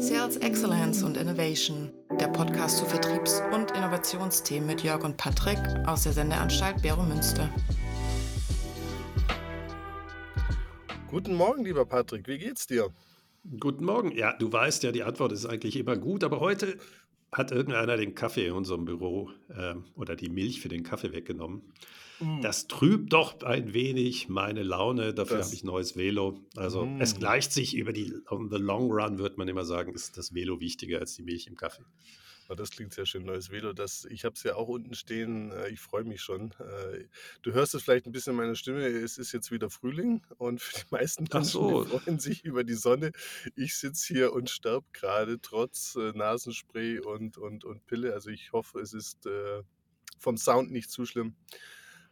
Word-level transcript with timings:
Sales 0.00 0.38
Excellence 0.38 1.02
und 1.02 1.18
Innovation, 1.18 1.92
der 2.18 2.28
Podcast 2.28 2.78
zu 2.78 2.86
Vertriebs- 2.86 3.42
und 3.52 3.70
Innovationsthemen 3.72 4.66
mit 4.66 4.82
Jörg 4.82 5.04
und 5.04 5.18
Patrick 5.18 5.58
aus 5.86 6.04
der 6.04 6.14
Sendeanstalt 6.14 6.80
Bero 6.80 7.02
Münster. 7.02 7.50
Guten 11.10 11.34
Morgen, 11.34 11.66
lieber 11.66 11.84
Patrick, 11.84 12.26
wie 12.28 12.38
geht's 12.38 12.66
dir? 12.66 12.88
Guten 13.58 13.84
Morgen. 13.84 14.12
Ja, 14.12 14.32
du 14.32 14.50
weißt 14.50 14.84
ja, 14.84 14.92
die 14.92 15.02
Antwort 15.02 15.32
ist 15.32 15.44
eigentlich 15.44 15.76
immer 15.76 15.98
gut, 15.98 16.24
aber 16.24 16.40
heute 16.40 16.78
hat 17.32 17.52
irgendeiner 17.52 17.96
den 17.96 18.14
Kaffee 18.14 18.46
in 18.46 18.52
unserem 18.52 18.84
Büro 18.84 19.30
äh, 19.48 19.74
oder 19.94 20.16
die 20.16 20.28
Milch 20.28 20.60
für 20.60 20.68
den 20.68 20.82
Kaffee 20.82 21.12
weggenommen. 21.12 21.62
Mm. 22.20 22.40
Das 22.40 22.66
trübt 22.66 23.12
doch 23.12 23.40
ein 23.42 23.72
wenig 23.72 24.28
meine 24.28 24.62
Laune. 24.62 25.14
Dafür 25.14 25.44
habe 25.44 25.54
ich 25.54 25.64
neues 25.64 25.96
Velo. 25.96 26.40
Also 26.56 26.86
mm. 26.86 27.00
es 27.00 27.16
gleicht 27.16 27.52
sich 27.52 27.76
über 27.76 27.92
die 27.92 28.12
on 28.28 28.50
the 28.50 28.56
long 28.56 28.90
run, 28.90 29.18
würde 29.18 29.36
man 29.36 29.48
immer 29.48 29.64
sagen, 29.64 29.94
ist 29.94 30.18
das 30.18 30.34
Velo 30.34 30.60
wichtiger 30.60 30.98
als 30.98 31.14
die 31.14 31.22
Milch 31.22 31.46
im 31.46 31.56
Kaffee. 31.56 31.84
Oh, 32.50 32.56
das 32.56 32.70
klingt 32.72 32.92
sehr 32.92 33.06
schön, 33.06 33.24
neues 33.24 33.52
Velo. 33.52 33.72
Das, 33.72 34.04
ich 34.06 34.24
habe 34.24 34.34
es 34.34 34.42
ja 34.42 34.56
auch 34.56 34.66
unten 34.66 34.94
stehen. 34.94 35.52
Äh, 35.52 35.68
ich 35.68 35.78
freue 35.78 36.02
mich 36.02 36.20
schon. 36.20 36.50
Äh, 36.58 37.04
du 37.42 37.52
hörst 37.52 37.76
es 37.76 37.84
vielleicht 37.84 38.06
ein 38.06 38.12
bisschen 38.12 38.32
in 38.32 38.38
meiner 38.38 38.56
Stimme. 38.56 38.84
Es 38.84 39.18
ist 39.18 39.30
jetzt 39.30 39.52
wieder 39.52 39.70
Frühling 39.70 40.26
und 40.36 40.60
für 40.60 40.80
die 40.80 40.86
meisten 40.90 41.28
Menschen 41.32 41.44
so. 41.44 41.84
freuen 41.84 42.18
sich 42.18 42.44
über 42.44 42.64
die 42.64 42.74
Sonne. 42.74 43.12
Ich 43.54 43.76
sitze 43.76 44.12
hier 44.12 44.32
und 44.32 44.50
sterbe 44.50 44.84
gerade 44.92 45.40
trotz 45.40 45.94
äh, 45.94 46.10
Nasenspray 46.12 46.98
und, 46.98 47.38
und, 47.38 47.64
und 47.64 47.86
Pille. 47.86 48.14
Also 48.14 48.30
ich 48.30 48.50
hoffe, 48.50 48.80
es 48.80 48.94
ist 48.94 49.28
vom 50.18 50.36
Sound 50.36 50.72
nicht 50.72 50.90
zu 50.90 51.06
schlimm. 51.06 51.36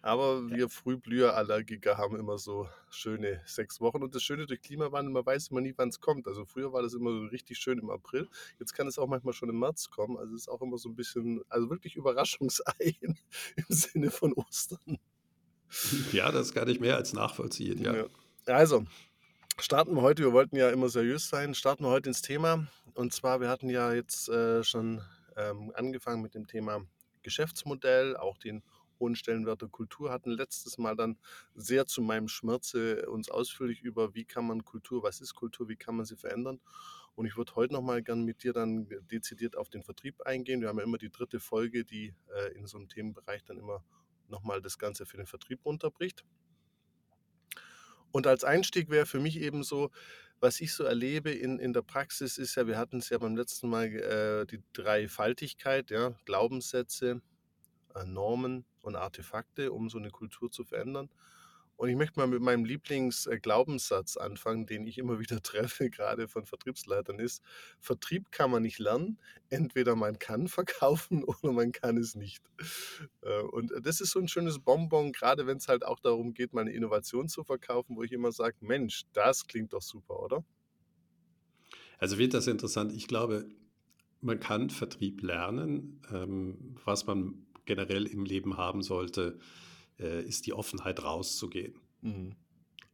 Aber 0.01 0.49
wir 0.49 0.69
Frühblüherallergiker 0.69 1.99
haben 1.99 2.17
immer 2.17 2.39
so 2.39 2.69
schöne 2.89 3.43
sechs 3.47 3.81
Wochen. 3.81 4.03
Und 4.03 4.15
das 4.15 4.23
Schöne 4.23 4.47
durch 4.47 4.63
Klimawandel, 4.63 5.13
man 5.13 5.27
weiß 5.27 5.49
immer 5.49 5.61
nie, 5.61 5.75
wann 5.77 5.89
es 5.89 6.01
kommt. 6.01 6.29
Also 6.29 6.45
früher 6.45 6.73
war 6.73 6.83
das 6.83 6.95
immer 6.95 7.11
so 7.11 7.27
richtig 7.27 7.59
schön 7.59 7.79
im 7.79 7.91
April. 7.91 8.29
Jetzt 8.61 8.75
kann 8.75 8.87
es 8.87 8.99
auch 8.99 9.09
manchmal 9.09 9.35
schon 9.35 9.49
im 9.49 9.59
März 9.59 9.91
kommen. 9.91 10.17
Also 10.17 10.35
es 10.35 10.43
ist 10.43 10.49
auch 10.49 10.63
immer 10.63 10.79
so 10.79 10.89
ein 10.89 10.95
bisschen, 10.95 11.43
also 11.49 11.69
wirklich 11.69 11.97
Überraschungsei 11.97 12.97
im 13.01 13.17
Sinne 13.69 14.11
von 14.11 14.33
Ostern. 14.35 14.99
Ja, 16.13 16.31
das 16.31 16.55
kann 16.55 16.69
ich 16.69 16.81
mehr 16.81 16.97
als 16.97 17.13
nachvollziehen, 17.13 17.83
ja. 17.83 17.95
ja. 17.95 18.07
Also, 18.47 18.85
starten 19.59 19.95
wir 19.95 20.03
heute, 20.03 20.23
wir 20.23 20.33
wollten 20.33 20.57
ja 20.57 20.71
immer 20.71 20.89
seriös 20.89 21.29
sein, 21.29 21.55
starten 21.55 21.85
wir 21.85 21.91
heute 21.91 22.09
ins 22.09 22.23
Thema. 22.23 22.67
Und 22.95 23.13
zwar, 23.13 23.41
wir 23.41 23.49
hatten 23.49 23.69
ja 23.69 23.93
jetzt 23.93 24.29
äh, 24.29 24.65
schon 24.65 25.03
ähm, 25.37 25.73
angefangen 25.75 26.23
mit 26.23 26.35
dem 26.35 26.47
Thema 26.47 26.81
Geschäftsmodell, 27.23 28.17
auch 28.17 28.39
den 28.39 28.63
hohen 29.01 29.15
Stellenwert 29.15 29.63
der 29.63 29.69
Kultur 29.69 30.11
hatten 30.11 30.31
letztes 30.31 30.79
Mal 30.79 30.97
dann 30.97 31.19
sehr 31.55 31.87
zu 31.87 32.03
meinem 32.03 32.29
Schmerze 32.29 33.09
uns 33.09 33.29
ausführlich 33.31 33.83
über, 33.83 34.15
wie 34.15 34.25
kann 34.25 34.47
man 34.47 34.65
Kultur, 34.65 35.03
was 35.03 35.21
ist 35.21 35.35
Kultur, 35.35 35.69
wie 35.69 35.77
kann 35.77 35.97
man 35.97 36.07
sie 36.07 36.17
verändern. 36.17 36.61
Und 37.15 37.27
ich 37.27 37.37
würde 37.37 37.55
heute 37.57 37.73
nochmal 37.73 38.03
gern 38.03 38.25
mit 38.25 38.45
dir 38.45 38.53
dann 38.53 38.89
dezidiert 39.11 39.57
auf 39.57 39.69
den 39.69 39.83
Vertrieb 39.83 40.23
eingehen. 40.23 40.61
Wir 40.61 40.69
haben 40.69 40.79
ja 40.79 40.85
immer 40.85 40.99
die 40.99 41.11
dritte 41.11 41.41
Folge, 41.41 41.85
die 41.85 42.15
äh, 42.33 42.53
in 42.57 42.67
so 42.67 42.79
einem 42.79 42.89
Themenbereich 42.89 43.45
dann 43.45 43.59
immer 43.59 43.83
nochmal 44.29 44.63
das 44.63 44.79
Ganze 44.79 45.05
für 45.05 45.17
den 45.17 45.27
Vertrieb 45.27 45.65
runterbricht. 45.65 46.25
Und 48.11 48.27
als 48.27 48.45
Einstieg 48.45 48.89
wäre 48.89 49.07
für 49.07 49.21
mich 49.21 49.41
eben 49.41 49.63
so, 49.63 49.91
was 50.41 50.61
ich 50.61 50.73
so 50.73 50.85
erlebe 50.85 51.31
in, 51.31 51.59
in 51.59 51.73
der 51.73 51.83
Praxis 51.83 52.39
ist 52.39 52.55
ja, 52.55 52.67
wir 52.67 52.79
hatten 52.79 52.99
es 52.99 53.09
ja 53.09 53.19
beim 53.19 53.37
letzten 53.37 53.69
Mal 53.69 53.87
äh, 53.87 54.47
die 54.47 54.63
Dreifaltigkeit, 54.73 55.91
ja, 55.91 56.15
Glaubenssätze, 56.25 57.21
äh, 57.95 58.05
Normen 58.05 58.65
und 58.89 58.97
Artefakte, 58.97 59.73
um 59.73 59.89
so 59.89 59.99
eine 59.99 60.11
Kultur 60.11 60.51
zu 60.51 60.65
verändern. 60.65 61.09
Und 61.79 61.89
ich 61.89 61.95
möchte 61.95 62.19
mal 62.19 62.27
mit 62.27 62.43
meinem 62.43 62.65
Lieblingsglaubenssatz 62.65 64.17
anfangen, 64.17 64.67
den 64.67 64.85
ich 64.85 64.99
immer 64.99 65.21
wieder 65.21 65.41
treffe, 65.41 65.91
gerade 65.91 66.27
von 66.27 66.45
Vertriebsleitern, 66.45 67.21
ist, 67.21 67.41
Vertrieb 67.79 68.33
kann 68.33 68.51
man 68.51 68.63
nicht 68.63 68.81
lernen. 68.81 69.19
Entweder 69.49 69.95
man 69.95 70.19
kann 70.19 70.49
verkaufen 70.49 71.23
oder 71.23 71.53
man 71.53 71.71
kann 71.71 71.97
es 71.97 72.17
nicht. 72.17 72.43
Äh, 73.23 73.43
und 73.43 73.73
das 73.81 74.01
ist 74.01 74.11
so 74.11 74.19
ein 74.19 74.27
schönes 74.27 74.59
Bonbon, 74.59 75.13
gerade 75.13 75.47
wenn 75.47 75.59
es 75.59 75.69
halt 75.69 75.85
auch 75.85 76.01
darum 76.01 76.35
geht, 76.35 76.53
mal 76.53 76.63
eine 76.63 76.73
Innovation 76.73 77.29
zu 77.29 77.45
verkaufen, 77.45 77.97
wo 77.97 78.03
ich 78.03 78.11
immer 78.11 78.33
sage, 78.33 78.57
Mensch, 78.61 79.05
das 79.13 79.47
klingt 79.47 79.73
doch 79.73 79.83
super, 79.83 80.21
oder? 80.21 80.45
Also 81.99 82.19
wird 82.19 82.35
das 82.35 82.49
interessant. 82.49 82.93
Ich 82.93 83.07
glaube, 83.07 83.49
man 84.21 84.41
kann 84.41 84.71
Vertrieb 84.71 85.23
lernen. 85.23 86.01
Ähm, 86.13 86.77
was 86.85 87.07
man 87.07 87.47
generell 87.69 88.07
im 88.07 88.25
Leben 88.25 88.57
haben 88.57 88.83
sollte, 88.83 89.39
äh, 90.01 90.25
ist 90.25 90.47
die 90.47 90.53
Offenheit 90.53 91.05
rauszugehen. 91.05 91.75
Mhm. 92.01 92.35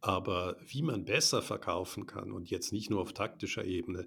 Aber 0.03 0.59
wie 0.67 0.83
man 0.83 1.07
besser 1.07 1.41
verkaufen 1.41 2.07
kann 2.07 2.31
und 2.31 2.51
jetzt 2.51 2.73
nicht 2.73 2.91
nur 2.91 3.01
auf 3.01 3.15
taktischer 3.15 3.65
Ebene, 3.65 4.07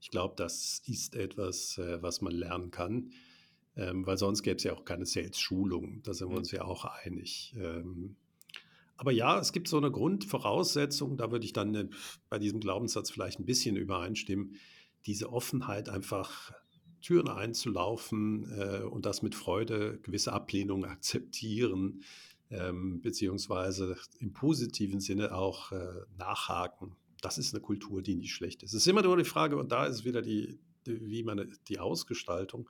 ich 0.00 0.10
glaube, 0.10 0.34
das 0.36 0.82
ist 0.86 1.14
etwas, 1.14 1.78
äh, 1.78 2.02
was 2.02 2.20
man 2.20 2.32
lernen 2.32 2.72
kann, 2.72 3.12
ähm, 3.76 4.06
weil 4.06 4.18
sonst 4.18 4.42
gäbe 4.42 4.56
es 4.56 4.64
ja 4.64 4.72
auch 4.72 4.84
keine 4.84 5.06
Sales-Schulung. 5.06 6.02
Da 6.02 6.14
sind 6.14 6.28
wir 6.28 6.32
mhm. 6.32 6.38
uns 6.38 6.50
ja 6.50 6.64
auch 6.64 6.84
einig. 6.84 7.54
Ähm, 7.58 8.16
aber 8.96 9.12
ja, 9.12 9.38
es 9.38 9.52
gibt 9.52 9.68
so 9.68 9.76
eine 9.76 9.90
Grundvoraussetzung, 9.90 11.16
da 11.18 11.30
würde 11.30 11.44
ich 11.44 11.52
dann 11.52 11.74
äh, 11.74 11.88
bei 12.30 12.38
diesem 12.38 12.60
Glaubenssatz 12.60 13.10
vielleicht 13.10 13.38
ein 13.38 13.46
bisschen 13.46 13.76
übereinstimmen, 13.76 14.56
diese 15.04 15.30
Offenheit 15.32 15.88
einfach 15.88 16.52
Türen 17.06 17.28
einzulaufen 17.28 18.50
äh, 18.58 18.82
und 18.82 19.06
das 19.06 19.22
mit 19.22 19.36
Freude, 19.36 20.00
gewisse 20.02 20.32
Ablehnung 20.32 20.84
akzeptieren, 20.84 22.02
ähm, 22.50 23.00
beziehungsweise 23.00 23.96
im 24.18 24.32
positiven 24.32 24.98
Sinne 24.98 25.32
auch 25.32 25.70
äh, 25.70 26.00
nachhaken. 26.18 26.96
Das 27.20 27.38
ist 27.38 27.54
eine 27.54 27.62
Kultur, 27.62 28.02
die 28.02 28.16
nicht 28.16 28.34
schlecht 28.34 28.64
ist. 28.64 28.72
Es 28.72 28.82
ist 28.82 28.88
immer 28.88 29.02
nur 29.02 29.16
die 29.16 29.24
Frage, 29.24 29.56
und 29.56 29.70
da 29.70 29.86
ist 29.86 30.04
wieder 30.04 30.20
die, 30.20 30.58
die, 30.84 31.00
wie 31.08 31.22
man 31.22 31.56
die 31.68 31.78
Ausgestaltung. 31.78 32.68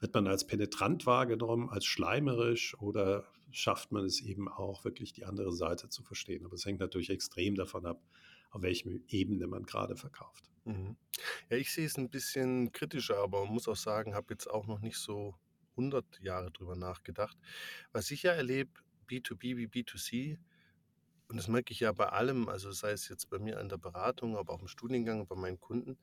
Wird 0.00 0.14
man 0.14 0.26
als 0.26 0.48
penetrant 0.48 1.06
wahrgenommen, 1.06 1.68
als 1.70 1.84
schleimerisch 1.84 2.76
oder 2.80 3.22
schafft 3.52 3.92
man 3.92 4.04
es 4.04 4.20
eben 4.20 4.48
auch 4.48 4.84
wirklich 4.84 5.12
die 5.12 5.26
andere 5.26 5.52
Seite 5.52 5.88
zu 5.88 6.02
verstehen? 6.02 6.44
Aber 6.44 6.54
es 6.54 6.66
hängt 6.66 6.80
natürlich 6.80 7.10
extrem 7.10 7.54
davon 7.54 7.86
ab, 7.86 8.02
auf 8.50 8.62
welcher 8.62 8.90
Ebene 9.06 9.46
man 9.46 9.62
gerade 9.62 9.94
verkauft. 9.94 10.49
Mhm. 10.70 10.96
Ja, 11.50 11.56
ich 11.56 11.72
sehe 11.72 11.86
es 11.86 11.96
ein 11.98 12.10
bisschen 12.10 12.72
kritischer, 12.72 13.18
aber 13.18 13.46
muss 13.46 13.68
auch 13.68 13.76
sagen, 13.76 14.14
habe 14.14 14.32
jetzt 14.34 14.46
auch 14.48 14.66
noch 14.66 14.80
nicht 14.80 14.98
so 14.98 15.34
100 15.76 16.20
Jahre 16.20 16.50
drüber 16.52 16.76
nachgedacht. 16.76 17.36
Was 17.92 18.10
ich 18.10 18.22
ja 18.22 18.32
erlebe, 18.32 18.70
B2B 19.06 19.56
wie 19.56 19.66
B2C, 19.66 20.38
und 21.28 21.36
das 21.38 21.48
merke 21.48 21.72
ich 21.72 21.80
ja 21.80 21.92
bei 21.92 22.08
allem, 22.10 22.48
also 22.48 22.72
sei 22.72 22.92
es 22.92 23.08
jetzt 23.08 23.30
bei 23.30 23.38
mir 23.38 23.58
an 23.60 23.68
der 23.70 23.78
Beratung, 23.78 24.36
aber 24.36 24.54
auch 24.54 24.62
im 24.62 24.68
Studiengang, 24.68 25.26
bei 25.28 25.36
meinen 25.36 25.60
Kunden, 25.60 25.98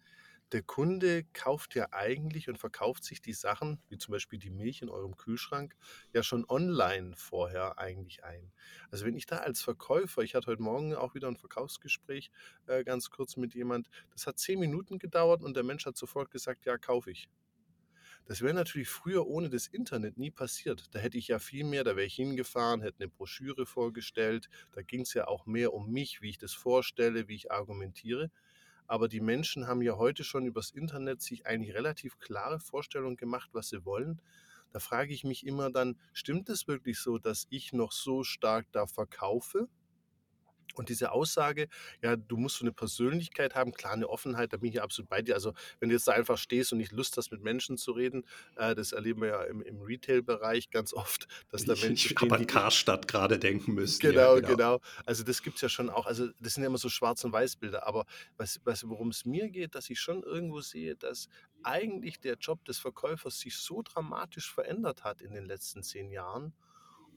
der 0.51 0.61
Kunde 0.61 1.25
kauft 1.33 1.75
ja 1.75 1.87
eigentlich 1.91 2.49
und 2.49 2.57
verkauft 2.57 3.03
sich 3.03 3.21
die 3.21 3.33
Sachen, 3.33 3.81
wie 3.89 3.97
zum 3.97 4.13
Beispiel 4.13 4.39
die 4.39 4.49
Milch 4.49 4.81
in 4.81 4.89
eurem 4.89 5.17
Kühlschrank, 5.17 5.75
ja 6.13 6.23
schon 6.23 6.45
online 6.49 7.13
vorher 7.15 7.77
eigentlich 7.77 8.23
ein. 8.23 8.51
Also 8.89 9.05
wenn 9.05 9.15
ich 9.15 9.25
da 9.25 9.37
als 9.37 9.61
Verkäufer, 9.61 10.21
ich 10.21 10.35
hatte 10.35 10.47
heute 10.47 10.61
Morgen 10.61 10.95
auch 10.95 11.15
wieder 11.15 11.27
ein 11.27 11.37
Verkaufsgespräch 11.37 12.31
äh, 12.67 12.83
ganz 12.83 13.09
kurz 13.09 13.35
mit 13.35 13.55
jemand, 13.55 13.89
das 14.11 14.27
hat 14.27 14.39
zehn 14.39 14.59
Minuten 14.59 14.99
gedauert 14.99 15.43
und 15.43 15.55
der 15.55 15.63
Mensch 15.63 15.85
hat 15.85 15.97
sofort 15.97 16.31
gesagt, 16.31 16.65
ja, 16.65 16.77
kaufe 16.77 17.11
ich. 17.11 17.27
Das 18.27 18.41
wäre 18.41 18.53
natürlich 18.53 18.89
früher 18.89 19.25
ohne 19.25 19.49
das 19.49 19.67
Internet 19.67 20.17
nie 20.17 20.31
passiert. 20.31 20.93
Da 20.93 20.99
hätte 20.99 21.17
ich 21.17 21.29
ja 21.29 21.39
viel 21.39 21.63
mehr, 21.63 21.85
da 21.85 21.95
wäre 21.95 22.05
ich 22.07 22.15
hingefahren, 22.15 22.81
hätte 22.81 22.99
eine 22.99 23.07
Broschüre 23.07 23.65
vorgestellt. 23.65 24.49
Da 24.73 24.81
ging 24.81 25.01
es 25.01 25.13
ja 25.13 25.27
auch 25.27 25.45
mehr 25.45 25.73
um 25.73 25.89
mich, 25.89 26.21
wie 26.21 26.29
ich 26.29 26.37
das 26.37 26.53
vorstelle, 26.53 27.29
wie 27.29 27.35
ich 27.35 27.51
argumentiere. 27.53 28.29
Aber 28.87 29.07
die 29.07 29.21
Menschen 29.21 29.67
haben 29.67 29.81
ja 29.81 29.97
heute 29.97 30.23
schon 30.23 30.45
übers 30.45 30.71
Internet 30.71 31.21
sich 31.21 31.45
eigentlich 31.45 31.75
relativ 31.75 32.19
klare 32.19 32.59
Vorstellungen 32.59 33.17
gemacht, 33.17 33.49
was 33.53 33.69
sie 33.69 33.85
wollen. 33.85 34.21
Da 34.71 34.79
frage 34.79 35.13
ich 35.13 35.23
mich 35.23 35.45
immer 35.45 35.71
dann, 35.71 35.99
stimmt 36.13 36.49
es 36.49 36.67
wirklich 36.67 36.99
so, 36.99 37.17
dass 37.17 37.47
ich 37.49 37.73
noch 37.73 37.91
so 37.91 38.23
stark 38.23 38.67
da 38.71 38.87
verkaufe? 38.87 39.69
Und 40.75 40.89
diese 40.89 41.11
Aussage, 41.11 41.67
ja, 42.01 42.15
du 42.15 42.37
musst 42.37 42.57
so 42.57 42.63
eine 42.63 42.71
Persönlichkeit 42.71 43.55
haben, 43.55 43.71
klar, 43.71 43.93
eine 43.93 44.07
Offenheit, 44.07 44.53
da 44.53 44.57
bin 44.57 44.69
ich 44.69 44.75
ja 44.75 44.83
absolut 44.83 45.09
bei 45.09 45.21
dir. 45.21 45.35
Also, 45.35 45.53
wenn 45.79 45.89
du 45.89 45.95
jetzt 45.95 46.07
da 46.07 46.11
einfach 46.11 46.37
stehst 46.37 46.71
und 46.71 46.77
nicht 46.77 46.91
Lust 46.91 47.17
hast, 47.17 47.31
mit 47.31 47.41
Menschen 47.41 47.77
zu 47.77 47.91
reden, 47.91 48.25
äh, 48.55 48.75
das 48.75 48.91
erleben 48.91 49.21
wir 49.21 49.29
ja 49.29 49.43
im, 49.43 49.61
im 49.61 49.81
Retail-Bereich 49.81 50.69
ganz 50.71 50.93
oft, 50.93 51.27
dass 51.49 51.65
da 51.65 51.73
Menschen. 51.73 52.11
Ich 52.11 52.21
habe 52.21 52.35
an 52.35 52.47
Karstadt 52.47 53.07
gerade 53.07 53.39
denken 53.39 53.73
müssen. 53.73 53.99
Genau, 53.99 54.35
ja, 54.35 54.41
genau, 54.41 54.47
genau. 54.47 54.79
Also, 55.05 55.23
das 55.23 55.41
gibt 55.41 55.55
es 55.55 55.61
ja 55.61 55.69
schon 55.69 55.89
auch. 55.89 56.05
Also, 56.05 56.29
das 56.39 56.53
sind 56.53 56.63
ja 56.63 56.67
immer 56.67 56.77
so 56.77 56.89
Schwarz- 56.89 57.23
und 57.23 57.31
Weiß-Bilder. 57.31 57.87
Aber 57.87 58.05
was, 58.37 58.59
was, 58.63 58.87
worum 58.87 59.09
es 59.09 59.25
mir 59.25 59.49
geht, 59.49 59.75
dass 59.75 59.89
ich 59.89 59.99
schon 59.99 60.23
irgendwo 60.23 60.61
sehe, 60.61 60.95
dass 60.95 61.27
eigentlich 61.63 62.19
der 62.19 62.35
Job 62.35 62.63
des 62.65 62.79
Verkäufers 62.79 63.39
sich 63.39 63.57
so 63.57 63.81
dramatisch 63.81 64.51
verändert 64.53 65.03
hat 65.03 65.21
in 65.21 65.33
den 65.33 65.45
letzten 65.45 65.83
zehn 65.83 66.11
Jahren 66.11 66.53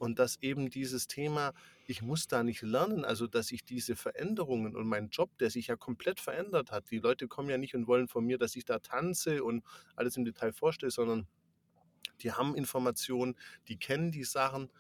und 0.01 0.19
dass 0.19 0.39
eben 0.41 0.71
dieses 0.71 1.09
Thema, 1.09 1.53
ich 1.87 2.01
muss 2.01 2.27
da 2.27 2.43
nicht 2.43 2.63
lernen, 2.63 3.05
also 3.05 3.27
dass 3.27 3.53
ich 3.53 3.65
diese 3.65 3.97
Veränderungen 3.97 4.75
und 4.75 4.89
meinen 4.89 5.11
Job, 5.11 5.37
der 5.39 5.51
sich 5.51 5.67
ja 5.67 5.77
komplett 5.77 6.21
verändert 6.21 6.73
hat, 6.73 6.91
die 6.91 7.01
Leute 7.01 7.29
kommen 7.29 7.51
ja 7.51 7.59
nicht 7.59 7.75
und 7.75 7.87
wollen 7.87 8.09
von 8.09 8.25
mir, 8.25 8.39
dass 8.39 8.57
ich 8.57 8.65
da 8.65 8.79
tanze 8.79 9.45
und 9.45 9.63
alles 9.97 10.17
im 10.17 10.25
Detail 10.25 10.55
vorstelle, 10.55 10.91
sondern 10.91 11.27
die 12.23 12.33
haben 12.33 12.55
Informationen, 12.55 13.37
die 13.69 13.77
kennen 13.77 14.11
die 14.11 14.25
Sachen. 14.25 14.71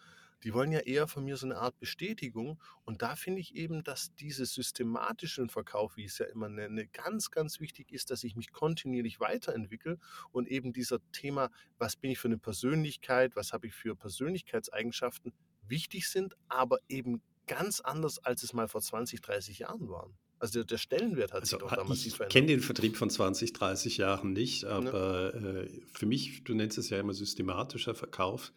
Die 0.44 0.54
wollen 0.54 0.72
ja 0.72 0.80
eher 0.80 1.06
von 1.06 1.24
mir 1.24 1.36
so 1.36 1.46
eine 1.46 1.58
Art 1.58 1.78
Bestätigung. 1.78 2.60
Und 2.84 3.02
da 3.02 3.16
finde 3.16 3.40
ich 3.40 3.54
eben, 3.54 3.84
dass 3.84 4.14
dieses 4.14 4.54
systematische 4.54 5.48
Verkauf, 5.48 5.96
wie 5.96 6.04
ich 6.04 6.12
es 6.12 6.18
ja 6.18 6.26
immer 6.26 6.48
nenne, 6.48 6.86
ganz, 6.86 7.30
ganz 7.30 7.60
wichtig 7.60 7.92
ist, 7.92 8.10
dass 8.10 8.24
ich 8.24 8.36
mich 8.36 8.52
kontinuierlich 8.52 9.20
weiterentwickle 9.20 9.98
und 10.32 10.48
eben 10.48 10.72
dieser 10.72 10.98
Thema, 11.12 11.50
was 11.78 11.96
bin 11.96 12.10
ich 12.10 12.18
für 12.18 12.28
eine 12.28 12.38
Persönlichkeit, 12.38 13.36
was 13.36 13.52
habe 13.52 13.66
ich 13.66 13.74
für 13.74 13.94
Persönlichkeitseigenschaften, 13.94 15.32
wichtig 15.66 16.08
sind, 16.08 16.36
aber 16.48 16.78
eben 16.88 17.22
ganz 17.46 17.80
anders, 17.80 18.18
als 18.18 18.42
es 18.42 18.52
mal 18.52 18.68
vor 18.68 18.80
20, 18.80 19.20
30 19.20 19.60
Jahren 19.60 19.88
waren. 19.88 20.14
Also 20.38 20.64
der 20.64 20.78
Stellenwert 20.78 21.32
hat 21.32 21.42
also, 21.42 21.58
sich 21.58 21.68
doch 21.68 21.76
da 21.76 21.84
massiv 21.84 22.16
verändert. 22.16 22.34
Ich 22.34 22.40
kenne 22.40 22.46
den 22.46 22.60
Vertrieb 22.60 22.96
von 22.96 23.10
20, 23.10 23.52
30 23.52 23.98
Jahren 23.98 24.32
nicht, 24.32 24.64
aber 24.64 25.34
ja. 25.34 25.60
äh, 25.62 25.80
für 25.92 26.06
mich, 26.06 26.44
du 26.44 26.54
nennst 26.54 26.78
es 26.78 26.88
ja 26.88 26.98
immer 26.98 27.12
systematischer 27.12 27.94
Verkauf, 27.94 28.52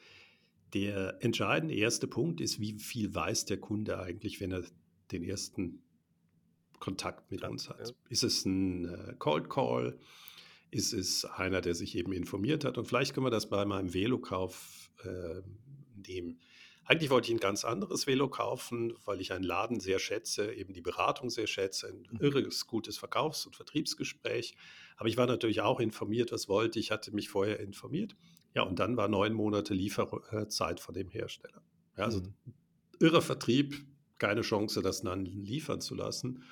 der 0.74 1.24
entscheidende 1.24 1.76
erste 1.76 2.08
Punkt 2.08 2.42
ist, 2.42 2.60
wie 2.60 2.74
viel 2.74 3.14
weiß 3.14 3.46
der 3.46 3.60
Kunde 3.60 4.00
eigentlich, 4.00 4.42
wenn 4.42 4.52
er 4.52 4.64
den 5.12 5.24
ersten 5.24 5.84
Kontakt 6.80 7.32
mit 7.32 7.42
ja, 7.42 7.50
uns 7.50 7.70
hat. 7.70 7.90
Ja. 7.90 7.96
Ist 8.10 8.24
es 8.24 8.46
ein 8.46 8.86
äh, 8.86 9.16
Cold 9.20 9.50
Call? 9.50 9.98
Ist 10.72 10.94
es 10.94 11.26
einer, 11.26 11.62
der 11.62 11.76
sich 11.76 11.96
eben 11.96 12.12
informiert 12.14 12.66
hat? 12.66 12.78
Und 12.78 12.86
vielleicht 12.86 13.14
können 13.14 13.26
wir 13.26 13.32
das 13.32 13.50
bei 13.50 13.64
meinem 13.66 13.94
Velokauf 13.94 14.90
äh, 15.04 15.42
nehmen. 16.08 16.40
Eigentlich 16.86 17.10
wollte 17.10 17.30
ich 17.30 17.36
ein 17.36 17.40
ganz 17.40 17.64
anderes 17.64 18.08
Velo 18.08 18.28
kaufen, 18.28 18.94
weil 19.06 19.22
ich 19.22 19.32
einen 19.32 19.46
Laden 19.46 19.80
sehr 19.80 20.00
schätze, 20.00 20.54
eben 20.54 20.74
die 20.74 20.82
Beratung 20.82 21.30
sehr 21.30 21.48
schätze, 21.48 21.88
ein 21.88 22.08
mhm. 22.12 22.20
irres 22.20 22.68
gutes 22.68 22.98
Verkaufs- 22.98 23.46
und 23.46 23.56
Vertriebsgespräch. 23.56 24.56
Aber 24.98 25.08
ich 25.08 25.16
war 25.16 25.26
natürlich 25.26 25.62
auch 25.62 25.80
informiert, 25.80 26.32
was 26.32 26.50
wollte 26.50 26.80
ich, 26.80 26.92
hatte 26.92 27.14
mich 27.14 27.30
vorher 27.30 27.60
informiert. 27.62 28.16
Ja, 28.54 28.64
und 28.64 28.80
dann 28.80 28.98
war 28.98 29.08
neun 29.08 29.34
Monate 29.34 29.74
Lieferzeit 29.74 30.80
von 30.80 30.94
dem 30.94 31.10
Hersteller. 31.10 31.62
Ja, 31.98 32.06
also 32.06 32.22
mhm. 32.22 32.54
irrer 33.00 33.22
Vertrieb, 33.22 33.86
keine 34.20 34.42
Chance, 34.42 34.82
das 34.82 35.02
dann 35.02 35.26
liefern 35.26 35.82
zu 35.82 35.96
lassen. 35.96 36.44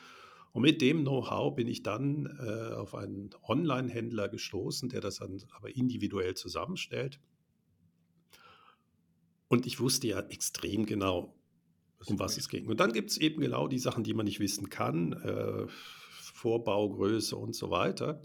Und 0.52 0.64
mit 0.64 0.82
dem 0.82 1.04
Know-how 1.04 1.56
bin 1.56 1.68
ich 1.68 1.84
dann 1.84 2.26
äh, 2.40 2.74
auf 2.74 2.94
einen 2.94 3.30
Online-Händler 3.48 4.28
gestoßen, 4.28 4.90
der 4.90 5.00
das 5.00 5.18
dann 5.18 5.42
aber 5.52 5.76
individuell 5.76 6.34
zusammenstellt. 6.34 7.20
Und 9.48 9.66
ich 9.66 9.80
wusste 9.80 10.08
ja 10.08 10.20
extrem 10.20 10.86
genau, 10.86 11.36
um 12.06 12.20
was 12.20 12.38
es 12.38 12.50
ging. 12.50 12.68
Und 12.68 12.80
dann 12.80 12.92
gibt 12.92 13.12
es 13.12 13.18
eben 13.18 13.40
genau 13.42 13.68
die 13.68 13.80
Sachen, 13.80 14.04
die 14.04 14.14
man 14.14 14.26
nicht 14.26 14.40
wissen 14.40 14.70
kann, 14.70 15.14
äh, 15.14 15.68
Vorbaugröße 16.34 17.36
und 17.36 17.56
so 17.56 17.70
weiter. 17.70 18.22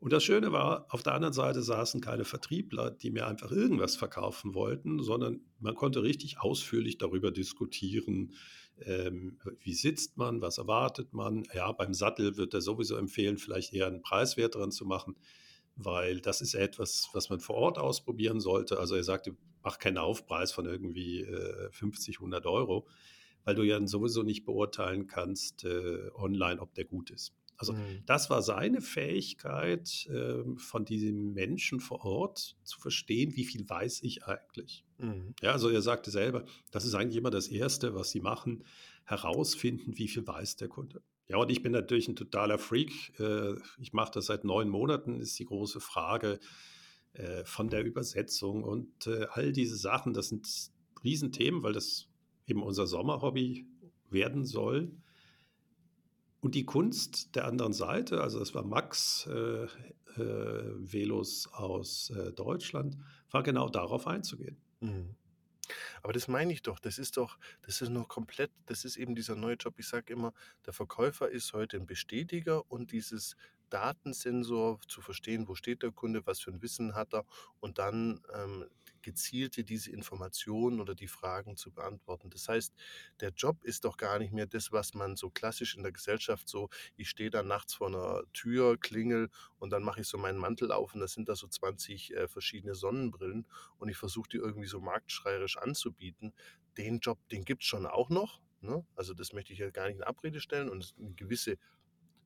Und 0.00 0.14
das 0.14 0.24
Schöne 0.24 0.50
war, 0.50 0.86
auf 0.88 1.02
der 1.02 1.12
anderen 1.12 1.34
Seite 1.34 1.62
saßen 1.62 2.00
keine 2.00 2.24
Vertriebler, 2.24 2.90
die 2.90 3.10
mir 3.10 3.26
einfach 3.26 3.52
irgendwas 3.52 3.96
verkaufen 3.96 4.54
wollten, 4.54 5.02
sondern 5.02 5.40
man 5.58 5.74
konnte 5.74 6.02
richtig 6.02 6.40
ausführlich 6.40 6.96
darüber 6.96 7.30
diskutieren, 7.30 8.32
ähm, 8.80 9.38
wie 9.60 9.74
sitzt 9.74 10.16
man, 10.16 10.40
was 10.40 10.56
erwartet 10.56 11.12
man. 11.12 11.44
Ja, 11.52 11.70
beim 11.72 11.92
Sattel 11.92 12.38
wird 12.38 12.54
er 12.54 12.62
sowieso 12.62 12.96
empfehlen, 12.96 13.36
vielleicht 13.36 13.74
eher 13.74 13.88
einen 13.88 14.00
preiswerteren 14.00 14.70
zu 14.70 14.86
machen, 14.86 15.16
weil 15.76 16.20
das 16.20 16.40
ist 16.40 16.54
etwas, 16.54 17.10
was 17.12 17.28
man 17.28 17.40
vor 17.40 17.56
Ort 17.56 17.78
ausprobieren 17.78 18.40
sollte. 18.40 18.78
Also 18.78 18.94
er 18.94 19.04
sagte, 19.04 19.36
mach 19.62 19.78
keinen 19.78 19.98
Aufpreis 19.98 20.50
von 20.50 20.64
irgendwie 20.64 21.20
äh, 21.20 21.70
50, 21.72 22.16
100 22.16 22.46
Euro, 22.46 22.86
weil 23.44 23.54
du 23.54 23.64
ja 23.64 23.86
sowieso 23.86 24.22
nicht 24.22 24.46
beurteilen 24.46 25.08
kannst 25.08 25.64
äh, 25.64 26.08
online, 26.14 26.58
ob 26.58 26.72
der 26.72 26.86
gut 26.86 27.10
ist. 27.10 27.34
Also 27.60 27.74
mhm. 27.74 28.02
das 28.06 28.30
war 28.30 28.40
seine 28.40 28.80
Fähigkeit, 28.80 30.06
äh, 30.06 30.42
von 30.56 30.86
diesem 30.86 31.34
Menschen 31.34 31.78
vor 31.78 32.06
Ort 32.06 32.56
zu 32.64 32.80
verstehen, 32.80 33.36
wie 33.36 33.44
viel 33.44 33.68
weiß 33.68 34.02
ich 34.02 34.24
eigentlich. 34.24 34.86
Mhm. 34.96 35.34
Ja, 35.42 35.52
also 35.52 35.68
er 35.68 35.82
sagte 35.82 36.10
selber, 36.10 36.46
das 36.70 36.86
ist 36.86 36.94
eigentlich 36.94 37.18
immer 37.18 37.28
das 37.28 37.48
Erste, 37.48 37.94
was 37.94 38.10
sie 38.10 38.20
machen, 38.20 38.64
herausfinden, 39.04 39.98
wie 39.98 40.08
viel 40.08 40.26
weiß 40.26 40.56
der 40.56 40.68
Kunde. 40.68 41.02
Ja, 41.28 41.36
und 41.36 41.50
ich 41.50 41.62
bin 41.62 41.72
natürlich 41.72 42.08
ein 42.08 42.16
totaler 42.16 42.58
Freak. 42.58 43.20
Äh, 43.20 43.56
ich 43.78 43.92
mache 43.92 44.12
das 44.14 44.26
seit 44.26 44.44
neun 44.44 44.70
Monaten, 44.70 45.20
ist 45.20 45.38
die 45.38 45.44
große 45.44 45.80
Frage 45.80 46.40
äh, 47.12 47.44
von 47.44 47.68
der 47.68 47.84
Übersetzung 47.84 48.64
und 48.64 49.06
äh, 49.06 49.26
all 49.32 49.52
diese 49.52 49.76
Sachen. 49.76 50.14
Das 50.14 50.30
sind 50.30 50.48
Riesenthemen, 51.04 51.62
weil 51.62 51.74
das 51.74 52.08
eben 52.46 52.62
unser 52.62 52.86
Sommerhobby 52.86 53.66
werden 54.08 54.46
soll. 54.46 54.92
Und 56.40 56.54
die 56.54 56.64
Kunst 56.64 57.34
der 57.34 57.44
anderen 57.44 57.72
Seite, 57.72 58.22
also 58.22 58.38
das 58.38 58.54
war 58.54 58.64
Max 58.64 59.26
äh, 59.26 59.64
äh, 59.64 59.68
Velos 60.16 61.48
aus 61.52 62.10
äh, 62.10 62.32
Deutschland, 62.32 62.96
war 63.30 63.42
genau 63.42 63.68
darauf 63.68 64.06
einzugehen. 64.06 64.56
Mhm. 64.80 65.14
Aber 66.02 66.12
das 66.12 66.28
meine 66.28 66.52
ich 66.52 66.62
doch, 66.62 66.78
das 66.80 66.98
ist 66.98 67.16
doch, 67.16 67.38
das 67.62 67.80
ist 67.80 67.90
noch 67.90 68.08
komplett, 68.08 68.50
das 68.66 68.84
ist 68.84 68.96
eben 68.96 69.14
dieser 69.14 69.36
neue 69.36 69.54
Job. 69.54 69.74
Ich 69.78 69.86
sage 69.86 70.12
immer, 70.12 70.32
der 70.66 70.72
Verkäufer 70.72 71.28
ist 71.28 71.52
heute 71.52 71.76
ein 71.76 71.86
Bestätiger 71.86 72.70
und 72.70 72.90
dieses 72.90 73.36
Datensensor 73.68 74.80
zu 74.88 75.00
verstehen, 75.00 75.46
wo 75.46 75.54
steht 75.54 75.82
der 75.82 75.92
Kunde, 75.92 76.26
was 76.26 76.40
für 76.40 76.50
ein 76.50 76.62
Wissen 76.62 76.94
hat 76.94 77.14
er 77.14 77.24
und 77.60 77.78
dann 77.78 78.20
ähm, 78.34 78.64
gezielte 79.02 79.64
diese 79.64 79.90
Informationen 79.90 80.80
oder 80.80 80.94
die 80.94 81.08
Fragen 81.08 81.56
zu 81.56 81.72
beantworten. 81.72 82.30
Das 82.30 82.48
heißt, 82.48 82.74
der 83.20 83.30
Job 83.30 83.62
ist 83.64 83.84
doch 83.84 83.96
gar 83.96 84.18
nicht 84.18 84.32
mehr 84.32 84.46
das, 84.46 84.72
was 84.72 84.94
man 84.94 85.16
so 85.16 85.30
klassisch 85.30 85.76
in 85.76 85.82
der 85.82 85.92
Gesellschaft 85.92 86.48
so, 86.48 86.68
ich 86.96 87.08
stehe 87.08 87.30
da 87.30 87.42
nachts 87.42 87.74
vor 87.74 87.88
einer 87.88 88.22
Tür, 88.32 88.78
klingel 88.78 89.30
und 89.58 89.70
dann 89.70 89.82
mache 89.82 90.00
ich 90.00 90.06
so 90.06 90.18
meinen 90.18 90.38
Mantel 90.38 90.72
auf 90.72 90.94
und 90.94 91.00
da 91.00 91.08
sind 91.08 91.28
da 91.28 91.34
so 91.34 91.46
20 91.46 92.14
äh, 92.14 92.28
verschiedene 92.28 92.74
Sonnenbrillen 92.74 93.46
und 93.78 93.88
ich 93.88 93.96
versuche 93.96 94.28
die 94.28 94.38
irgendwie 94.38 94.68
so 94.68 94.80
marktschreierisch 94.80 95.56
anzubieten. 95.58 96.32
Den 96.76 97.00
Job, 97.00 97.18
den 97.30 97.44
gibt 97.44 97.62
es 97.62 97.68
schon 97.68 97.86
auch 97.86 98.10
noch. 98.10 98.40
Ne? 98.60 98.84
Also 98.94 99.14
das 99.14 99.32
möchte 99.32 99.52
ich 99.52 99.58
ja 99.58 99.70
gar 99.70 99.88
nicht 99.88 99.96
in 99.96 100.02
Abrede 100.02 100.40
stellen 100.40 100.68
und 100.68 100.94
eine 100.98 101.14
gewisse 101.14 101.56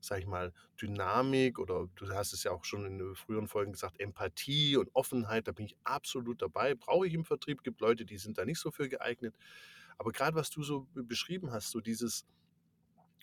sag 0.06 0.20
ich 0.20 0.26
mal, 0.26 0.52
Dynamik 0.80 1.58
oder 1.58 1.88
du 1.96 2.08
hast 2.10 2.32
es 2.32 2.44
ja 2.44 2.52
auch 2.52 2.64
schon 2.64 2.84
in 2.86 3.14
früheren 3.14 3.48
Folgen 3.48 3.72
gesagt, 3.72 4.00
Empathie 4.00 4.76
und 4.76 4.94
Offenheit, 4.94 5.48
da 5.48 5.52
bin 5.52 5.66
ich 5.66 5.76
absolut 5.84 6.42
dabei. 6.42 6.74
Brauche 6.74 7.06
ich 7.06 7.14
im 7.14 7.24
Vertrieb, 7.24 7.62
gibt 7.62 7.80
Leute, 7.80 8.04
die 8.04 8.18
sind 8.18 8.38
da 8.38 8.44
nicht 8.44 8.58
so 8.60 8.70
für 8.70 8.88
geeignet. 8.88 9.34
Aber 9.98 10.12
gerade 10.12 10.36
was 10.36 10.50
du 10.50 10.62
so 10.62 10.86
beschrieben 10.94 11.52
hast, 11.52 11.70
so 11.70 11.80
dieses, 11.80 12.26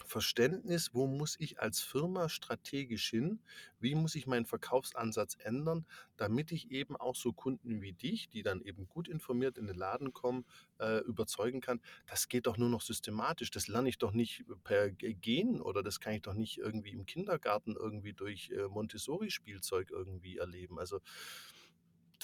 Verständnis, 0.05 0.93
wo 0.93 1.07
muss 1.07 1.35
ich 1.39 1.59
als 1.59 1.81
Firma 1.81 2.29
strategisch 2.29 3.09
hin, 3.09 3.39
wie 3.79 3.95
muss 3.95 4.15
ich 4.15 4.27
meinen 4.27 4.45
Verkaufsansatz 4.45 5.37
ändern, 5.39 5.85
damit 6.17 6.51
ich 6.51 6.71
eben 6.71 6.95
auch 6.95 7.15
so 7.15 7.33
Kunden 7.33 7.81
wie 7.81 7.93
dich, 7.93 8.29
die 8.29 8.43
dann 8.43 8.61
eben 8.61 8.87
gut 8.87 9.07
informiert 9.07 9.57
in 9.57 9.67
den 9.67 9.77
Laden 9.77 10.13
kommen, 10.13 10.45
äh, 10.79 10.99
überzeugen 10.99 11.61
kann. 11.61 11.81
Das 12.07 12.27
geht 12.27 12.47
doch 12.47 12.57
nur 12.57 12.69
noch 12.69 12.81
systematisch. 12.81 13.51
Das 13.51 13.67
lerne 13.67 13.89
ich 13.89 13.97
doch 13.97 14.11
nicht 14.11 14.43
per 14.63 14.91
Gen 14.91 15.61
oder 15.61 15.83
das 15.83 15.99
kann 15.99 16.13
ich 16.13 16.21
doch 16.21 16.33
nicht 16.33 16.57
irgendwie 16.57 16.91
im 16.91 17.05
Kindergarten 17.05 17.75
irgendwie 17.75 18.13
durch 18.13 18.49
äh, 18.49 18.67
Montessori-Spielzeug 18.67 19.91
irgendwie 19.91 20.37
erleben. 20.37 20.79
Also 20.79 20.99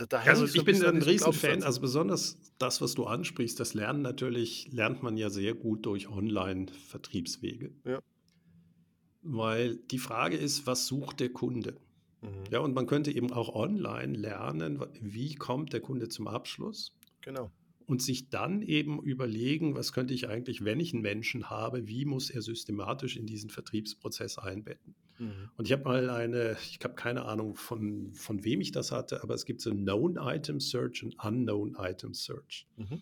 da 0.05 0.19
also 0.19 0.45
ich 0.45 0.63
bin 0.63 0.83
ein 0.83 1.01
Riesenfan, 1.01 1.63
also 1.63 1.81
besonders 1.81 2.37
das, 2.59 2.81
was 2.81 2.93
du 2.93 3.05
ansprichst, 3.05 3.59
das 3.59 3.73
Lernen 3.73 4.01
natürlich, 4.01 4.71
lernt 4.71 5.01
man 5.01 5.17
ja 5.17 5.29
sehr 5.29 5.55
gut 5.55 5.85
durch 5.85 6.07
Online-Vertriebswege. 6.07 7.73
Ja. 7.83 8.01
Weil 9.23 9.77
die 9.77 9.97
Frage 9.97 10.37
ist, 10.37 10.67
was 10.67 10.87
sucht 10.87 11.19
der 11.19 11.29
Kunde? 11.29 11.77
Mhm. 12.21 12.43
Ja, 12.51 12.59
und 12.59 12.75
man 12.75 12.85
könnte 12.85 13.11
eben 13.11 13.31
auch 13.31 13.53
online 13.53 14.15
lernen, 14.17 14.83
wie 15.01 15.35
kommt 15.35 15.73
der 15.73 15.81
Kunde 15.81 16.09
zum 16.09 16.27
Abschluss? 16.27 16.93
Genau. 17.21 17.51
Und 17.87 18.01
sich 18.01 18.29
dann 18.29 18.61
eben 18.61 19.01
überlegen, 19.01 19.75
was 19.75 19.93
könnte 19.93 20.13
ich 20.13 20.27
eigentlich, 20.27 20.63
wenn 20.63 20.79
ich 20.79 20.93
einen 20.93 21.01
Menschen 21.01 21.49
habe, 21.49 21.87
wie 21.87 22.05
muss 22.05 22.29
er 22.29 22.41
systematisch 22.41 23.15
in 23.15 23.25
diesen 23.25 23.49
Vertriebsprozess 23.49 24.37
einbetten? 24.37 24.95
Mhm. 25.19 25.49
Und 25.55 25.65
ich 25.65 25.71
habe 25.71 25.83
mal 25.83 26.09
eine, 26.09 26.57
ich 26.61 26.79
habe 26.83 26.95
keine 26.95 27.25
Ahnung 27.25 27.55
von, 27.55 28.13
von 28.13 28.43
wem 28.43 28.61
ich 28.61 28.71
das 28.71 28.91
hatte, 28.91 29.23
aber 29.23 29.33
es 29.33 29.45
gibt 29.45 29.61
so 29.61 29.71
Known 29.71 30.17
Item 30.19 30.59
Search 30.59 31.03
und 31.03 31.15
Unknown 31.23 31.75
Item 31.79 32.13
Search. 32.13 32.67
Mhm. 32.77 33.01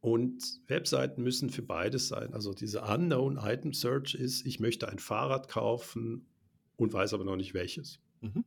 Und 0.00 0.60
Webseiten 0.66 1.22
müssen 1.22 1.48
für 1.48 1.62
beides 1.62 2.08
sein. 2.08 2.34
Also 2.34 2.52
diese 2.52 2.82
Unknown 2.82 3.38
Item 3.38 3.72
Search 3.72 4.14
ist, 4.14 4.44
ich 4.46 4.60
möchte 4.60 4.88
ein 4.88 4.98
Fahrrad 4.98 5.48
kaufen 5.48 6.26
und 6.76 6.92
weiß 6.92 7.14
aber 7.14 7.24
noch 7.24 7.36
nicht 7.36 7.54
welches. 7.54 8.00
Mhm. 8.20 8.44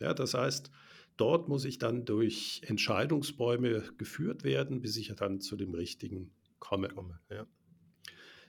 Ja, 0.00 0.14
das 0.14 0.34
heißt, 0.34 0.70
dort 1.16 1.48
muss 1.48 1.64
ich 1.64 1.78
dann 1.78 2.04
durch 2.04 2.62
Entscheidungsbäume 2.64 3.82
geführt 3.98 4.44
werden, 4.44 4.80
bis 4.80 4.96
ich 4.96 5.12
dann 5.14 5.40
zu 5.40 5.56
dem 5.56 5.74
richtigen 5.74 6.32
komme. 6.58 6.88
komme 6.88 7.20
ja. 7.28 7.46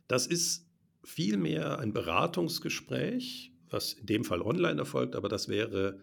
Das 0.07 0.27
ist 0.27 0.67
vielmehr 1.03 1.79
ein 1.79 1.93
Beratungsgespräch, 1.93 3.51
was 3.69 3.93
in 3.93 4.05
dem 4.05 4.23
Fall 4.23 4.41
online 4.41 4.79
erfolgt, 4.79 5.15
aber 5.15 5.29
das 5.29 5.47
wäre 5.47 5.99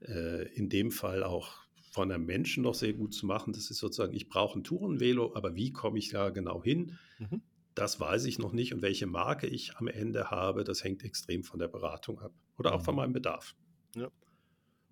äh, 0.00 0.48
in 0.54 0.68
dem 0.68 0.90
Fall 0.90 1.22
auch 1.22 1.62
von 1.92 2.10
einem 2.10 2.24
Menschen 2.24 2.62
noch 2.62 2.74
sehr 2.74 2.94
gut 2.94 3.14
zu 3.14 3.26
machen. 3.26 3.52
Das 3.52 3.70
ist 3.70 3.78
sozusagen, 3.78 4.14
ich 4.14 4.28
brauche 4.28 4.58
ein 4.58 4.64
Tourenvelo, 4.64 5.34
aber 5.34 5.54
wie 5.54 5.72
komme 5.72 5.98
ich 5.98 6.08
da 6.08 6.30
genau 6.30 6.62
hin? 6.62 6.98
Mhm. 7.18 7.42
Das 7.74 8.00
weiß 8.00 8.24
ich 8.24 8.38
noch 8.38 8.52
nicht 8.52 8.74
und 8.74 8.82
welche 8.82 9.06
Marke 9.06 9.46
ich 9.46 9.76
am 9.76 9.88
Ende 9.88 10.30
habe, 10.30 10.64
das 10.64 10.84
hängt 10.84 11.04
extrem 11.04 11.42
von 11.42 11.58
der 11.58 11.68
Beratung 11.68 12.20
ab 12.20 12.32
oder 12.58 12.74
auch 12.74 12.80
mhm. 12.80 12.84
von 12.84 12.96
meinem 12.96 13.12
Bedarf. 13.12 13.54
Ja. 13.94 14.10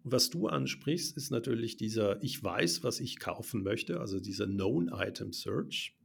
Und 0.02 0.12
was 0.12 0.30
du 0.30 0.48
ansprichst, 0.48 1.16
ist 1.16 1.30
natürlich 1.30 1.76
dieser, 1.76 2.22
ich 2.22 2.42
weiß, 2.42 2.82
was 2.84 3.00
ich 3.00 3.18
kaufen 3.18 3.62
möchte, 3.62 4.00
also 4.00 4.18
dieser 4.18 4.46
Known 4.46 4.90
Item 4.94 5.32
Search. 5.32 5.96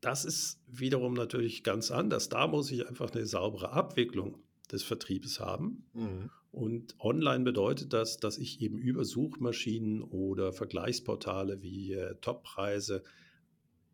Das 0.00 0.24
ist 0.24 0.60
wiederum 0.66 1.14
natürlich 1.14 1.62
ganz 1.62 1.90
anders. 1.90 2.28
Da 2.28 2.46
muss 2.46 2.70
ich 2.70 2.88
einfach 2.88 3.10
eine 3.10 3.26
saubere 3.26 3.72
Abwicklung 3.72 4.38
des 4.72 4.82
Vertriebes 4.82 5.40
haben. 5.40 5.84
Mhm. 5.92 6.30
Und 6.52 6.98
online 6.98 7.44
bedeutet 7.44 7.92
das, 7.92 8.18
dass 8.18 8.38
ich 8.38 8.60
eben 8.60 8.76
über 8.78 9.04
Suchmaschinen 9.04 10.02
oder 10.02 10.52
Vergleichsportale 10.52 11.62
wie 11.62 11.92
äh, 11.92 12.16
Toppreise, 12.20 13.04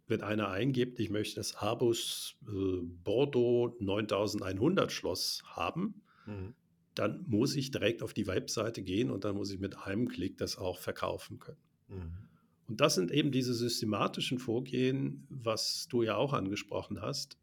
wenn 0.07 0.23
einer 0.23 0.49
eingibt, 0.49 0.99
ich 1.01 1.11
möchte 1.11 1.37
das 1.37 1.57
Abus 1.57 2.37
äh, 2.47 2.81
Bordeaux 3.05 3.77
9100 3.81 4.91
Schloss 4.91 5.43
haben, 5.45 6.03
mhm. 6.27 6.55
dann 6.95 7.25
muss 7.27 7.57
ich 7.57 7.73
direkt 7.73 8.03
auf 8.03 8.15
die 8.15 8.27
Webseite 8.27 8.83
gehen 8.83 9.11
und 9.11 9.25
dann 9.25 9.37
muss 9.37 9.51
ich 9.51 9.59
mit 9.59 9.77
einem 9.79 10.09
Klick 10.09 10.39
das 10.39 10.57
auch 10.57 10.79
verkaufen 10.79 11.39
können. 11.39 11.59
Mhm. 11.89 12.26
Und 12.69 12.81
das 12.81 12.95
sind 12.95 13.11
eben 13.11 13.31
diese 13.31 13.55
systematischen 13.55 14.39
Vorgehen, 14.39 15.27
was 15.29 15.87
du 15.89 16.03
ja 16.03 16.17
auch 16.17 16.33
angesprochen 16.33 17.01
hast. 17.01 17.39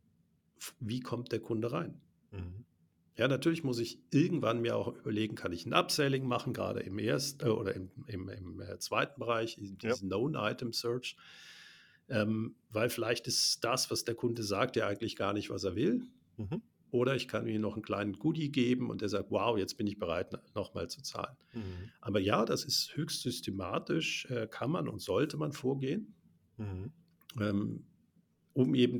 Wie 0.80 1.00
kommt 1.00 1.32
der 1.32 1.39
Kunde 1.39 1.72
rein? 1.72 2.01
Mhm. 2.32 2.65
Ja, 3.15 3.27
natürlich 3.27 3.63
muss 3.63 3.80
ich 3.80 4.00
irgendwann 4.12 4.62
mir 4.62 4.75
auch 4.75 4.96
überlegen, 4.96 5.36
kann 5.36 5.53
ich 5.53 5.65
ein 5.65 5.74
Upselling 5.74 6.25
machen, 6.25 6.51
gerade 6.51 6.80
im 6.80 6.98
ersten 6.98 7.46
äh, 7.46 7.50
oder 7.50 7.75
im, 7.75 7.92
im, 8.08 8.27
im 8.30 8.60
äh, 8.60 8.80
zweiten 8.80 9.20
Bereich, 9.20 9.56
diesen 9.56 9.77
ja. 9.82 9.94
Known-Item-Search. 9.96 11.15
Ähm, 12.10 12.56
weil 12.70 12.89
vielleicht 12.89 13.27
ist 13.27 13.63
das, 13.63 13.92
was 13.92 14.03
der 14.03 14.15
Kunde 14.15 14.44
sagt, 14.44 14.75
ja 14.75 14.88
eigentlich 14.88 15.15
gar 15.15 15.34
nicht, 15.34 15.50
was 15.50 15.63
er 15.63 15.75
will. 15.75 16.01
Mhm. 16.38 16.62
Oder 16.94 17.16
ich 17.16 17.28
kann 17.28 17.48
ihm 17.48 17.62
noch 17.62 17.74
einen 17.74 17.82
kleinen 17.82 18.14
Goodie 18.20 18.52
geben 18.52 18.92
und 18.92 19.02
er 19.02 19.10
sagt, 19.10 19.32
wow, 19.32 19.58
jetzt 19.58 19.78
bin 19.78 19.88
ich 19.88 19.98
bereit, 19.98 20.32
nochmal 20.54 20.92
zu 20.92 21.02
zahlen. 21.02 21.36
Mhm. 21.52 21.90
Aber 22.02 22.20
ja, 22.20 22.46
das 22.46 22.66
ist 22.66 22.96
höchst 22.96 23.24
systematisch, 23.24 24.28
äh, 24.30 24.48
kann 24.48 24.70
man 24.70 24.88
und 24.88 25.02
sollte 25.02 25.36
man 25.38 25.54
vorgehen, 25.54 26.14
mhm. 26.58 26.92
ähm, 27.42 27.88
um 28.54 28.76
eben 28.76 29.00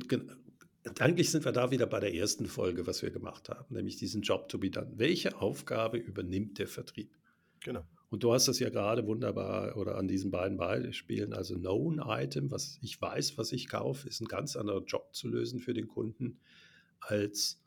eigentlich 0.98 1.30
sind 1.30 1.44
wir 1.44 1.52
da 1.52 1.70
wieder 1.70 1.86
bei 1.86 2.00
der 2.00 2.12
ersten 2.12 2.46
Folge, 2.46 2.84
was 2.88 3.00
wir 3.00 3.12
gemacht 3.12 3.48
haben, 3.48 3.72
nämlich 3.72 3.96
diesen 3.96 4.22
Job 4.22 4.48
to 4.48 4.58
be 4.58 4.70
done. 4.70 4.92
Welche 4.96 5.40
Aufgabe 5.40 5.96
übernimmt 5.96 6.58
der 6.58 6.66
Vertrieb? 6.66 7.16
Genau. 7.60 7.86
Und 8.10 8.24
du 8.24 8.32
hast 8.32 8.48
das 8.48 8.58
ja 8.58 8.70
gerade 8.70 9.06
wunderbar 9.06 9.76
oder 9.76 9.96
an 9.96 10.08
diesen 10.08 10.32
beiden 10.32 10.56
Beispielen, 10.56 11.32
also 11.32 11.54
Known 11.54 12.02
Item, 12.04 12.50
was 12.50 12.80
ich 12.82 13.00
weiß, 13.00 13.38
was 13.38 13.52
ich 13.52 13.68
kaufe, 13.68 14.08
ist 14.08 14.20
ein 14.20 14.26
ganz 14.26 14.56
anderer 14.56 14.82
Job 14.82 15.14
zu 15.14 15.28
lösen 15.28 15.60
für 15.60 15.74
den 15.74 15.86
Kunden 15.86 16.40
als 16.98 17.60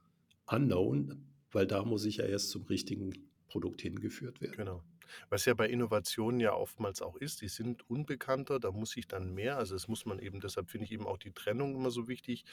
Unknown, 0.47 1.25
weil 1.51 1.67
da 1.67 1.83
muss 1.83 2.05
ich 2.05 2.17
ja 2.17 2.25
erst 2.25 2.49
zum 2.49 2.63
richtigen 2.63 3.13
Produkt 3.47 3.81
hingeführt 3.81 4.41
werden. 4.41 4.57
Genau. 4.57 4.83
Was 5.29 5.45
ja 5.45 5.53
bei 5.53 5.69
Innovationen 5.69 6.39
ja 6.39 6.53
oftmals 6.53 7.01
auch 7.01 7.15
ist, 7.15 7.41
die 7.41 7.47
sind 7.47 7.89
unbekannter, 7.89 8.59
da 8.59 8.71
muss 8.71 8.97
ich 8.97 9.07
dann 9.07 9.33
mehr, 9.33 9.57
also 9.57 9.73
das 9.75 9.87
muss 9.87 10.05
man 10.05 10.19
eben, 10.19 10.41
deshalb 10.41 10.69
finde 10.69 10.85
ich 10.85 10.91
eben 10.91 11.07
auch 11.07 11.17
die 11.17 11.31
Trennung 11.31 11.75
immer 11.75 11.91
so 11.91 12.07
wichtig, 12.07 12.43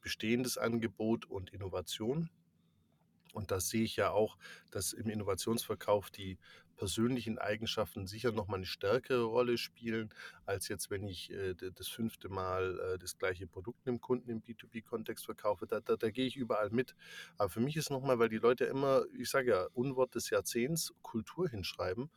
bestehendes 0.00 0.56
Angebot 0.56 1.26
und 1.26 1.50
Innovation. 1.50 2.30
Und 3.34 3.50
da 3.50 3.60
sehe 3.60 3.84
ich 3.84 3.96
ja 3.96 4.10
auch, 4.10 4.38
dass 4.70 4.92
im 4.92 5.10
Innovationsverkauf 5.10 6.10
die 6.10 6.38
persönlichen 6.76 7.38
Eigenschaften 7.38 8.06
sicher 8.06 8.32
nochmal 8.32 8.58
eine 8.58 8.66
stärkere 8.66 9.22
Rolle 9.24 9.58
spielen, 9.58 10.12
als 10.44 10.68
jetzt, 10.68 10.90
wenn 10.90 11.06
ich 11.06 11.30
äh, 11.30 11.54
das 11.54 11.88
fünfte 11.88 12.28
Mal 12.28 12.78
äh, 12.80 12.98
das 12.98 13.16
gleiche 13.18 13.46
Produkt 13.46 13.86
einem 13.86 14.00
Kunden 14.00 14.30
im 14.30 14.42
B2B-Kontext 14.42 15.24
verkaufe. 15.24 15.66
Da, 15.66 15.80
da, 15.80 15.96
da 15.96 16.10
gehe 16.10 16.26
ich 16.26 16.36
überall 16.36 16.70
mit. 16.70 16.94
Aber 17.38 17.48
für 17.48 17.60
mich 17.60 17.76
ist 17.76 17.90
nochmal, 17.90 18.18
weil 18.18 18.28
die 18.28 18.38
Leute 18.38 18.64
immer, 18.64 19.04
ich 19.18 19.30
sage 19.30 19.50
ja, 19.50 19.66
Unwort 19.74 20.14
des 20.14 20.30
Jahrzehnts, 20.30 20.92
Kultur 21.02 21.48
hinschreiben. 21.48 22.10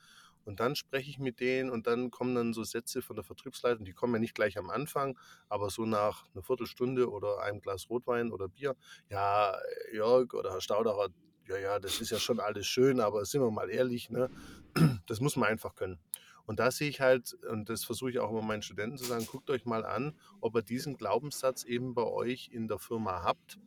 Und 0.47 0.61
dann 0.61 0.77
spreche 0.77 1.09
ich 1.09 1.19
mit 1.19 1.41
denen 1.41 1.69
und 1.69 1.87
dann 1.87 2.09
kommen 2.09 2.33
dann 2.33 2.53
so 2.53 2.63
Sätze 2.63 3.01
von 3.01 3.17
der 3.17 3.25
Vertriebsleitung, 3.25 3.83
die 3.83 3.91
kommen 3.91 4.13
ja 4.13 4.19
nicht 4.19 4.33
gleich 4.33 4.57
am 4.57 4.69
Anfang, 4.69 5.19
aber 5.49 5.69
so 5.69 5.85
nach 5.85 6.23
einer 6.33 6.41
Viertelstunde 6.41 7.11
oder 7.11 7.41
einem 7.41 7.59
Glas 7.59 7.89
Rotwein 7.89 8.31
oder 8.31 8.47
Bier. 8.47 8.77
Ja, 9.09 9.57
Jörg 9.91 10.33
oder 10.33 10.51
Herr 10.51 10.61
Staudacher, 10.61 11.09
ja, 11.49 11.57
ja, 11.57 11.79
das 11.79 11.99
ist 11.99 12.11
ja 12.11 12.17
schon 12.17 12.39
alles 12.39 12.65
schön, 12.65 13.01
aber 13.01 13.25
sind 13.25 13.41
wir 13.41 13.51
mal 13.51 13.69
ehrlich, 13.69 14.09
ne? 14.09 14.29
das 15.07 15.19
muss 15.19 15.35
man 15.35 15.49
einfach 15.49 15.75
können. 15.75 15.99
Und 16.45 16.59
da 16.59 16.71
sehe 16.71 16.87
ich 16.87 17.01
halt, 17.01 17.33
und 17.51 17.67
das 17.67 17.83
versuche 17.83 18.11
ich 18.11 18.19
auch 18.19 18.31
immer 18.31 18.41
meinen 18.41 18.61
Studenten 18.61 18.97
zu 18.97 19.03
sagen, 19.03 19.25
guckt 19.25 19.49
euch 19.49 19.65
mal 19.65 19.85
an, 19.85 20.17
ob 20.39 20.55
ihr 20.55 20.61
diesen 20.61 20.95
Glaubenssatz 20.95 21.65
eben 21.65 21.93
bei 21.93 22.03
euch 22.03 22.51
in 22.53 22.69
der 22.69 22.79
Firma 22.79 23.21
habt. 23.21 23.59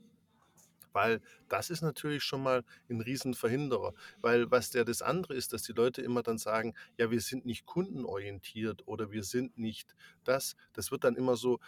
Weil 0.93 1.21
das 1.49 1.71
ist 1.71 1.83
natürlich 1.83 2.23
schon 2.23 2.43
mal 2.43 2.65
ein 2.89 3.01
Riesenverhinderer. 3.01 3.95
Weil 4.21 4.51
was 4.51 4.71
der 4.71 4.85
das 4.85 5.03
andere 5.03 5.35
ist, 5.35 5.53
dass 5.53 5.63
die 5.63 5.73
Leute 5.73 6.03
immer 6.03 6.23
dann 6.23 6.39
sagen, 6.39 6.75
ja, 6.97 7.11
wir 7.11 7.21
sind 7.21 7.47
nicht 7.47 7.67
kundenorientiert 7.67 8.87
oder 8.87 9.11
wir 9.11 9.23
sind 9.23 9.59
nicht 9.59 9.95
das. 10.25 10.57
Das 10.73 10.91
wird 10.91 11.05
dann 11.05 11.17
immer 11.17 11.37
so, 11.37 11.61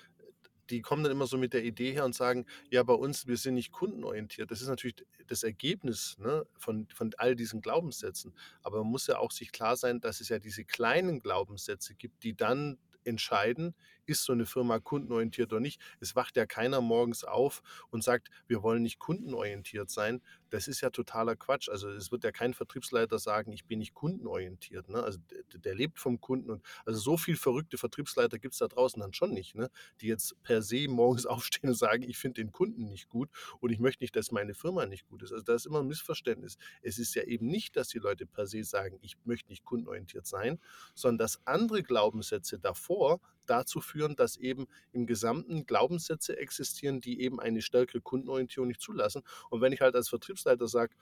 die 0.70 0.80
kommen 0.80 1.02
dann 1.02 1.12
immer 1.12 1.26
so 1.26 1.36
mit 1.36 1.52
der 1.52 1.64
Idee 1.64 1.92
her 1.92 2.04
und 2.04 2.14
sagen, 2.14 2.46
ja, 2.70 2.82
bei 2.82 2.94
uns, 2.94 3.26
wir 3.26 3.36
sind 3.36 3.54
nicht 3.54 3.72
kundenorientiert. 3.72 4.50
Das 4.50 4.62
ist 4.62 4.68
natürlich 4.68 4.96
das 5.26 5.42
Ergebnis 5.42 6.16
ne, 6.18 6.46
von, 6.56 6.88
von 6.94 7.12
all 7.18 7.36
diesen 7.36 7.60
Glaubenssätzen. 7.60 8.34
Aber 8.62 8.78
man 8.78 8.90
muss 8.90 9.06
ja 9.06 9.18
auch 9.18 9.32
sich 9.32 9.52
klar 9.52 9.76
sein, 9.76 10.00
dass 10.00 10.20
es 10.20 10.28
ja 10.28 10.38
diese 10.38 10.64
kleinen 10.64 11.20
Glaubenssätze 11.20 11.94
gibt, 11.94 12.22
die 12.22 12.34
dann 12.34 12.78
entscheiden, 13.04 13.74
ist 14.06 14.24
so 14.24 14.32
eine 14.32 14.46
Firma 14.46 14.78
kundenorientiert 14.78 15.52
oder 15.52 15.60
nicht. 15.60 15.80
Es 16.00 16.16
wacht 16.16 16.36
ja 16.36 16.46
keiner 16.46 16.80
morgens 16.80 17.24
auf 17.24 17.62
und 17.90 18.02
sagt, 18.02 18.28
wir 18.46 18.62
wollen 18.62 18.82
nicht 18.82 18.98
kundenorientiert 18.98 19.90
sein. 19.90 20.22
Das 20.50 20.68
ist 20.68 20.80
ja 20.80 20.90
totaler 20.90 21.36
Quatsch. 21.36 21.68
Also 21.68 21.88
es 21.90 22.12
wird 22.12 22.24
ja 22.24 22.32
kein 22.32 22.54
Vertriebsleiter 22.54 23.18
sagen, 23.18 23.52
ich 23.52 23.64
bin 23.64 23.78
nicht 23.78 23.94
kundenorientiert. 23.94 24.88
Ne? 24.88 25.02
Also 25.02 25.18
der, 25.30 25.60
der, 25.60 25.74
lebt 25.74 25.98
vom 25.98 26.20
Kunden 26.20 26.50
und 26.50 26.62
also 26.84 27.00
so 27.00 27.16
viel 27.16 27.36
verrückte 27.36 27.78
Vertriebsleiter 27.78 28.38
gibt 28.38 28.52
es 28.52 28.58
da 28.58 28.68
draußen 28.68 29.00
dann 29.00 29.14
schon 29.14 29.32
nicht, 29.32 29.54
ne? 29.54 29.70
die 30.00 30.08
jetzt 30.08 30.40
per 30.42 30.62
se 30.62 30.88
morgens 30.88 31.26
aufstehen 31.32 31.70
und 31.70 31.76
sagen, 31.76 32.02
ich 32.02 32.18
finde 32.18 32.42
den 32.42 32.52
Kunden 32.52 32.88
nicht 32.88 33.08
gut 33.08 33.30
und 33.60 33.70
ich 33.70 33.78
möchte 33.78 34.04
nicht, 34.04 34.14
dass 34.16 34.30
meine 34.30 34.54
Firma 34.54 34.86
nicht 34.86 35.06
gut 35.08 35.22
ist. 35.22 35.32
Also 35.32 35.44
da 35.44 35.54
ist 35.54 35.66
immer 35.66 35.80
ein 35.80 35.86
Missverständnis. 35.86 36.58
Es 36.82 36.98
ist 36.98 37.14
ja 37.14 37.22
eben 37.22 37.46
nicht, 37.46 37.76
dass 37.76 37.88
die 37.88 37.98
Leute 37.98 38.26
per 38.26 38.46
se 38.46 38.64
sagen, 38.64 38.98
ich 39.00 39.16
möchte 39.24 39.50
nicht 39.50 39.64
kundenorientiert 39.64 40.26
sein, 40.26 40.58
sondern 40.94 41.18
dass 41.18 41.40
andere 41.46 41.82
Glaubenssätze 41.82 42.58
davor 42.58 43.20
dazu 43.46 43.80
führen, 43.80 44.16
dass 44.16 44.36
eben 44.36 44.66
im 44.92 45.06
Gesamten 45.06 45.66
Glaubenssätze 45.66 46.36
existieren, 46.38 47.00
die 47.00 47.20
eben 47.20 47.40
eine 47.40 47.62
stärkere 47.62 48.00
Kundenorientierung 48.00 48.68
nicht 48.68 48.80
zulassen. 48.80 49.22
Und 49.50 49.60
wenn 49.60 49.72
ich 49.72 49.80
halt 49.80 49.94
als 49.94 50.08
Vertriebsleiter 50.08 50.68
sage, 50.68 50.94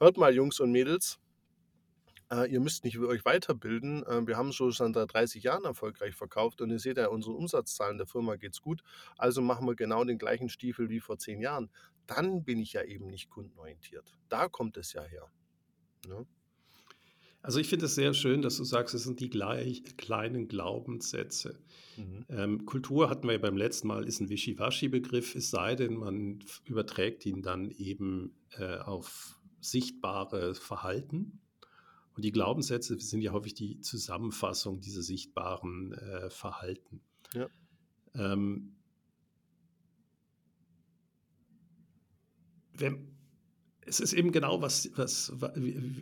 hört 0.00 0.16
mal 0.16 0.34
Jungs 0.34 0.60
und 0.60 0.72
Mädels, 0.72 1.18
äh, 2.30 2.50
ihr 2.50 2.60
müsst 2.60 2.84
nicht 2.84 2.98
euch 2.98 3.24
weiterbilden. 3.24 4.04
Äh, 4.04 4.26
wir 4.26 4.36
haben 4.36 4.52
schon 4.52 4.72
seit 4.72 4.94
30 4.94 5.42
Jahren 5.42 5.64
erfolgreich 5.64 6.14
verkauft 6.14 6.60
und 6.60 6.70
ihr 6.70 6.78
seht 6.78 6.96
ja, 6.96 7.08
unsere 7.08 7.34
Umsatzzahlen 7.34 7.98
der 7.98 8.06
Firma 8.06 8.36
geht 8.36 8.54
es 8.54 8.62
gut. 8.62 8.82
Also 9.16 9.42
machen 9.42 9.66
wir 9.66 9.74
genau 9.74 10.04
den 10.04 10.18
gleichen 10.18 10.48
Stiefel 10.48 10.88
wie 10.88 11.00
vor 11.00 11.18
zehn 11.18 11.40
Jahren. 11.40 11.70
Dann 12.06 12.44
bin 12.44 12.58
ich 12.58 12.72
ja 12.72 12.82
eben 12.82 13.06
nicht 13.06 13.30
kundenorientiert. 13.30 14.18
Da 14.28 14.48
kommt 14.48 14.76
es 14.76 14.92
ja 14.92 15.02
her. 15.02 15.30
Ne? 16.06 16.26
Also 17.44 17.58
ich 17.58 17.68
finde 17.68 17.84
es 17.84 17.94
sehr 17.94 18.14
schön, 18.14 18.40
dass 18.40 18.56
du 18.56 18.64
sagst, 18.64 18.94
es 18.94 19.04
sind 19.04 19.20
die 19.20 19.28
gleich, 19.28 19.82
kleinen 19.98 20.48
Glaubenssätze. 20.48 21.58
Mhm. 21.98 22.24
Ähm, 22.30 22.64
Kultur 22.64 23.10
hatten 23.10 23.26
wir 23.26 23.34
ja 23.34 23.38
beim 23.38 23.58
letzten 23.58 23.88
Mal, 23.88 24.08
ist 24.08 24.18
ein 24.20 24.30
Wischiwaschi-Begriff, 24.30 25.34
es 25.34 25.50
sei 25.50 25.74
denn, 25.74 25.92
man 25.98 26.38
überträgt 26.64 27.26
ihn 27.26 27.42
dann 27.42 27.70
eben 27.70 28.34
äh, 28.58 28.78
auf 28.78 29.38
sichtbare 29.60 30.54
Verhalten. 30.54 31.42
Und 32.16 32.24
die 32.24 32.32
Glaubenssätze 32.32 32.98
sind 32.98 33.20
ja 33.20 33.32
häufig 33.32 33.52
die 33.52 33.78
Zusammenfassung 33.80 34.80
dieser 34.80 35.02
sichtbaren 35.02 35.92
äh, 35.92 36.30
Verhalten. 36.30 37.02
Ja. 37.34 37.48
Ähm, 38.14 38.74
wenn, 42.72 43.13
es 43.86 44.00
ist 44.00 44.12
eben 44.12 44.32
genau 44.32 44.62
was, 44.62 44.90
was 44.96 45.32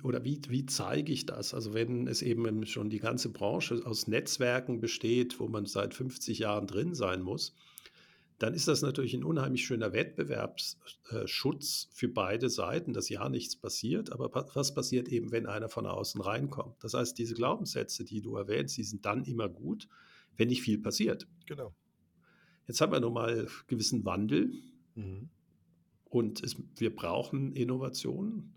oder 0.03 0.25
wie, 0.25 0.41
wie 0.49 0.67
zeige 0.67 1.13
ich 1.13 1.27
das? 1.27 1.55
Also 1.55 1.75
wenn 1.75 2.07
es 2.07 2.23
eben 2.23 2.67
schon 2.67 2.91
die 2.91 2.99
ganze 2.99 3.31
Branche 3.31 3.83
aus 3.85 4.07
Netzwerken 4.07 4.81
besteht, 4.81 5.41
wo 5.41 5.49
man 5.49 5.67
seit 5.67 5.95
50 5.95 6.39
Jahren 6.39 6.67
drin 6.67 6.95
sein 6.95 7.23
muss, 7.23 7.55
dann 8.39 8.55
ist 8.55 8.67
das 8.67 8.83
natürlich 8.83 9.15
ein 9.15 9.23
unheimlich 9.23 9.65
schöner 9.65 9.93
Wettbewerbsschutz 9.93 11.89
für 11.93 12.09
beide 12.09 12.51
Seiten, 12.51 12.93
dass 12.93 13.09
ja 13.09 13.29
nichts 13.29 13.55
passiert. 13.57 14.11
Aber 14.11 14.31
was 14.55 14.75
passiert 14.75 15.09
eben, 15.09 15.31
wenn 15.31 15.47
einer 15.47 15.69
von 15.69 15.87
außen 15.87 16.21
reinkommt? 16.21 16.83
Das 16.83 16.95
heißt, 16.95 17.17
diese 17.19 17.35
Glaubenssätze, 17.35 18.05
die 18.05 18.21
du 18.21 18.35
erwähnst, 18.37 18.77
die 18.77 18.83
sind 18.83 19.07
dann 19.07 19.25
immer 19.25 19.49
gut, 19.49 19.89
wenn 20.37 20.49
nicht 20.49 20.63
viel 20.63 20.79
passiert. 20.79 21.29
Genau. 21.47 21.73
Jetzt 22.67 22.81
haben 22.81 22.93
wir 22.93 23.01
nun 23.01 23.13
mal 23.13 23.47
gewissen 23.69 24.05
Wandel. 24.05 24.53
Mhm. 24.97 25.31
Und 26.13 26.45
es, 26.45 26.57
wir 26.77 26.95
brauchen 26.95 27.55
Innovationen. 27.55 28.53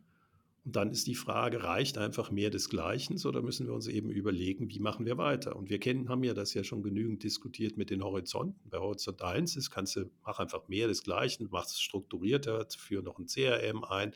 Und 0.66 0.76
dann 0.76 0.92
ist 0.92 1.08
die 1.08 1.16
Frage, 1.16 1.64
reicht 1.64 1.98
einfach 1.98 2.30
mehr 2.30 2.50
des 2.50 2.68
Gleichen 2.68 3.18
oder 3.26 3.42
müssen 3.42 3.66
wir 3.66 3.74
uns 3.74 3.88
eben 3.88 4.10
überlegen, 4.10 4.70
wie 4.70 4.80
machen 4.80 5.06
wir 5.06 5.18
weiter? 5.18 5.56
Und 5.56 5.70
wir 5.70 5.80
kennen, 5.80 6.10
haben 6.10 6.26
ja 6.26 6.34
das 6.34 6.54
ja 6.54 6.66
schon 6.66 6.84
genügend 6.84 7.24
diskutiert 7.24 7.78
mit 7.78 7.92
den 7.92 8.04
Horizonten. 8.04 8.70
Bei 8.70 8.80
Horizont 8.80 9.22
1 9.22 9.56
ist, 9.56 9.72
kannst 9.72 9.96
du, 9.96 10.12
mach 10.26 10.40
einfach 10.40 10.68
mehr 10.68 10.90
des 10.90 11.04
Gleichen, 11.04 11.48
mach 11.50 11.66
es 11.66 11.80
strukturierter, 11.80 12.68
führe 12.78 13.04
noch 13.04 13.20
ein 13.20 13.28
CRM 13.28 13.86
ein, 13.86 14.14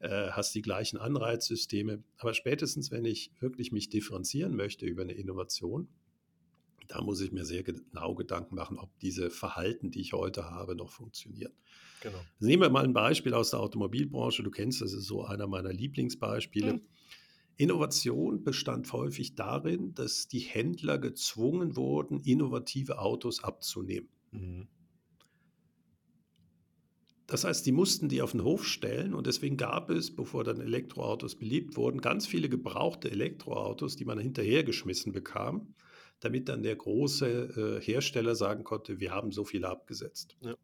äh, 0.00 0.28
hast 0.32 0.54
die 0.54 0.60
gleichen 0.60 0.98
Anreizsysteme. 0.98 2.02
Aber 2.18 2.34
spätestens, 2.34 2.90
wenn 2.90 3.06
ich 3.06 3.30
wirklich 3.40 3.72
mich 3.72 3.88
differenzieren 3.88 4.54
möchte 4.54 4.84
über 4.84 5.02
eine 5.02 5.14
Innovation, 5.14 5.88
da 6.88 7.02
muss 7.02 7.20
ich 7.20 7.32
mir 7.32 7.44
sehr 7.44 7.62
genau 7.62 8.14
Gedanken 8.14 8.54
machen, 8.54 8.78
ob 8.78 8.98
diese 8.98 9.30
Verhalten, 9.30 9.90
die 9.90 10.00
ich 10.00 10.14
heute 10.14 10.50
habe, 10.50 10.74
noch 10.74 10.90
funktionieren. 10.90 11.52
Genau. 12.00 12.18
nehmen 12.38 12.62
wir 12.62 12.70
mal 12.70 12.84
ein 12.84 12.92
Beispiel 12.92 13.34
aus 13.34 13.50
der 13.50 13.60
Automobilbranche. 13.60 14.42
Du 14.42 14.50
kennst, 14.50 14.80
das 14.80 14.92
ist 14.92 15.06
so 15.06 15.24
einer 15.24 15.46
meiner 15.46 15.72
Lieblingsbeispiele. 15.72 16.74
Mhm. 16.74 16.80
Innovation 17.56 18.44
bestand 18.44 18.92
häufig 18.92 19.34
darin, 19.34 19.92
dass 19.94 20.28
die 20.28 20.38
Händler 20.38 20.98
gezwungen 20.98 21.76
wurden, 21.76 22.20
innovative 22.20 23.00
Autos 23.00 23.42
abzunehmen. 23.42 24.08
Mhm. 24.30 24.68
Das 27.26 27.44
heißt, 27.44 27.66
die 27.66 27.72
mussten 27.72 28.08
die 28.08 28.22
auf 28.22 28.30
den 28.32 28.42
Hof 28.42 28.64
stellen 28.64 29.12
und 29.12 29.26
deswegen 29.26 29.58
gab 29.58 29.90
es, 29.90 30.14
bevor 30.14 30.44
dann 30.44 30.60
Elektroautos 30.60 31.34
beliebt 31.34 31.76
wurden, 31.76 32.00
ganz 32.00 32.26
viele 32.26 32.48
gebrauchte 32.48 33.10
Elektroautos, 33.10 33.96
die 33.96 34.06
man 34.06 34.18
hinterhergeschmissen 34.18 35.12
bekam, 35.12 35.74
damit 36.20 36.48
dann 36.48 36.62
der 36.62 36.76
große 36.76 37.78
äh, 37.78 37.84
Hersteller 37.84 38.34
sagen 38.34 38.64
konnte, 38.64 39.00
wir 39.00 39.12
haben 39.12 39.32
so 39.32 39.44
viele 39.44 39.68
abgesetzt. 39.68 40.36
Ja. 40.40 40.54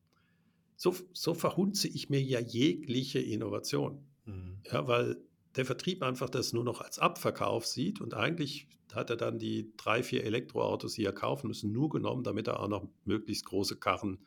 So, 0.77 0.95
so 1.13 1.35
verhunze 1.35 1.89
ich 1.89 2.11
mir 2.11 2.23
ja 2.23 2.41
jegliche 2.41 3.21
Innovation. 3.21 4.05
Mhm. 4.25 4.59
Ja, 4.71 4.89
weil 4.89 5.17
der 5.57 5.65
Vertrieb 5.65 6.03
einfach 6.03 6.29
das 6.29 6.53
nur 6.53 6.65
noch 6.65 6.81
als 6.81 6.99
Abverkauf 6.99 7.67
sieht 7.67 8.01
und 8.01 8.15
eigentlich 8.15 8.67
hat 8.93 9.11
er 9.11 9.17
dann 9.17 9.39
die 9.39 9.73
drei, 9.77 10.03
vier 10.03 10.25
Elektroautos, 10.25 10.95
die 10.95 11.05
er 11.05 11.13
kaufen 11.13 11.49
müssen, 11.49 11.73
nur 11.73 11.89
genommen, 11.89 12.25
damit 12.25 12.49
er 12.49 12.61
auch 12.61 12.69
noch 12.69 12.89
möglichst 13.05 13.45
große 13.45 13.77
Karren 13.77 14.19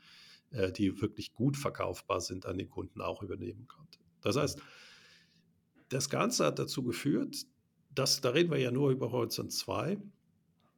äh, 0.52 0.72
die 0.72 1.02
wirklich 1.02 1.34
gut 1.34 1.58
verkaufbar 1.58 2.22
sind, 2.22 2.46
an 2.46 2.58
den 2.58 2.70
Kunden 2.70 3.02
auch 3.02 3.22
übernehmen 3.22 3.68
konnte. 3.68 4.00
Das 4.22 4.36
mhm. 4.36 4.40
heißt, 4.42 4.62
das 5.90 6.10
Ganze 6.10 6.46
hat 6.46 6.60
dazu 6.60 6.84
geführt, 6.84 7.46
dass, 7.94 8.22
da 8.22 8.30
reden 8.30 8.52
wir 8.52 8.58
ja 8.58 8.72
nur 8.72 8.92
über 8.92 9.12
Horizont 9.12 9.52
2, 9.52 9.98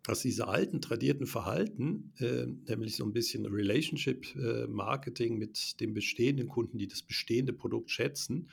dass 0.10 0.22
diese 0.22 0.48
alten 0.48 0.82
tradierten 0.82 1.28
Verhalten, 1.28 2.13
äh, 2.18 2.48
nämlich 2.68 2.96
so 2.96 3.06
ein 3.06 3.13
bisschen 3.13 3.46
Relationship-Marketing 3.46 5.36
äh, 5.36 5.38
mit 5.38 5.80
den 5.80 5.94
bestehenden 5.94 6.48
Kunden, 6.48 6.80
die 6.80 6.88
das 6.88 7.04
bestehende 7.04 7.54
Produkt 7.54 7.92
schätzen, 7.92 8.50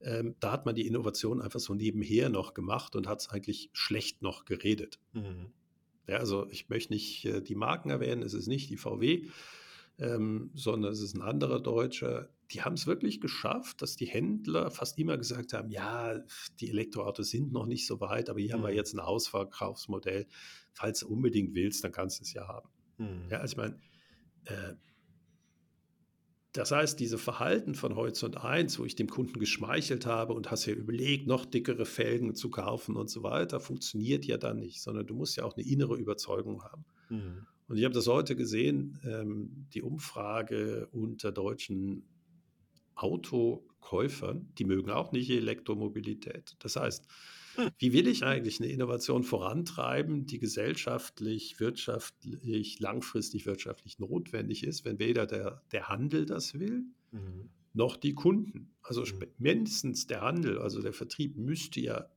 ähm, 0.00 0.36
da 0.38 0.52
hat 0.52 0.64
man 0.64 0.76
die 0.76 0.86
Innovation 0.86 1.42
einfach 1.42 1.58
so 1.58 1.74
nebenher 1.74 2.28
noch 2.28 2.54
gemacht 2.54 2.94
und 2.94 3.08
hat 3.08 3.20
es 3.20 3.30
eigentlich 3.30 3.68
schlecht 3.72 4.22
noch 4.22 4.44
geredet. 4.44 5.00
Mhm. 5.12 5.46
Ja, 6.06 6.18
also 6.18 6.46
ich 6.50 6.68
möchte 6.68 6.92
nicht 6.92 7.24
äh, 7.24 7.42
die 7.42 7.56
Marken 7.56 7.90
erwähnen, 7.90 8.22
es 8.22 8.32
ist 8.32 8.46
nicht 8.46 8.70
die 8.70 8.76
VW, 8.76 9.26
ähm, 9.98 10.50
sondern 10.54 10.92
es 10.92 11.00
ist 11.00 11.16
ein 11.16 11.22
anderer 11.22 11.58
Deutscher. 11.58 12.28
Die 12.52 12.62
haben 12.62 12.74
es 12.74 12.86
wirklich 12.86 13.20
geschafft, 13.20 13.82
dass 13.82 13.96
die 13.96 14.06
Händler 14.06 14.70
fast 14.70 14.98
immer 14.98 15.18
gesagt 15.18 15.52
haben, 15.52 15.70
ja, 15.70 16.20
die 16.60 16.68
Elektroautos 16.68 17.30
sind 17.30 17.52
noch 17.52 17.66
nicht 17.66 17.86
so 17.86 18.00
weit, 18.00 18.30
aber 18.30 18.40
hier 18.40 18.50
mhm. 18.50 18.52
haben 18.60 18.62
wir 18.62 18.70
mhm. 18.70 18.76
jetzt 18.76 18.94
ein 18.94 19.00
Ausverkaufsmodell. 19.00 20.26
Falls 20.72 21.00
du 21.00 21.08
unbedingt 21.08 21.54
willst, 21.54 21.82
dann 21.82 21.92
kannst 21.92 22.20
du 22.20 22.22
es 22.22 22.32
ja 22.32 22.46
haben. 22.46 22.68
Mhm. 22.98 23.28
Ja, 23.30 23.38
also 23.38 23.52
ich 23.52 23.56
meine, 23.56 23.80
äh, 24.44 24.74
das 26.56 26.70
heißt, 26.70 26.98
diese 26.98 27.18
Verhalten 27.18 27.74
von 27.74 27.96
Horizont 27.96 28.38
1, 28.38 28.78
wo 28.78 28.86
ich 28.86 28.94
dem 28.94 29.08
Kunden 29.08 29.38
geschmeichelt 29.38 30.06
habe 30.06 30.32
und 30.32 30.50
hast 30.50 30.64
ja 30.64 30.72
überlegt, 30.72 31.26
noch 31.26 31.44
dickere 31.44 31.84
Felgen 31.84 32.34
zu 32.34 32.48
kaufen 32.48 32.96
und 32.96 33.10
so 33.10 33.22
weiter, 33.22 33.60
funktioniert 33.60 34.24
ja 34.24 34.38
dann 34.38 34.60
nicht, 34.60 34.80
sondern 34.80 35.06
du 35.06 35.14
musst 35.14 35.36
ja 35.36 35.44
auch 35.44 35.54
eine 35.54 35.66
innere 35.66 35.96
Überzeugung 35.96 36.62
haben. 36.62 36.86
Mhm. 37.10 37.46
Und 37.68 37.76
ich 37.76 37.84
habe 37.84 37.94
das 37.94 38.06
heute 38.06 38.36
gesehen, 38.36 38.98
ähm, 39.04 39.66
die 39.74 39.82
Umfrage 39.82 40.88
unter 40.92 41.30
deutschen 41.30 42.04
Autokäufern, 42.96 44.52
die 44.58 44.64
mögen 44.64 44.90
auch 44.90 45.12
nicht 45.12 45.30
Elektromobilität. 45.30 46.56
Das 46.58 46.76
heißt, 46.76 47.06
hm. 47.54 47.70
wie 47.78 47.92
will 47.92 48.08
ich 48.08 48.24
eigentlich 48.24 48.60
eine 48.60 48.70
Innovation 48.70 49.22
vorantreiben, 49.22 50.26
die 50.26 50.38
gesellschaftlich, 50.38 51.60
wirtschaftlich, 51.60 52.80
langfristig 52.80 53.46
wirtschaftlich 53.46 53.98
notwendig 53.98 54.64
ist, 54.64 54.84
wenn 54.84 54.98
weder 54.98 55.26
der, 55.26 55.62
der 55.72 55.88
Handel 55.88 56.26
das 56.26 56.58
will, 56.58 56.84
mhm. 57.12 57.50
noch 57.74 57.96
die 57.96 58.14
Kunden. 58.14 58.74
Also 58.82 59.02
mhm. 59.02 59.26
mindestens 59.38 60.06
der 60.06 60.22
Handel, 60.22 60.58
also 60.58 60.82
der 60.82 60.92
Vertrieb 60.92 61.36
müsste 61.36 61.80
ja 61.80 62.10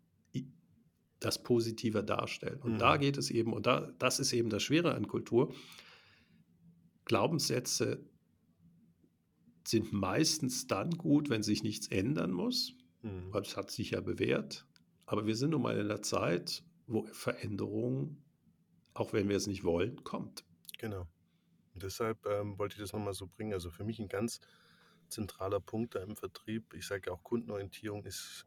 das 1.19 1.43
positiver 1.43 2.01
darstellen. 2.01 2.61
Und 2.61 2.73
mhm. 2.73 2.77
da 2.79 2.97
geht 2.97 3.17
es 3.17 3.29
eben, 3.29 3.53
und 3.53 3.65
da, 3.65 3.91
das 3.99 4.19
ist 4.19 4.33
eben 4.33 4.49
das 4.49 4.63
Schwere 4.63 4.95
an 4.95 5.07
Kultur. 5.07 5.53
Glaubenssätze 7.05 8.08
sind 9.69 9.93
meistens 9.93 10.67
dann 10.67 10.91
gut, 10.91 11.29
wenn 11.29 11.43
sich 11.43 11.63
nichts 11.63 11.87
ändern 11.87 12.31
muss, 12.31 12.75
mhm. 13.01 13.31
weil 13.31 13.43
es 13.43 13.55
hat 13.55 13.71
sich 13.71 13.91
ja 13.91 14.01
bewährt. 14.01 14.65
Aber 15.05 15.25
wir 15.25 15.35
sind 15.35 15.51
nun 15.51 15.61
mal 15.61 15.77
in 15.77 15.85
einer 15.85 16.01
Zeit, 16.01 16.63
wo 16.87 17.05
Veränderung, 17.11 18.17
auch 18.93 19.13
wenn 19.13 19.29
wir 19.29 19.37
es 19.37 19.47
nicht 19.47 19.63
wollen, 19.63 20.03
kommt. 20.03 20.43
Genau. 20.77 21.07
Und 21.73 21.83
deshalb 21.83 22.25
ähm, 22.25 22.57
wollte 22.57 22.75
ich 22.75 22.81
das 22.81 22.93
nochmal 22.93 23.13
so 23.13 23.27
bringen. 23.27 23.53
Also 23.53 23.69
für 23.69 23.83
mich 23.83 23.99
ein 23.99 24.07
ganz 24.07 24.39
zentraler 25.07 25.59
Punkt 25.59 25.95
da 25.95 26.03
im 26.03 26.15
Vertrieb, 26.15 26.73
ich 26.73 26.85
sage 26.85 27.03
ja 27.07 27.13
auch 27.13 27.23
Kundenorientierung 27.23 28.05
ist 28.05 28.45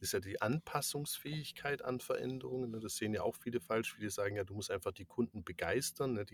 ist 0.00 0.12
ja 0.12 0.20
die 0.20 0.40
Anpassungsfähigkeit 0.40 1.82
an 1.82 2.00
Veränderungen. 2.00 2.70
Ne? 2.70 2.80
Das 2.80 2.96
sehen 2.96 3.14
ja 3.14 3.22
auch 3.22 3.36
viele 3.36 3.60
falsch. 3.60 3.94
Viele 3.94 4.10
sagen 4.10 4.36
ja, 4.36 4.44
du 4.44 4.54
musst 4.54 4.70
einfach 4.70 4.92
die 4.92 5.04
Kunden 5.04 5.44
begeistern. 5.44 6.14
Ne? 6.14 6.24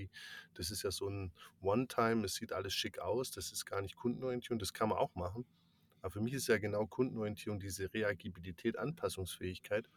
Das 0.55 0.71
ist 0.71 0.83
ja 0.83 0.91
so 0.91 1.09
ein 1.09 1.33
One-Time, 1.61 2.25
es 2.25 2.35
sieht 2.35 2.53
alles 2.53 2.73
schick 2.73 2.99
aus. 2.99 3.31
Das 3.31 3.53
ist 3.53 3.67
gar 3.67 3.83
nicht 3.83 3.97
Kundenorientierung, 3.97 4.59
das 4.59 4.73
kann 4.73 4.89
man 4.89 4.99
auch 4.99 5.15
machen. 5.15 5.45
Aber 6.03 6.11
für 6.11 6.21
mich 6.21 6.33
ist 6.33 6.49
ja 6.49 6.59
genau 6.59 6.87
Kundenorientierung 6.87 7.61
diese 7.61 7.93
Reagibilität, 7.93 8.79
Anpassungsfähigkeit. 8.79 9.89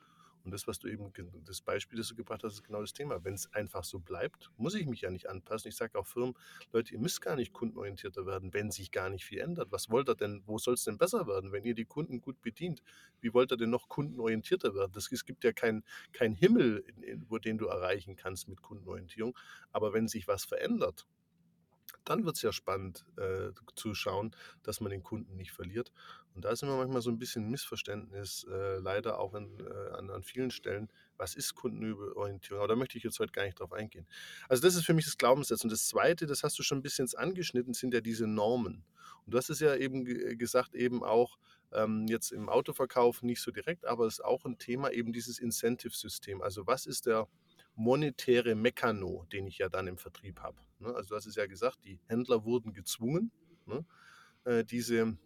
Und 0.43 0.51
das, 0.51 0.67
was 0.67 0.79
du 0.79 0.87
eben, 0.87 1.11
das 1.45 1.61
Beispiel, 1.61 1.97
das 1.97 2.09
du 2.09 2.15
gebracht 2.15 2.43
hast, 2.43 2.53
ist 2.53 2.63
genau 2.63 2.81
das 2.81 2.93
Thema. 2.93 3.23
Wenn 3.23 3.33
es 3.33 3.51
einfach 3.53 3.83
so 3.83 3.99
bleibt, 3.99 4.51
muss 4.57 4.75
ich 4.75 4.85
mich 4.85 5.01
ja 5.01 5.09
nicht 5.09 5.29
anpassen. 5.29 5.69
Ich 5.69 5.75
sage 5.75 5.97
auch 5.97 6.05
Firmen, 6.05 6.35
Leute, 6.71 6.93
ihr 6.93 6.99
müsst 6.99 7.21
gar 7.21 7.35
nicht 7.35 7.53
kundenorientierter 7.53 8.25
werden, 8.25 8.53
wenn 8.53 8.69
sich 8.69 8.91
gar 8.91 9.09
nicht 9.09 9.25
viel 9.25 9.39
ändert. 9.39 9.71
Was 9.71 9.89
wollt 9.89 10.09
ihr 10.09 10.15
denn, 10.15 10.43
wo 10.45 10.57
soll 10.57 10.73
es 10.73 10.83
denn 10.83 10.97
besser 10.97 11.27
werden, 11.27 11.51
wenn 11.51 11.63
ihr 11.63 11.75
die 11.75 11.85
Kunden 11.85 12.19
gut 12.19 12.41
bedient? 12.41 12.83
Wie 13.21 13.33
wollt 13.33 13.51
ihr 13.51 13.57
denn 13.57 13.69
noch 13.69 13.87
kundenorientierter 13.87 14.75
werden? 14.75 14.91
Das, 14.93 15.11
es 15.11 15.25
gibt 15.25 15.43
ja 15.43 15.53
keinen 15.53 15.83
kein 16.11 16.33
Himmel, 16.33 16.83
wo 17.29 17.37
den 17.37 17.57
du 17.57 17.67
erreichen 17.67 18.15
kannst 18.15 18.49
mit 18.49 18.61
Kundenorientierung. 18.61 19.37
Aber 19.71 19.93
wenn 19.93 20.07
sich 20.07 20.27
was 20.27 20.43
verändert, 20.43 21.07
dann 22.05 22.25
wird 22.25 22.35
es 22.35 22.41
ja 22.41 22.51
spannend 22.51 23.05
äh, 23.17 23.51
zu 23.75 23.93
schauen, 23.93 24.35
dass 24.63 24.81
man 24.81 24.91
den 24.91 25.03
Kunden 25.03 25.35
nicht 25.35 25.51
verliert. 25.51 25.91
Und 26.35 26.45
da 26.45 26.51
ist 26.51 26.63
immer 26.63 26.77
manchmal 26.77 27.01
so 27.01 27.11
ein 27.11 27.19
bisschen 27.19 27.49
Missverständnis, 27.49 28.45
äh, 28.49 28.77
leider 28.77 29.19
auch 29.19 29.35
in, 29.35 29.59
äh, 29.59 29.95
an, 29.97 30.09
an 30.09 30.23
vielen 30.23 30.51
Stellen. 30.51 30.89
Was 31.17 31.35
ist 31.35 31.53
Kundenorientierung? 31.53 32.59
Aber 32.59 32.67
da 32.67 32.75
möchte 32.75 32.97
ich 32.97 33.03
jetzt 33.03 33.19
heute 33.19 33.31
gar 33.31 33.45
nicht 33.45 33.59
drauf 33.59 33.71
eingehen. 33.71 34.07
Also 34.49 34.63
das 34.63 34.75
ist 34.75 34.85
für 34.85 34.93
mich 34.93 35.05
das 35.05 35.17
Glaubenssatz. 35.17 35.63
Und 35.63 35.71
das 35.71 35.87
Zweite, 35.87 36.25
das 36.25 36.43
hast 36.43 36.57
du 36.57 36.63
schon 36.63 36.79
ein 36.79 36.83
bisschen 36.83 37.07
angeschnitten, 37.15 37.73
sind 37.73 37.93
ja 37.93 38.01
diese 38.01 38.27
Normen. 38.27 38.83
Und 39.25 39.33
du 39.33 39.37
hast 39.37 39.49
es 39.49 39.59
ja 39.59 39.75
eben 39.75 40.05
gesagt, 40.37 40.73
eben 40.73 41.03
auch 41.03 41.37
ähm, 41.71 42.07
jetzt 42.07 42.31
im 42.31 42.49
Autoverkauf 42.49 43.21
nicht 43.21 43.41
so 43.41 43.51
direkt, 43.51 43.85
aber 43.85 44.05
es 44.05 44.15
ist 44.15 44.25
auch 44.25 44.45
ein 44.45 44.57
Thema, 44.57 44.91
eben 44.91 45.13
dieses 45.13 45.39
Incentive-System. 45.39 46.41
Also 46.41 46.67
was 46.67 46.85
ist 46.85 47.05
der 47.05 47.27
monetäre 47.75 48.55
Mekano, 48.55 49.25
den 49.31 49.47
ich 49.47 49.57
ja 49.57 49.69
dann 49.69 49.87
im 49.87 49.97
Vertrieb 49.97 50.39
habe. 50.39 50.57
Ne? 50.79 50.93
Also 50.93 51.09
du 51.09 51.15
hast 51.15 51.25
es 51.25 51.35
ja 51.35 51.45
gesagt, 51.45 51.79
die 51.83 51.99
Händler 52.07 52.45
wurden 52.45 52.73
gezwungen, 52.73 53.31
ne, 53.65 53.85
äh, 54.45 54.63
diese 54.63 55.17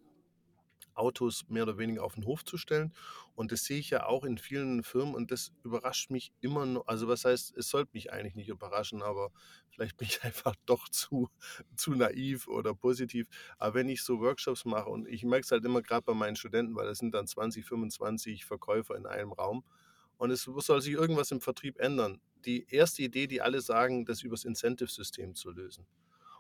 Autos 0.98 1.46
mehr 1.48 1.64
oder 1.64 1.78
weniger 1.78 2.04
auf 2.04 2.16
den 2.16 2.26
Hof 2.26 2.44
zu 2.44 2.58
stellen. 2.58 2.92
Und 3.36 3.52
das 3.52 3.64
sehe 3.66 3.78
ich 3.78 3.92
ja 3.92 4.06
auch 4.08 4.24
in 4.24 4.38
vielen 4.38 4.84
Firmen 4.84 5.14
und 5.14 5.32
das 5.32 5.52
überrascht 5.64 6.10
mich 6.10 6.32
immer 6.42 6.66
noch. 6.66 6.88
Also 6.88 7.08
was 7.08 7.24
heißt, 7.24 7.56
es 7.56 7.70
sollte 7.70 7.92
mich 7.94 8.12
eigentlich 8.12 8.36
nicht 8.36 8.50
überraschen, 8.50 9.04
aber 9.04 9.32
vielleicht 9.70 9.98
bin 9.98 10.08
ich 10.08 10.24
einfach 10.24 10.56
doch 10.66 10.90
zu, 10.90 11.30
zu 11.76 11.92
naiv 11.92 12.48
oder 12.48 12.74
positiv. 12.74 13.28
Aber 13.58 13.76
wenn 13.76 13.90
ich 13.90 14.04
so 14.04 14.20
Workshops 14.20 14.66
mache 14.66 14.90
und 14.90 15.08
ich 15.08 15.24
merke 15.24 15.46
es 15.46 15.52
halt 15.52 15.64
immer 15.66 15.82
gerade 15.82 16.04
bei 16.04 16.14
meinen 16.14 16.36
Studenten, 16.36 16.76
weil 16.76 16.88
das 16.88 16.98
sind 16.98 17.14
dann 17.14 17.28
20, 17.28 17.64
25 17.66 18.46
Verkäufer 18.46 18.96
in 18.96 19.06
einem 19.06 19.34
Raum 19.34 19.64
und 20.18 20.32
es 20.32 20.44
soll 20.44 20.82
sich 20.82 20.94
irgendwas 20.94 21.30
im 21.32 21.42
Vertrieb 21.42 21.80
ändern 21.80 22.20
die 22.48 22.66
erste 22.70 23.04
Idee, 23.04 23.28
die 23.28 23.42
alle 23.42 23.62
sagen, 23.62 24.06
das 24.06 24.24
übers 24.24 24.46
Incentive-System 24.46 25.36
zu 25.36 25.52
lösen. 25.52 25.86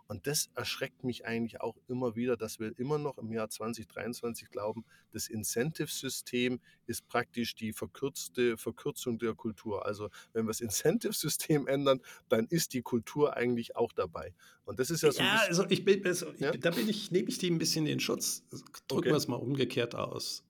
Und 0.07 0.25
das 0.25 0.49
erschreckt 0.55 1.03
mich 1.03 1.25
eigentlich 1.25 1.59
auch 1.59 1.75
immer 1.87 2.15
wieder, 2.15 2.37
dass 2.37 2.59
wir 2.59 2.77
immer 2.79 2.97
noch 2.97 3.17
im 3.17 3.31
Jahr 3.31 3.49
2023 3.49 4.49
glauben, 4.49 4.85
das 5.11 5.27
Incentive-System 5.27 6.59
ist 6.85 7.07
praktisch 7.07 7.55
die 7.55 7.73
verkürzte 7.73 8.57
Verkürzung 8.57 9.19
der 9.19 9.33
Kultur. 9.33 9.85
Also 9.85 10.09
wenn 10.31 10.45
wir 10.45 10.51
das 10.51 10.61
Incentive-System 10.61 11.67
ändern, 11.67 12.01
dann 12.29 12.47
ist 12.47 12.73
die 12.73 12.81
Kultur 12.81 13.35
eigentlich 13.35 13.75
auch 13.75 13.91
dabei. 13.91 14.33
Und 14.63 14.79
das 14.79 14.89
ist 14.89 15.03
ja 15.03 15.11
so. 15.11 15.21
Ja, 15.21 15.43
also 15.47 15.65
ich 15.69 15.83
bin, 15.83 16.05
also 16.05 16.31
ich, 16.33 16.39
ja? 16.39 16.51
da 16.51 16.71
bin 16.71 16.87
ich, 16.87 17.11
nehme 17.11 17.27
ich 17.27 17.37
die 17.37 17.51
ein 17.51 17.57
bisschen 17.57 17.85
in 17.85 17.99
Schutz. 17.99 18.43
Drücken 18.49 18.99
okay. 18.99 19.09
wir 19.09 19.15
es 19.17 19.27
mal 19.27 19.35
umgekehrt 19.35 19.93
aus. 19.93 20.43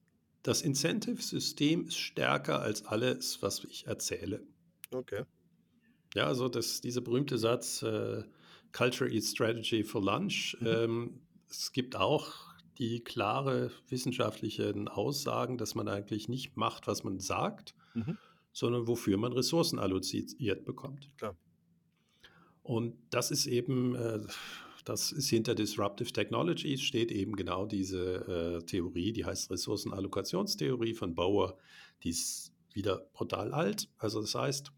Das 0.44 0.62
Incentive-System 0.62 1.88
ist 1.88 1.98
stärker 1.98 2.62
als 2.62 2.84
alles, 2.86 3.42
was 3.42 3.64
ich 3.64 3.88
erzähle. 3.88 4.46
Okay. 4.92 5.24
Ja, 6.18 6.26
also 6.26 6.48
das, 6.48 6.80
dieser 6.80 7.00
berühmte 7.00 7.38
Satz, 7.38 7.80
äh, 7.82 8.24
Culture 8.72 9.08
Eats 9.08 9.30
Strategy 9.30 9.84
for 9.84 10.02
Lunch. 10.02 10.56
Mhm. 10.58 10.66
Ähm, 10.66 11.20
es 11.48 11.70
gibt 11.70 11.94
auch 11.94 12.34
die 12.76 13.04
klare 13.04 13.70
wissenschaftlichen 13.88 14.88
Aussagen, 14.88 15.58
dass 15.58 15.76
man 15.76 15.86
eigentlich 15.86 16.28
nicht 16.28 16.56
macht, 16.56 16.88
was 16.88 17.04
man 17.04 17.20
sagt, 17.20 17.76
mhm. 17.94 18.18
sondern 18.50 18.88
wofür 18.88 19.16
man 19.16 19.32
Ressourcen 19.32 19.78
alloziert 19.78 20.64
bekommt. 20.64 21.08
Klar. 21.18 21.36
Und 22.64 22.96
das 23.10 23.30
ist 23.30 23.46
eben, 23.46 23.94
äh, 23.94 24.18
das 24.84 25.12
ist 25.12 25.28
hinter 25.28 25.54
Disruptive 25.54 26.10
Technologies 26.10 26.82
steht 26.82 27.12
eben 27.12 27.36
genau 27.36 27.64
diese 27.64 28.58
äh, 28.58 28.66
Theorie, 28.66 29.12
die 29.12 29.24
heißt 29.24 29.52
Ressourcenallokationstheorie 29.52 30.94
von 30.94 31.14
Bauer. 31.14 31.56
Die 32.02 32.10
ist 32.10 32.52
wieder 32.72 33.08
brutal 33.12 33.52
alt. 33.52 33.88
Also 33.98 34.20
das 34.20 34.34
heißt, 34.34 34.72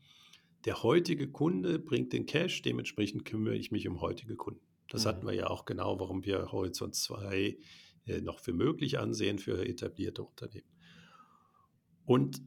der 0.65 0.83
heutige 0.83 1.31
Kunde 1.31 1.79
bringt 1.79 2.13
den 2.13 2.27
Cash, 2.27 2.63
dementsprechend 2.63 3.25
kümmere 3.25 3.57
ich 3.57 3.71
mich 3.71 3.89
um 3.89 4.01
heutige 4.01 4.37
Kunden. 4.37 4.61
Das 4.89 5.05
mhm. 5.05 5.09
hatten 5.09 5.27
wir 5.27 5.35
ja 5.35 5.47
auch 5.49 5.65
genau, 5.65 5.99
warum 5.99 6.25
wir 6.25 6.53
Horizont 6.53 6.95
2 6.95 7.57
äh, 8.07 8.21
noch 8.21 8.39
für 8.39 8.53
möglich 8.53 8.99
ansehen 8.99 9.39
für 9.39 9.67
etablierte 9.67 10.23
Unternehmen. 10.23 10.69
Und 12.05 12.43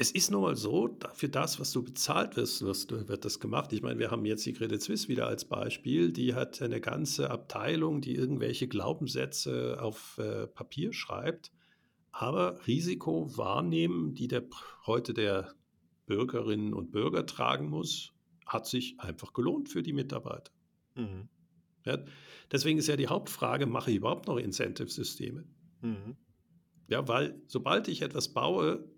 es 0.00 0.12
ist 0.12 0.30
nun 0.30 0.42
mal 0.42 0.54
so, 0.54 0.96
für 1.14 1.28
das, 1.28 1.58
was 1.58 1.72
du 1.72 1.82
bezahlt 1.82 2.36
wirst, 2.36 2.62
wird 2.62 3.24
das 3.24 3.40
gemacht. 3.40 3.72
Ich 3.72 3.82
meine, 3.82 3.98
wir 3.98 4.12
haben 4.12 4.24
jetzt 4.24 4.46
die 4.46 4.52
Credit 4.52 4.80
Suisse 4.80 5.08
wieder 5.08 5.26
als 5.26 5.44
Beispiel. 5.44 6.12
Die 6.12 6.34
hat 6.34 6.62
eine 6.62 6.80
ganze 6.80 7.30
Abteilung, 7.30 8.00
die 8.00 8.14
irgendwelche 8.14 8.68
Glaubenssätze 8.68 9.78
auf 9.80 10.18
äh, 10.18 10.46
Papier 10.46 10.92
schreibt. 10.92 11.52
Aber 12.12 12.64
Risiko 12.68 13.36
wahrnehmen, 13.36 14.14
die 14.14 14.28
der, 14.28 14.44
heute 14.86 15.14
der 15.14 15.54
Bürgerinnen 16.08 16.74
und 16.74 16.90
Bürger 16.90 17.24
tragen 17.24 17.68
muss, 17.68 18.12
hat 18.44 18.66
sich 18.66 18.98
einfach 18.98 19.32
gelohnt 19.32 19.68
für 19.68 19.82
die 19.82 19.92
Mitarbeiter. 19.92 20.50
Mhm. 20.96 21.28
Ja, 21.84 22.04
deswegen 22.50 22.78
ist 22.78 22.88
ja 22.88 22.96
die 22.96 23.06
Hauptfrage, 23.06 23.66
mache 23.66 23.90
ich 23.90 23.98
überhaupt 23.98 24.26
noch 24.26 24.36
Incentive-Systeme? 24.36 25.44
Mhm. 25.82 26.16
Ja, 26.88 27.06
weil 27.06 27.40
sobald 27.46 27.86
ich 27.86 28.02
etwas 28.02 28.32
baue, 28.32 28.90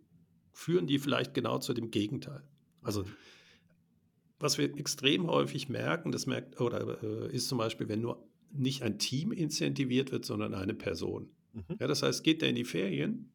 führen 0.53 0.87
die 0.87 0.99
vielleicht 0.99 1.35
genau 1.35 1.59
zu 1.59 1.75
dem 1.75 1.91
Gegenteil. 1.91 2.43
Also 2.83 3.05
was 4.39 4.57
wir 4.57 4.75
extrem 4.79 5.27
häufig 5.29 5.69
merken, 5.69 6.13
das 6.13 6.27
merkt, 6.27 6.61
oder 6.61 7.03
äh, 7.03 7.35
ist 7.35 7.49
zum 7.49 7.59
Beispiel, 7.59 7.89
wenn 7.89 8.01
nur 8.01 8.27
nicht 8.51 8.83
ein 8.83 8.99
Team 8.99 9.33
incentiviert 9.33 10.13
wird, 10.13 10.25
sondern 10.25 10.55
eine 10.55 10.75
Person. 10.75 11.31
Mhm. 11.53 11.77
Ja, 11.79 11.87
das 11.87 12.03
heißt, 12.03 12.25
geht 12.25 12.41
der 12.43 12.49
in 12.49 12.57
die 12.57 12.65
Ferien, 12.65 13.33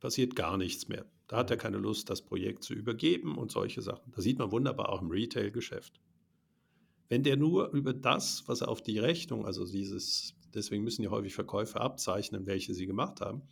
passiert 0.00 0.36
gar 0.36 0.56
nichts 0.56 0.88
mehr. 0.88 1.04
Da 1.28 1.36
hat 1.38 1.50
er 1.50 1.56
keine 1.56 1.78
Lust, 1.78 2.08
das 2.08 2.22
Projekt 2.22 2.62
zu 2.62 2.74
übergeben 2.74 3.36
und 3.36 3.50
solche 3.50 3.82
Sachen. 3.82 4.12
Das 4.12 4.24
sieht 4.24 4.38
man 4.38 4.52
wunderbar 4.52 4.90
auch 4.90 5.02
im 5.02 5.10
Retail-Geschäft. 5.10 6.00
Wenn 7.08 7.22
der 7.22 7.36
nur 7.36 7.70
über 7.70 7.92
das, 7.92 8.44
was 8.46 8.60
er 8.60 8.68
auf 8.68 8.82
die 8.82 8.98
Rechnung, 8.98 9.44
also 9.44 9.64
dieses, 9.66 10.34
deswegen 10.54 10.84
müssen 10.84 11.02
ja 11.02 11.10
häufig 11.10 11.34
Verkäufer 11.34 11.80
abzeichnen, 11.80 12.46
welche 12.46 12.74
sie 12.74 12.86
gemacht 12.86 13.20
haben, 13.20 13.42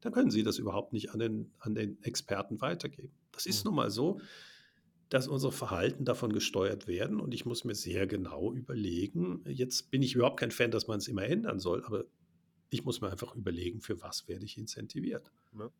dann 0.00 0.12
können 0.12 0.30
sie 0.30 0.42
das 0.42 0.58
überhaupt 0.58 0.92
nicht 0.92 1.10
an 1.10 1.18
den, 1.18 1.50
an 1.58 1.74
den 1.74 2.02
Experten 2.02 2.60
weitergeben. 2.60 3.12
Das 3.32 3.46
ist 3.46 3.64
mhm. 3.64 3.70
nun 3.70 3.76
mal 3.76 3.90
so, 3.90 4.20
dass 5.08 5.28
unsere 5.28 5.52
Verhalten 5.52 6.04
davon 6.04 6.32
gesteuert 6.32 6.86
werden 6.88 7.20
und 7.20 7.32
ich 7.32 7.46
muss 7.46 7.64
mir 7.64 7.74
sehr 7.74 8.06
genau 8.06 8.52
überlegen, 8.52 9.44
jetzt 9.46 9.90
bin 9.90 10.02
ich 10.02 10.14
überhaupt 10.14 10.40
kein 10.40 10.50
Fan, 10.50 10.70
dass 10.70 10.88
man 10.88 10.98
es 10.98 11.08
immer 11.08 11.24
ändern 11.24 11.60
soll, 11.60 11.84
aber 11.84 12.04
ich 12.70 12.84
muss 12.84 13.00
mir 13.00 13.10
einfach 13.10 13.34
überlegen, 13.36 13.80
für 13.80 14.02
was 14.02 14.26
werde 14.26 14.44
ich 14.44 14.58
incentiviert. 14.58 15.30
Ja. 15.56 15.70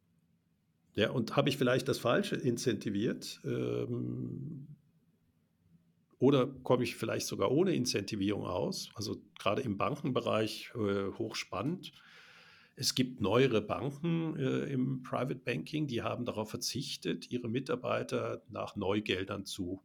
Ja, 0.96 1.11
und 1.11 1.37
habe 1.37 1.50
ich 1.50 1.59
vielleicht 1.59 1.88
das 1.88 1.98
Falsche 1.98 2.37
incentiviert? 2.37 3.40
Ähm, 3.44 4.66
oder 6.18 6.46
komme 6.46 6.85
ich 6.85 6.96
vielleicht 6.96 7.26
sogar 7.26 7.50
ohne 7.50 7.74
Incentivierung 7.74 8.46
aus? 8.46 8.90
Also 8.94 9.20
gerade 9.38 9.61
im 9.61 9.76
Bankenbereich 9.76 10.72
äh, 10.74 11.12
hochspannend. 11.18 11.92
Es 12.76 12.94
gibt 12.94 13.20
neuere 13.20 13.61
Banken 13.61 14.37
äh, 14.37 14.64
im 14.72 15.02
Private 15.02 15.38
Banking, 15.38 15.87
die 15.87 16.00
haben 16.00 16.24
darauf 16.24 16.48
verzichtet, 16.48 17.30
ihre 17.30 17.48
Mitarbeiter 17.48 18.42
nach 18.48 18.74
Neugeldern 18.74 19.44
zu 19.44 19.82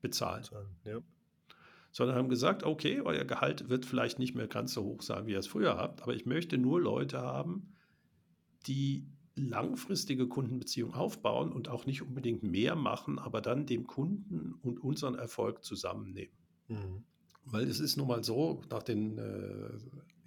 bezahlen. 0.00 0.44
Ja. 0.84 0.98
Sondern 1.92 2.16
haben 2.16 2.28
gesagt, 2.28 2.64
okay, 2.64 3.00
euer 3.00 3.24
Gehalt 3.24 3.68
wird 3.68 3.86
vielleicht 3.86 4.18
nicht 4.18 4.34
mehr 4.34 4.48
ganz 4.48 4.74
so 4.74 4.82
hoch 4.82 5.02
sein, 5.02 5.28
wie 5.28 5.32
ihr 5.32 5.38
es 5.38 5.46
früher 5.46 5.76
habt, 5.76 6.02
aber 6.02 6.16
ich 6.16 6.26
möchte 6.26 6.58
nur 6.58 6.80
Leute 6.80 7.20
haben, 7.20 7.76
die 8.66 9.06
langfristige 9.36 10.28
Kundenbeziehung 10.28 10.94
aufbauen 10.94 11.52
und 11.52 11.68
auch 11.68 11.86
nicht 11.86 12.02
unbedingt 12.02 12.42
mehr 12.42 12.76
machen, 12.76 13.18
aber 13.18 13.40
dann 13.40 13.66
dem 13.66 13.86
Kunden 13.86 14.54
und 14.62 14.78
unseren 14.78 15.16
Erfolg 15.16 15.64
zusammennehmen. 15.64 16.36
Mhm. 16.68 17.04
Weil 17.44 17.68
es 17.68 17.80
ist 17.80 17.96
nun 17.96 18.08
mal 18.08 18.24
so, 18.24 18.62
nach 18.70 18.82
den 18.82 19.18
äh, 19.18 19.70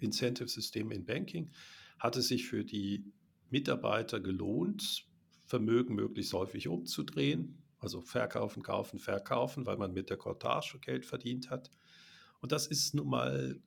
Incentive-Systemen 0.00 0.92
in 0.92 1.04
Banking 1.04 1.50
hat 1.98 2.16
es 2.16 2.28
sich 2.28 2.46
für 2.46 2.64
die 2.64 3.12
Mitarbeiter 3.50 4.20
gelohnt, 4.20 5.06
Vermögen 5.46 5.94
möglichst 5.94 6.34
häufig 6.34 6.68
umzudrehen, 6.68 7.62
also 7.78 8.02
verkaufen, 8.02 8.62
kaufen, 8.62 8.98
verkaufen, 8.98 9.64
weil 9.64 9.78
man 9.78 9.94
mit 9.94 10.10
der 10.10 10.18
Cortage 10.18 10.78
Geld 10.78 11.06
verdient 11.06 11.48
hat. 11.48 11.70
Und 12.40 12.52
das 12.52 12.66
ist 12.66 12.94
nun 12.94 13.08
mal 13.08 13.58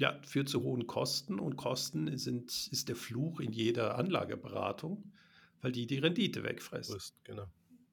ja, 0.00 0.18
führt 0.22 0.48
zu 0.48 0.62
hohen 0.62 0.86
Kosten 0.86 1.38
und 1.38 1.56
Kosten 1.56 2.16
sind, 2.16 2.50
ist 2.50 2.88
der 2.88 2.96
Fluch 2.96 3.38
in 3.38 3.52
jeder 3.52 3.98
Anlageberatung, 3.98 5.12
weil 5.60 5.72
die 5.72 5.86
die 5.86 5.98
Rendite 5.98 6.42
wegfressen. 6.42 6.98
Genau. 7.24 7.44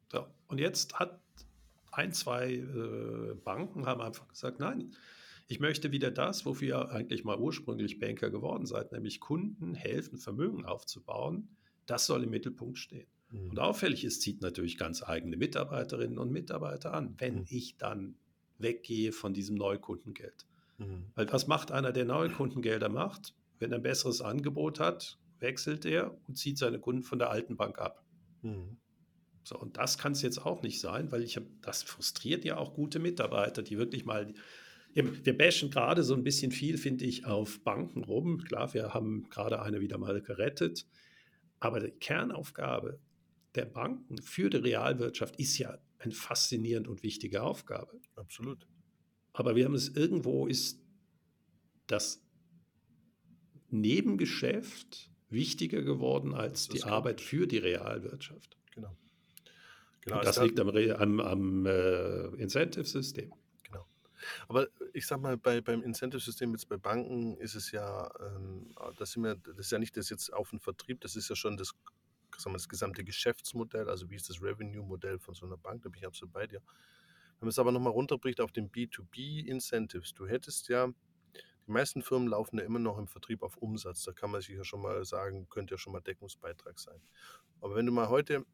So, 0.09 0.25
und 0.47 0.59
jetzt 0.59 0.97
hat 0.97 1.19
ein, 1.91 2.13
zwei 2.13 2.53
äh, 2.53 3.33
Banken 3.43 3.85
haben 3.85 3.99
einfach 3.99 4.25
gesagt, 4.29 4.61
nein, 4.61 4.95
ich 5.49 5.59
möchte 5.59 5.91
wieder 5.91 6.09
das, 6.09 6.45
wofür 6.45 6.67
ihr 6.67 6.91
eigentlich 6.91 7.25
mal 7.25 7.37
ursprünglich 7.37 7.99
Banker 7.99 8.29
geworden 8.29 8.65
seid, 8.65 8.93
nämlich 8.93 9.19
Kunden 9.19 9.75
helfen, 9.75 10.17
Vermögen 10.17 10.63
aufzubauen. 10.63 11.49
Das 11.87 12.05
soll 12.05 12.23
im 12.23 12.29
Mittelpunkt 12.29 12.77
stehen. 12.77 13.07
Mhm. 13.31 13.49
Und 13.49 13.59
auffällig 13.59 14.05
ist, 14.05 14.21
zieht 14.21 14.41
natürlich 14.41 14.77
ganz 14.77 15.03
eigene 15.03 15.35
Mitarbeiterinnen 15.35 16.17
und 16.17 16.31
Mitarbeiter 16.31 16.93
an, 16.93 17.15
wenn 17.17 17.39
mhm. 17.39 17.45
ich 17.49 17.75
dann 17.75 18.15
weggehe 18.59 19.11
von 19.11 19.33
diesem 19.33 19.57
Neukundengeld. 19.57 20.45
Mhm. 20.77 21.11
Weil 21.15 21.31
was 21.31 21.47
macht 21.47 21.71
einer, 21.71 21.91
der 21.91 22.05
neue 22.05 22.29
Kundengelder 22.29 22.89
macht? 22.89 23.33
Wenn 23.59 23.71
er 23.71 23.79
ein 23.79 23.83
besseres 23.83 24.21
Angebot 24.21 24.79
hat, 24.79 25.17
wechselt 25.39 25.85
er 25.85 26.15
und 26.27 26.37
zieht 26.37 26.57
seine 26.57 26.79
Kunden 26.79 27.03
von 27.03 27.19
der 27.19 27.29
alten 27.29 27.57
Bank 27.57 27.79
ab. 27.79 28.03
Mhm. 28.41 28.77
So, 29.43 29.57
und 29.57 29.77
das 29.77 29.97
kann 29.97 30.11
es 30.11 30.21
jetzt 30.21 30.45
auch 30.45 30.61
nicht 30.61 30.81
sein, 30.81 31.11
weil 31.11 31.23
ich 31.23 31.37
habe, 31.37 31.47
das 31.61 31.83
frustriert 31.83 32.43
ja 32.43 32.57
auch 32.57 32.73
gute 32.73 32.99
Mitarbeiter, 32.99 33.63
die 33.63 33.77
wirklich 33.77 34.03
mal, 34.03 34.33
wir 34.93 35.37
bashen 35.37 35.69
gerade 35.69 36.03
so 36.03 36.15
ein 36.15 36.23
bisschen 36.23 36.51
viel, 36.51 36.77
finde 36.77 37.05
ich, 37.05 37.25
auf 37.25 37.63
Banken 37.63 38.03
rum. 38.03 38.39
Klar, 38.39 38.73
wir 38.73 38.93
haben 38.93 39.29
gerade 39.29 39.61
eine 39.61 39.79
wieder 39.79 39.97
mal 39.97 40.21
gerettet, 40.21 40.85
aber 41.59 41.79
die 41.79 41.91
Kernaufgabe 41.91 42.99
der 43.55 43.65
Banken 43.65 44.21
für 44.21 44.49
die 44.49 44.57
Realwirtschaft 44.57 45.37
ist 45.37 45.57
ja 45.57 45.77
eine 45.99 46.13
faszinierend 46.13 46.87
und 46.87 47.03
wichtige 47.03 47.41
Aufgabe. 47.41 47.99
Absolut. 48.15 48.67
Aber 49.37 49.55
wir 49.55 49.65
haben 49.65 49.75
es 49.75 49.89
irgendwo 49.89 50.47
ist 50.47 50.79
das 51.85 52.23
Nebengeschäft 53.69 55.11
wichtiger 55.29 55.83
geworden 55.83 56.33
als 56.33 56.69
die 56.69 56.83
Arbeit 56.83 57.21
für 57.21 57.45
die 57.45 57.59
Realwirtschaft. 57.59 58.57
Genau. 58.73 58.97
genau 60.01 60.21
das 60.21 60.41
liegt 60.41 60.59
am, 60.59 60.69
am, 60.69 61.19
am 61.19 61.65
äh, 61.67 62.27
Incentive-System. 62.41 63.31
Genau. 63.63 63.85
Aber 64.47 64.69
ich 64.93 65.05
sag 65.05 65.21
mal, 65.21 65.37
bei, 65.37 65.61
beim 65.61 65.83
Incentive-System 65.83 66.53
jetzt 66.53 66.67
bei 66.67 66.77
Banken 66.77 67.37
ist 67.37 67.53
es 67.53 67.71
ja, 67.71 68.09
ähm, 68.19 68.73
das, 68.97 69.11
sind 69.11 69.23
wir, 69.23 69.35
das 69.35 69.57
ist 69.59 69.71
ja 69.71 69.77
nicht 69.77 69.95
das 69.97 70.09
jetzt 70.09 70.33
auf 70.33 70.49
den 70.49 70.59
Vertrieb, 70.59 70.99
das 71.01 71.15
ist 71.15 71.29
ja 71.29 71.35
schon 71.35 71.57
das, 71.57 71.75
sagen 72.37 72.53
wir, 72.53 72.57
das 72.57 72.69
gesamte 72.69 73.03
Geschäftsmodell, 73.03 73.87
also 73.87 74.09
wie 74.09 74.15
ist 74.15 74.29
das 74.29 74.41
Revenue-Modell 74.41 75.19
von 75.19 75.35
so 75.35 75.45
einer 75.45 75.57
Bank, 75.57 75.83
da 75.83 75.89
bin 75.89 75.99
ich 75.99 76.07
absolut 76.07 76.33
bei 76.33 76.47
dir. 76.47 76.63
Wenn 77.39 77.45
man 77.45 77.49
es 77.49 77.59
aber 77.59 77.71
nochmal 77.71 77.93
runterbricht 77.93 78.41
auf 78.41 78.51
den 78.51 78.71
B2B-Incentives, 78.71 80.13
du 80.13 80.27
hättest 80.27 80.69
ja, 80.69 80.87
die 80.87 81.71
meisten 81.71 82.01
Firmen 82.01 82.29
laufen 82.29 82.57
ja 82.57 82.65
immer 82.65 82.79
noch 82.79 82.97
im 82.97 83.07
Vertrieb 83.07 83.43
auf 83.43 83.57
Umsatz. 83.57 84.03
Da 84.03 84.13
kann 84.13 84.31
man 84.31 84.41
sich 84.41 84.55
ja 84.55 84.63
schon 84.63 84.81
mal 84.81 85.03
sagen, 85.05 85.47
könnte 85.49 85.75
ja 85.75 85.77
schon 85.77 85.93
mal 85.93 86.01
Deckungsbeitrag 86.01 86.79
sein. 86.79 87.01
Aber 87.61 87.75
wenn 87.75 87.85
du 87.85 87.91
mal 87.91 88.09
heute 88.09 88.45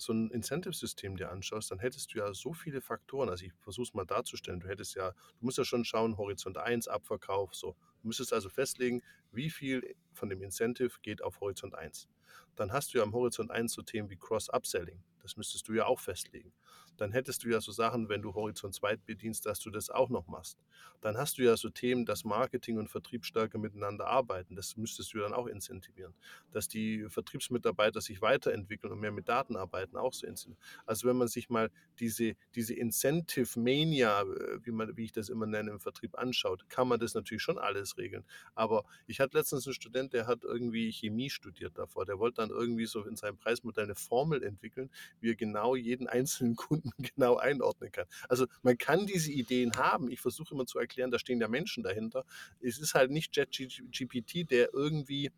so 0.00 0.12
ein 0.12 0.30
Incentive-System 0.30 1.16
dir 1.16 1.30
anschaust, 1.30 1.70
dann 1.70 1.78
hättest 1.78 2.14
du 2.14 2.18
ja 2.18 2.32
so 2.32 2.52
viele 2.52 2.80
Faktoren. 2.80 3.28
Also 3.28 3.44
ich 3.44 3.52
versuche 3.60 3.88
es 3.88 3.94
mal 3.94 4.06
darzustellen. 4.06 4.60
Du 4.60 4.68
hättest 4.68 4.94
ja, 4.94 5.10
du 5.10 5.44
musst 5.44 5.58
ja 5.58 5.64
schon 5.64 5.84
schauen, 5.84 6.16
Horizont 6.16 6.56
1, 6.56 6.88
Abverkauf, 6.88 7.54
so. 7.54 7.76
Du 8.00 8.08
müsstest 8.08 8.32
also 8.32 8.48
festlegen, 8.48 9.02
wie 9.30 9.50
viel 9.50 9.94
von 10.14 10.28
dem 10.30 10.42
Incentive 10.42 10.98
geht 11.02 11.22
auf 11.22 11.40
Horizont 11.40 11.74
1. 11.74 12.08
Dann 12.56 12.72
hast 12.72 12.94
du 12.94 12.98
ja 12.98 13.04
am 13.04 13.12
Horizont 13.12 13.50
1 13.50 13.72
so 13.72 13.82
Themen 13.82 14.08
wie 14.10 14.16
Cross-Upselling. 14.16 15.02
Das 15.20 15.36
müsstest 15.36 15.68
du 15.68 15.74
ja 15.74 15.86
auch 15.86 16.00
festlegen. 16.00 16.52
Dann 17.00 17.12
hättest 17.12 17.44
du 17.44 17.48
ja 17.48 17.60
so 17.62 17.72
Sachen, 17.72 18.10
wenn 18.10 18.20
du 18.20 18.34
Horizont 18.34 18.74
2 18.74 18.96
bedienst, 18.96 19.46
dass 19.46 19.58
du 19.60 19.70
das 19.70 19.88
auch 19.88 20.10
noch 20.10 20.26
machst. 20.26 20.58
Dann 21.00 21.16
hast 21.16 21.38
du 21.38 21.42
ja 21.42 21.56
so 21.56 21.70
Themen, 21.70 22.04
dass 22.04 22.24
Marketing 22.24 22.76
und 22.76 22.88
Vertrieb 22.88 23.24
stärker 23.24 23.58
miteinander 23.58 24.06
arbeiten. 24.06 24.54
Das 24.54 24.76
müsstest 24.76 25.14
du 25.14 25.18
dann 25.18 25.32
auch 25.32 25.46
incentivieren. 25.46 26.12
Dass 26.52 26.68
die 26.68 27.06
Vertriebsmitarbeiter 27.08 28.02
sich 28.02 28.20
weiterentwickeln 28.20 28.92
und 28.92 29.00
mehr 29.00 29.12
mit 29.12 29.30
Daten 29.30 29.56
arbeiten, 29.56 29.96
auch 29.96 30.12
so 30.12 30.26
incentivieren. 30.26 30.62
Also 30.84 31.08
wenn 31.08 31.16
man 31.16 31.28
sich 31.28 31.48
mal 31.48 31.70
diese, 31.98 32.34
diese 32.54 32.74
Incentive 32.74 33.58
Mania, 33.58 34.20
äh, 34.20 34.58
wie, 34.62 34.70
man, 34.70 34.94
wie 34.96 35.04
ich 35.04 35.12
das 35.12 35.30
immer 35.30 35.46
nenne, 35.46 35.70
im 35.70 35.80
Vertrieb 35.80 36.18
anschaut, 36.18 36.68
kann 36.68 36.86
man 36.86 37.00
das 37.00 37.14
natürlich 37.14 37.42
schon 37.42 37.58
alles 37.58 37.96
regeln. 37.96 38.24
Aber 38.54 38.84
ich 39.06 39.20
hatte 39.20 39.38
letztens 39.38 39.66
einen 39.66 39.74
Student, 39.74 40.12
der 40.12 40.26
hat 40.26 40.44
irgendwie 40.44 40.92
Chemie 40.92 41.30
studiert 41.30 41.78
davor. 41.78 42.04
Der 42.04 42.18
wollte 42.18 42.42
dann 42.42 42.50
irgendwie 42.50 42.84
so 42.84 43.06
in 43.06 43.16
seinem 43.16 43.38
Preismodell 43.38 43.84
eine 43.84 43.94
Formel 43.94 44.42
entwickeln, 44.42 44.90
wie 45.20 45.30
er 45.30 45.34
genau 45.36 45.74
jeden 45.76 46.06
einzelnen 46.06 46.56
Kunden 46.56 46.89
genau 46.98 47.36
einordnen 47.36 47.92
kann. 47.92 48.06
Also 48.28 48.46
man 48.62 48.78
kann 48.78 49.06
diese 49.06 49.32
Ideen 49.32 49.76
haben. 49.76 50.10
Ich 50.10 50.20
versuche 50.20 50.54
immer 50.54 50.66
zu 50.66 50.78
erklären, 50.78 51.10
da 51.10 51.18
stehen 51.18 51.40
ja 51.40 51.48
Menschen 51.48 51.82
dahinter. 51.82 52.24
Es 52.60 52.78
ist 52.78 52.94
halt 52.94 53.10
nicht 53.10 53.34
ChatGPT, 53.34 54.50
der 54.50 54.72
irgendwie 54.72 55.30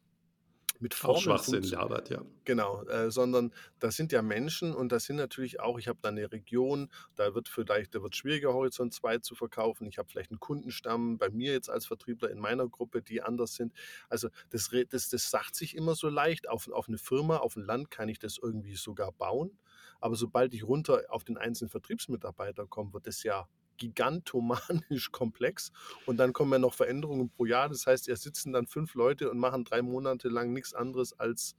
mit 0.82 0.94
Formeln 0.94 1.22
Schwachsinn 1.22 1.62
labert, 1.62 2.10
ja. 2.10 2.24
Genau, 2.44 2.82
äh, 2.84 3.10
sondern 3.10 3.54
das 3.78 3.94
sind 3.94 4.10
ja 4.10 4.20
Menschen 4.20 4.74
und 4.74 4.90
das 4.90 5.04
sind 5.04 5.14
natürlich 5.14 5.60
auch, 5.60 5.78
ich 5.78 5.86
habe 5.86 6.00
da 6.02 6.08
eine 6.08 6.32
Region, 6.32 6.90
da 7.14 7.34
wird 7.36 7.48
vielleicht, 7.48 7.94
da 7.94 8.02
wird 8.02 8.16
schwieriger, 8.16 8.52
Horizont 8.52 8.92
2 8.92 9.18
zu 9.18 9.36
verkaufen. 9.36 9.86
Ich 9.86 9.98
habe 9.98 10.08
vielleicht 10.08 10.32
einen 10.32 10.40
Kundenstamm 10.40 11.18
bei 11.18 11.30
mir 11.30 11.52
jetzt 11.52 11.70
als 11.70 11.86
Vertriebler 11.86 12.30
in 12.30 12.40
meiner 12.40 12.68
Gruppe, 12.68 13.00
die 13.00 13.22
anders 13.22 13.54
sind. 13.54 13.72
Also 14.08 14.28
das, 14.50 14.70
das, 14.90 15.08
das 15.08 15.30
sagt 15.30 15.54
sich 15.54 15.76
immer 15.76 15.94
so 15.94 16.08
leicht. 16.08 16.48
Auf, 16.48 16.68
auf 16.68 16.88
eine 16.88 16.98
Firma, 16.98 17.36
auf 17.36 17.54
ein 17.54 17.64
Land 17.64 17.90
kann 17.92 18.08
ich 18.08 18.18
das 18.18 18.38
irgendwie 18.42 18.74
sogar 18.74 19.12
bauen. 19.12 19.56
Aber 20.02 20.16
sobald 20.16 20.52
ich 20.52 20.64
runter 20.64 21.04
auf 21.08 21.24
den 21.24 21.38
einzelnen 21.38 21.70
Vertriebsmitarbeiter 21.70 22.66
komme, 22.66 22.92
wird 22.92 23.06
es 23.06 23.22
ja 23.22 23.48
gigantomanisch 23.78 25.10
komplex. 25.12 25.72
Und 26.04 26.18
dann 26.18 26.32
kommen 26.32 26.52
ja 26.52 26.58
noch 26.58 26.74
Veränderungen 26.74 27.30
pro 27.30 27.46
Jahr. 27.46 27.68
Das 27.68 27.86
heißt, 27.86 28.08
er 28.08 28.16
sitzen 28.16 28.52
dann 28.52 28.66
fünf 28.66 28.94
Leute 28.94 29.30
und 29.30 29.38
machen 29.38 29.64
drei 29.64 29.80
Monate 29.80 30.28
lang 30.28 30.52
nichts 30.52 30.74
anderes 30.74 31.18
als 31.18 31.56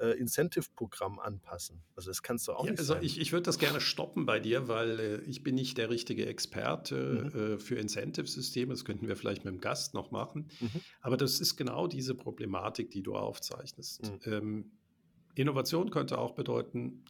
äh, 0.00 0.18
Incentive-Programm 0.18 1.18
anpassen. 1.18 1.82
Also 1.94 2.10
das 2.10 2.22
kannst 2.22 2.48
du 2.48 2.52
auch 2.52 2.64
ja, 2.64 2.72
nicht 2.72 2.80
also 2.80 2.94
sein. 2.94 3.02
Ich, 3.02 3.20
ich 3.20 3.32
würde 3.32 3.44
das 3.44 3.58
gerne 3.58 3.80
stoppen 3.80 4.26
bei 4.26 4.40
dir, 4.40 4.68
weil 4.68 4.98
äh, 4.98 5.20
ich 5.22 5.42
bin 5.42 5.54
nicht 5.54 5.78
der 5.78 5.90
richtige 5.90 6.26
Experte 6.26 7.30
mhm. 7.32 7.40
äh, 7.40 7.58
für 7.58 7.76
Incentive-Systeme. 7.76 8.72
Das 8.72 8.84
könnten 8.84 9.06
wir 9.06 9.16
vielleicht 9.16 9.44
mit 9.44 9.54
dem 9.54 9.60
Gast 9.60 9.94
noch 9.94 10.10
machen. 10.10 10.48
Mhm. 10.60 10.80
Aber 11.02 11.16
das 11.16 11.40
ist 11.40 11.56
genau 11.56 11.86
diese 11.86 12.14
Problematik, 12.14 12.90
die 12.90 13.02
du 13.02 13.14
aufzeichnest. 13.14 14.02
Mhm. 14.02 14.32
Ähm, 14.32 14.70
Innovation 15.34 15.90
könnte 15.90 16.18
auch 16.18 16.32
bedeuten, 16.32 17.04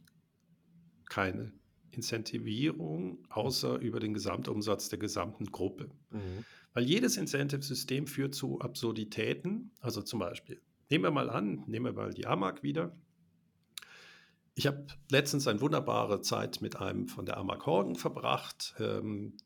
keine 1.12 1.52
Incentivierung, 1.90 3.18
außer 3.28 3.76
über 3.78 4.00
den 4.00 4.14
Gesamtumsatz 4.14 4.88
der 4.88 4.98
gesamten 4.98 5.44
Gruppe. 5.44 5.90
Mhm. 6.10 6.46
Weil 6.72 6.84
jedes 6.84 7.18
Incentive-System 7.18 8.06
führt 8.06 8.34
zu 8.34 8.60
Absurditäten. 8.60 9.72
Also 9.80 10.00
zum 10.00 10.20
Beispiel, 10.20 10.62
nehmen 10.88 11.04
wir 11.04 11.10
mal 11.10 11.28
an, 11.28 11.64
nehmen 11.66 11.84
wir 11.84 11.92
mal 11.92 12.14
die 12.14 12.26
AMAG 12.26 12.62
wieder. 12.62 12.96
Ich 14.54 14.66
habe 14.66 14.86
letztens 15.10 15.46
eine 15.46 15.60
wunderbare 15.60 16.22
Zeit 16.22 16.62
mit 16.62 16.76
einem 16.76 17.08
von 17.08 17.26
der 17.26 17.36
AMAG 17.36 17.66
Horgen 17.66 17.96
verbracht. 17.96 18.74
Ähm, 18.78 19.36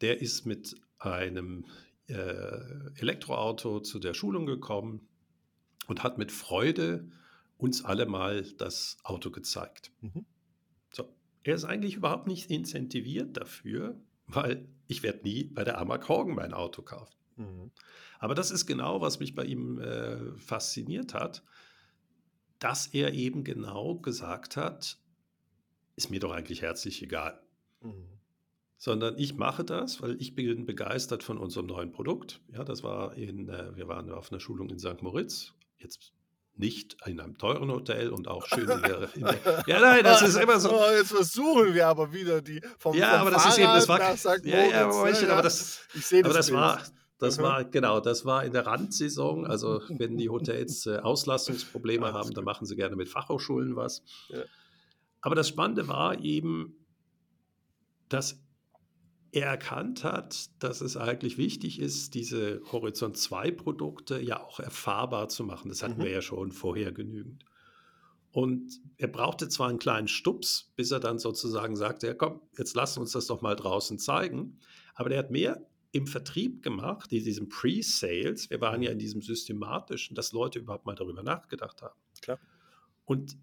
der 0.00 0.22
ist 0.22 0.46
mit 0.46 0.74
einem 0.98 1.66
äh, 2.08 2.94
Elektroauto 2.96 3.80
zu 3.80 3.98
der 3.98 4.14
Schulung 4.14 4.46
gekommen 4.46 5.06
und 5.86 6.02
hat 6.02 6.16
mit 6.16 6.32
Freude 6.32 7.10
uns 7.58 7.84
alle 7.84 8.06
mal 8.06 8.42
das 8.56 8.96
Auto 9.02 9.30
gezeigt. 9.30 9.92
Mhm. 10.00 10.24
Er 11.46 11.54
ist 11.54 11.64
eigentlich 11.64 11.94
überhaupt 11.94 12.26
nicht 12.26 12.50
incentiviert 12.50 13.36
dafür, 13.36 14.00
weil 14.26 14.68
ich 14.88 15.04
werde 15.04 15.22
nie 15.22 15.44
bei 15.44 15.62
der 15.62 15.78
Amag 15.78 16.08
Horgen 16.08 16.34
mein 16.34 16.52
Auto 16.52 16.82
kaufen. 16.82 17.14
Mhm. 17.36 17.70
Aber 18.18 18.34
das 18.34 18.50
ist 18.50 18.66
genau, 18.66 19.00
was 19.00 19.20
mich 19.20 19.36
bei 19.36 19.44
ihm 19.44 19.78
äh, 19.78 20.36
fasziniert 20.38 21.14
hat, 21.14 21.44
dass 22.58 22.88
er 22.88 23.12
eben 23.12 23.44
genau 23.44 23.94
gesagt 23.94 24.56
hat, 24.56 24.98
ist 25.94 26.10
mir 26.10 26.18
doch 26.18 26.32
eigentlich 26.32 26.62
herzlich 26.62 27.00
egal. 27.00 27.40
Mhm. 27.80 28.08
Sondern 28.76 29.16
ich 29.16 29.34
mache 29.34 29.64
das, 29.64 30.02
weil 30.02 30.20
ich 30.20 30.34
bin 30.34 30.66
begeistert 30.66 31.22
von 31.22 31.38
unserem 31.38 31.66
neuen 31.66 31.92
Produkt. 31.92 32.40
Ja, 32.52 32.64
das 32.64 32.82
war 32.82 33.14
in, 33.14 33.48
äh, 33.48 33.76
wir 33.76 33.86
waren 33.86 34.10
auf 34.10 34.32
einer 34.32 34.40
Schulung 34.40 34.68
in 34.68 34.80
St. 34.80 35.00
Moritz. 35.00 35.54
Jetzt 35.78 36.12
nicht 36.58 36.96
in 37.06 37.20
einem 37.20 37.36
teuren 37.36 37.70
Hotel 37.70 38.10
und 38.10 38.28
auch 38.28 38.46
schön 38.46 38.68
in 38.68 38.82
der, 38.82 39.14
in 39.14 39.22
der 39.22 39.64
Ja, 39.66 39.80
nein, 39.80 40.02
das 40.02 40.22
ist 40.22 40.36
immer 40.36 40.58
so. 40.58 40.72
Oh, 40.72 40.90
jetzt 40.90 41.12
versuchen 41.12 41.74
wir 41.74 41.86
aber 41.86 42.12
wieder 42.12 42.40
die 42.40 42.60
vom 42.78 42.96
Ja, 42.96 43.18
vom 43.18 43.20
aber 43.20 43.30
das 43.32 43.46
ist 43.46 43.58
eben 43.58 43.66
das 43.66 43.88
war 43.88 44.00
Ja, 44.44 44.64
ja, 44.64 44.86
Moritz, 44.86 45.20
ja, 45.20 45.28
aber 45.28 45.42
das 45.42 45.80
ich 45.94 46.06
sehe 46.06 46.22
das, 46.22 46.30
aber 46.30 46.38
das 46.38 46.52
war 46.52 46.80
das 47.18 47.38
mhm. 47.38 47.42
war 47.42 47.64
genau, 47.64 48.00
das 48.00 48.24
war 48.24 48.44
in 48.44 48.52
der 48.52 48.66
Randsaison. 48.66 49.46
Also 49.56 49.80
wenn 49.88 50.16
die 50.16 50.28
Hotels 50.28 50.86
äh, 50.86 50.98
Auslastungsprobleme 50.98 52.12
haben, 52.12 52.34
dann 52.34 52.44
machen 52.44 52.66
sie 52.66 52.76
gerne 52.76 52.96
mit 52.96 53.08
Fachhochschulen 53.08 53.76
was. 53.76 54.02
Ja. 54.28 54.42
Aber 55.20 55.34
das 55.34 55.48
Spannende 55.48 55.88
war 55.88 56.20
eben, 56.20 56.74
dass 58.08 58.38
er 59.36 59.48
erkannt 59.48 60.02
hat, 60.02 60.48
dass 60.60 60.80
es 60.80 60.96
eigentlich 60.96 61.36
wichtig 61.36 61.78
ist, 61.78 62.14
diese 62.14 62.62
Horizont 62.72 63.18
2 63.18 63.50
Produkte 63.50 64.18
ja 64.18 64.42
auch 64.42 64.60
erfahrbar 64.60 65.28
zu 65.28 65.44
machen. 65.44 65.68
Das 65.68 65.82
hatten 65.82 65.98
mhm. 65.98 66.04
wir 66.04 66.10
ja 66.10 66.22
schon 66.22 66.52
vorher 66.52 66.90
genügend. 66.90 67.44
Und 68.32 68.80
er 68.96 69.08
brauchte 69.08 69.50
zwar 69.50 69.68
einen 69.68 69.78
kleinen 69.78 70.08
Stups, 70.08 70.72
bis 70.74 70.90
er 70.90 71.00
dann 71.00 71.18
sozusagen 71.18 71.76
sagte, 71.76 72.06
ja 72.06 72.14
komm, 72.14 72.40
jetzt 72.56 72.74
lass 72.74 72.96
uns 72.96 73.12
das 73.12 73.26
doch 73.26 73.42
mal 73.42 73.56
draußen 73.56 73.98
zeigen. 73.98 74.58
Aber 74.94 75.10
der 75.10 75.18
hat 75.18 75.30
mehr 75.30 75.66
im 75.92 76.06
Vertrieb 76.06 76.62
gemacht, 76.62 77.12
in 77.12 77.22
diesem 77.22 77.50
Pre-Sales. 77.50 78.48
Wir 78.48 78.62
waren 78.62 78.80
ja 78.80 78.90
in 78.90 78.98
diesem 78.98 79.20
systematischen, 79.20 80.14
dass 80.14 80.32
Leute 80.32 80.60
überhaupt 80.60 80.86
mal 80.86 80.94
darüber 80.94 81.22
nachgedacht 81.22 81.82
haben. 81.82 81.98
Klar. 82.22 82.38
Und 83.04 83.36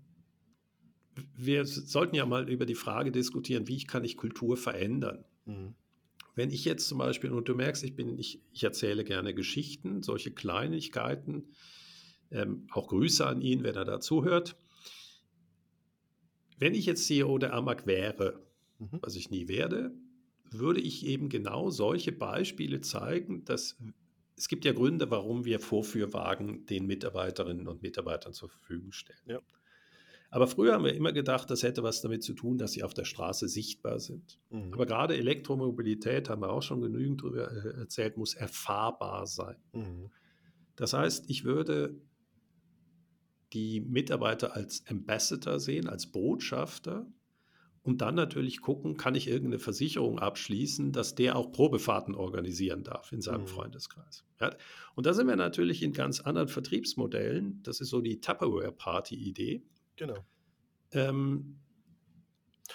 wir 1.36 1.68
sollten 1.68 2.16
ja 2.16 2.26
mal 2.26 2.50
über 2.50 2.66
die 2.66 2.74
Frage 2.74 3.12
diskutieren, 3.12 3.68
wie 3.68 3.84
kann 3.84 4.04
ich 4.04 4.18
Kultur 4.18 4.58
verändern? 4.58 5.24
Mhm. 5.46 5.76
Wenn 6.36 6.50
ich 6.50 6.66
jetzt 6.66 6.88
zum 6.88 6.98
Beispiel, 6.98 7.32
und 7.32 7.48
du 7.48 7.56
merkst, 7.56 7.84
ich 7.84 7.96
bin, 7.96 8.18
ich, 8.18 8.42
ich 8.52 8.64
erzähle 8.64 9.04
gerne 9.04 9.34
Geschichten, 9.34 10.02
solche 10.02 10.32
Kleinigkeiten, 10.32 11.50
ähm, 12.32 12.68
auch 12.72 12.88
Grüße 12.88 13.26
an 13.26 13.42
ihn, 13.42 13.64
wenn 13.64 13.76
er 13.76 13.86
da 13.86 14.00
zuhört. 14.00 14.56
Wenn 16.58 16.74
ich 16.74 16.86
jetzt 16.86 17.06
CEO 17.06 17.38
der 17.38 17.54
AMAG 17.54 17.86
wäre, 17.86 18.42
mhm. 18.80 19.00
was 19.02 19.16
ich 19.16 19.30
nie 19.30 19.48
werde, 19.48 19.92
würde 20.50 20.82
ich 20.82 21.06
eben 21.06 21.30
genau 21.30 21.70
solche 21.70 22.12
Beispiele 22.12 22.82
zeigen, 22.82 23.44
dass 23.46 23.78
es 24.36 24.48
gibt 24.48 24.66
ja 24.66 24.74
Gründe, 24.74 25.12
warum 25.12 25.46
wir 25.46 25.60
Vorführwagen 25.60 26.66
den 26.66 26.88
Mitarbeiterinnen 26.88 27.68
und 27.68 27.82
Mitarbeitern 27.82 28.34
zur 28.34 28.50
Verfügung 28.50 28.92
stellen. 28.92 29.20
Ja. 29.28 29.40
Aber 30.34 30.48
früher 30.48 30.74
haben 30.74 30.84
wir 30.84 30.96
immer 30.96 31.14
gedacht, 31.14 31.52
das 31.52 31.62
hätte 31.62 31.84
was 31.84 32.02
damit 32.02 32.24
zu 32.24 32.34
tun, 32.34 32.58
dass 32.58 32.72
sie 32.72 32.82
auf 32.82 32.96
der 32.96 33.06
Straße 33.06 33.48
sichtbar 33.48 34.00
sind. 34.00 34.40
Mhm. 34.50 34.74
Aber 34.74 34.88
gerade 34.88 35.16
Elektromobilität, 35.16 36.28
haben 36.28 36.42
wir 36.42 36.50
auch 36.50 36.64
schon 36.64 36.82
genügend 36.82 37.22
darüber 37.22 37.52
äh, 37.52 37.78
erzählt, 37.82 38.18
muss 38.18 38.34
erfahrbar 38.34 39.28
sein. 39.28 39.58
Mhm. 39.74 40.10
Das 40.76 40.94
heißt, 40.94 41.30
ich 41.30 41.44
würde 41.44 42.02
die 43.54 43.80
Mitarbeiter 43.80 44.56
als 44.56 44.84
Ambassador 44.88 45.60
sehen, 45.60 45.88
als 45.88 46.08
Botschafter 46.08 47.06
und 47.84 48.02
dann 48.02 48.16
natürlich 48.16 48.60
gucken, 48.60 48.98
kann 48.98 49.14
ich 49.14 49.28
irgendeine 49.28 49.60
Versicherung 49.60 50.18
abschließen, 50.18 50.94
dass 50.94 51.14
der 51.14 51.36
auch 51.36 51.52
Probefahrten 51.52 52.16
organisieren 52.16 52.84
darf 52.84 53.12
in 53.12 53.22
seinem 53.22 53.42
mhm. 53.42 53.48
Freundeskreis. 53.50 54.26
Ja? 54.42 54.50
Und 54.96 55.06
da 55.06 55.14
sind 55.14 55.28
wir 55.28 55.36
natürlich 55.36 55.84
in 55.84 55.94
ganz 55.94 56.22
anderen 56.22 56.48
Vertriebsmodellen. 56.48 57.62
Das 57.62 57.82
ist 57.82 57.90
so 57.90 58.02
die 58.02 58.20
Tupperware-Party-Idee. 58.20 59.62
Genau. 59.96 60.26
Ähm, 60.92 61.60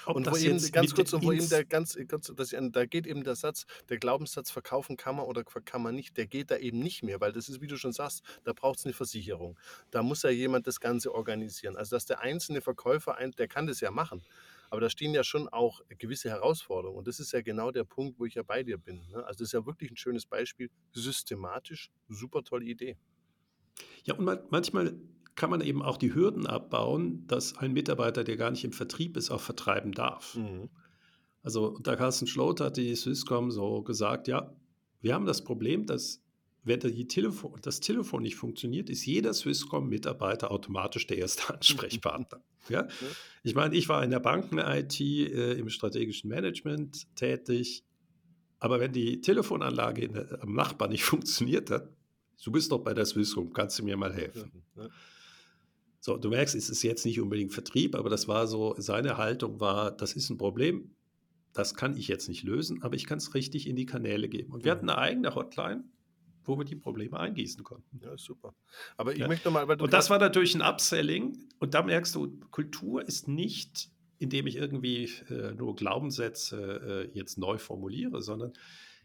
und 0.06 0.30
wo 0.30 0.36
eben, 0.36 0.72
ganz 0.72 0.94
kurz, 0.94 1.12
und 1.12 1.24
wo 1.24 1.32
eben 1.32 1.48
der 1.48 1.64
ganz, 1.64 1.98
ganz 2.06 2.32
das, 2.34 2.54
da 2.72 2.86
geht 2.86 3.06
eben 3.06 3.24
der 3.24 3.34
Satz, 3.34 3.66
der 3.88 3.98
Glaubenssatz, 3.98 4.50
verkaufen 4.50 4.96
kann 4.96 5.16
man 5.16 5.26
oder 5.26 5.44
kann 5.44 5.82
man 5.82 5.94
nicht, 5.94 6.16
der 6.16 6.26
geht 6.26 6.50
da 6.50 6.56
eben 6.56 6.78
nicht 6.78 7.02
mehr, 7.02 7.20
weil 7.20 7.32
das 7.32 7.48
ist, 7.48 7.60
wie 7.60 7.66
du 7.66 7.76
schon 7.76 7.92
sagst, 7.92 8.22
da 8.44 8.52
braucht 8.52 8.78
es 8.78 8.84
eine 8.84 8.94
Versicherung. 8.94 9.58
Da 9.90 10.02
muss 10.02 10.22
ja 10.22 10.30
jemand 10.30 10.66
das 10.66 10.80
Ganze 10.80 11.14
organisieren. 11.14 11.76
Also, 11.76 11.96
dass 11.96 12.06
der 12.06 12.20
einzelne 12.20 12.60
Verkäufer, 12.60 13.16
der 13.36 13.48
kann 13.48 13.66
das 13.66 13.80
ja 13.80 13.90
machen. 13.90 14.22
Aber 14.70 14.80
da 14.80 14.90
stehen 14.90 15.14
ja 15.14 15.24
schon 15.24 15.48
auch 15.48 15.80
gewisse 15.88 16.28
Herausforderungen. 16.28 16.98
Und 16.98 17.08
das 17.08 17.20
ist 17.20 17.32
ja 17.32 17.40
genau 17.40 17.70
der 17.70 17.84
Punkt, 17.84 18.18
wo 18.18 18.26
ich 18.26 18.34
ja 18.34 18.42
bei 18.42 18.62
dir 18.62 18.76
bin. 18.78 19.08
Ne? 19.08 19.24
Also, 19.24 19.38
das 19.38 19.48
ist 19.48 19.52
ja 19.52 19.64
wirklich 19.66 19.90
ein 19.90 19.96
schönes 19.96 20.26
Beispiel. 20.26 20.70
Systematisch, 20.92 21.90
super 22.08 22.42
tolle 22.44 22.66
Idee. 22.66 22.96
Ja, 24.04 24.14
und 24.14 24.50
manchmal 24.50 24.94
kann 25.38 25.50
man 25.50 25.60
eben 25.60 25.82
auch 25.82 25.96
die 25.96 26.14
Hürden 26.14 26.46
abbauen, 26.46 27.24
dass 27.28 27.56
ein 27.56 27.72
Mitarbeiter, 27.72 28.24
der 28.24 28.36
gar 28.36 28.50
nicht 28.50 28.64
im 28.64 28.72
Vertrieb 28.72 29.16
ist, 29.16 29.30
auch 29.30 29.40
vertreiben 29.40 29.92
darf. 29.92 30.34
Mhm. 30.34 30.68
Also 31.42 31.78
der 31.78 31.96
Carsten 31.96 32.26
Schlot 32.26 32.60
hat 32.60 32.76
die 32.76 32.94
Swisscom 32.94 33.50
so 33.52 33.82
gesagt, 33.82 34.26
ja, 34.26 34.52
wir 35.00 35.14
haben 35.14 35.26
das 35.26 35.44
Problem, 35.44 35.86
dass 35.86 36.20
wenn 36.64 36.80
Telefon, 36.80 37.54
das 37.62 37.78
Telefon 37.78 38.22
nicht 38.22 38.34
funktioniert, 38.34 38.90
ist 38.90 39.06
jeder 39.06 39.32
Swisscom-Mitarbeiter 39.32 40.50
automatisch 40.50 41.06
der 41.06 41.18
erste 41.18 41.54
Ansprechpartner. 41.54 42.42
Ja? 42.68 42.82
ja? 42.82 42.88
Ich 43.44 43.54
meine, 43.54 43.76
ich 43.76 43.88
war 43.88 44.02
in 44.02 44.10
der 44.10 44.20
Banken-IT 44.20 45.00
äh, 45.00 45.52
im 45.52 45.70
strategischen 45.70 46.28
Management 46.28 47.06
tätig, 47.14 47.84
aber 48.58 48.80
wenn 48.80 48.92
die 48.92 49.20
Telefonanlage 49.20 50.08
der, 50.08 50.42
am 50.42 50.52
Nachbar 50.52 50.88
nicht 50.88 51.04
funktioniert 51.04 51.70
hat, 51.70 51.88
du 52.42 52.50
bist 52.50 52.72
doch 52.72 52.80
bei 52.80 52.92
der 52.92 53.06
Swisscom, 53.06 53.52
kannst 53.52 53.78
du 53.78 53.84
mir 53.84 53.96
mal 53.96 54.12
helfen? 54.12 54.50
Ja. 54.76 54.88
So, 56.00 56.16
du 56.16 56.30
merkst, 56.30 56.54
es 56.54 56.70
ist 56.70 56.82
jetzt 56.82 57.04
nicht 57.04 57.20
unbedingt 57.20 57.52
Vertrieb, 57.52 57.94
aber 57.94 58.08
das 58.08 58.28
war 58.28 58.46
so, 58.46 58.74
seine 58.78 59.16
Haltung 59.16 59.60
war, 59.60 59.90
das 59.90 60.12
ist 60.14 60.30
ein 60.30 60.38
Problem, 60.38 60.94
das 61.52 61.74
kann 61.74 61.96
ich 61.96 62.08
jetzt 62.08 62.28
nicht 62.28 62.44
lösen, 62.44 62.82
aber 62.82 62.94
ich 62.94 63.06
kann 63.06 63.18
es 63.18 63.34
richtig 63.34 63.66
in 63.66 63.74
die 63.74 63.86
Kanäle 63.86 64.28
geben. 64.28 64.52
Und 64.52 64.64
wir 64.64 64.70
hatten 64.70 64.88
eine 64.88 64.98
eigene 64.98 65.34
Hotline, 65.34 65.84
wo 66.44 66.56
wir 66.56 66.64
die 66.64 66.76
Probleme 66.76 67.18
eingießen 67.18 67.62
konnten. 67.64 68.00
Ja, 68.02 68.16
super. 68.16 68.54
Aber 68.96 69.12
ich 69.12 69.18
ja. 69.18 69.28
möchte 69.28 69.50
mal. 69.50 69.64
und 69.64 69.92
das 69.92 70.08
war 70.08 70.18
natürlich 70.18 70.54
ein 70.54 70.62
Upselling. 70.62 71.36
Und 71.58 71.74
da 71.74 71.82
merkst 71.82 72.14
du, 72.14 72.38
Kultur 72.50 73.06
ist 73.06 73.28
nicht, 73.28 73.90
indem 74.18 74.46
ich 74.46 74.56
irgendwie 74.56 75.10
äh, 75.28 75.52
nur 75.54 75.74
Glaubenssätze 75.74 77.08
äh, 77.12 77.18
jetzt 77.18 77.38
neu 77.38 77.58
formuliere, 77.58 78.22
sondern 78.22 78.52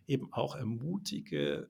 eben 0.07 0.31
auch 0.31 0.55
ermutige, 0.55 1.69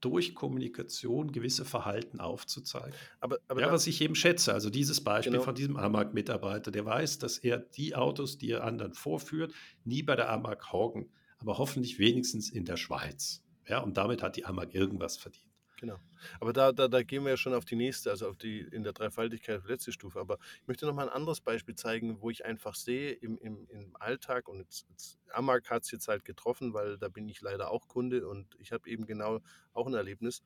durch 0.00 0.34
Kommunikation 0.34 1.32
gewisse 1.32 1.64
Verhalten 1.64 2.20
aufzuzeigen. 2.20 2.92
Aber, 3.20 3.38
aber 3.48 3.60
ja, 3.60 3.72
was 3.72 3.86
ich 3.86 4.00
eben 4.00 4.14
schätze, 4.14 4.52
also 4.52 4.70
dieses 4.70 5.02
Beispiel 5.02 5.32
genau. 5.32 5.44
von 5.44 5.54
diesem 5.54 5.76
Amag-Mitarbeiter, 5.76 6.70
der 6.70 6.84
weiß, 6.84 7.18
dass 7.18 7.38
er 7.38 7.58
die 7.58 7.94
Autos, 7.94 8.38
die 8.38 8.50
er 8.50 8.64
anderen 8.64 8.94
vorführt, 8.94 9.52
nie 9.84 10.02
bei 10.02 10.16
der 10.16 10.30
Amag 10.30 10.72
hocken, 10.72 11.10
aber 11.38 11.58
hoffentlich 11.58 11.98
wenigstens 11.98 12.50
in 12.50 12.64
der 12.64 12.76
Schweiz. 12.76 13.42
Ja, 13.66 13.80
und 13.80 13.96
damit 13.96 14.22
hat 14.22 14.36
die 14.36 14.46
Amag 14.46 14.74
irgendwas 14.74 15.16
verdient. 15.16 15.49
Genau. 15.80 15.98
Aber 16.40 16.52
da, 16.52 16.72
da, 16.72 16.88
da 16.88 17.02
gehen 17.02 17.24
wir 17.24 17.30
ja 17.30 17.36
schon 17.38 17.54
auf 17.54 17.64
die 17.64 17.74
nächste, 17.74 18.10
also 18.10 18.28
auf 18.28 18.36
die 18.36 18.60
in 18.60 18.82
der 18.82 18.92
Dreifaltigkeit 18.92 19.64
letzte 19.64 19.92
Stufe. 19.92 20.20
Aber 20.20 20.36
ich 20.60 20.68
möchte 20.68 20.84
noch 20.84 20.92
mal 20.92 21.08
ein 21.08 21.14
anderes 21.14 21.40
Beispiel 21.40 21.74
zeigen, 21.74 22.20
wo 22.20 22.28
ich 22.28 22.44
einfach 22.44 22.74
sehe 22.74 23.12
im, 23.12 23.38
im, 23.38 23.66
im 23.70 23.96
Alltag, 23.96 24.46
und 24.46 24.58
jetzt, 24.58 24.86
jetzt 24.90 25.18
Amag 25.32 25.70
hat 25.70 25.84
es 25.84 25.90
jetzt 25.90 26.06
halt 26.06 26.26
getroffen, 26.26 26.74
weil 26.74 26.98
da 26.98 27.08
bin 27.08 27.26
ich 27.30 27.40
leider 27.40 27.70
auch 27.70 27.88
Kunde 27.88 28.28
und 28.28 28.54
ich 28.58 28.72
habe 28.72 28.90
eben 28.90 29.06
genau 29.06 29.40
auch 29.72 29.86
ein 29.86 29.94
Erlebnis. 29.94 30.42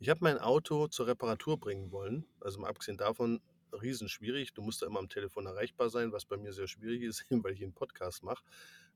Ich 0.00 0.10
habe 0.10 0.20
mein 0.22 0.38
Auto 0.38 0.88
zur 0.88 1.06
Reparatur 1.06 1.58
bringen 1.58 1.92
wollen, 1.92 2.26
also 2.40 2.60
mal 2.60 2.68
abgesehen 2.68 2.98
davon, 2.98 3.40
riesenschwierig. 3.72 4.52
Du 4.52 4.60
musst 4.60 4.82
da 4.82 4.86
immer 4.86 4.98
am 4.98 5.08
Telefon 5.08 5.46
erreichbar 5.46 5.88
sein, 5.88 6.12
was 6.12 6.26
bei 6.26 6.36
mir 6.36 6.52
sehr 6.52 6.68
schwierig 6.68 7.02
ist, 7.02 7.24
weil 7.30 7.54
ich 7.54 7.62
einen 7.62 7.72
Podcast 7.72 8.22
mache. 8.22 8.44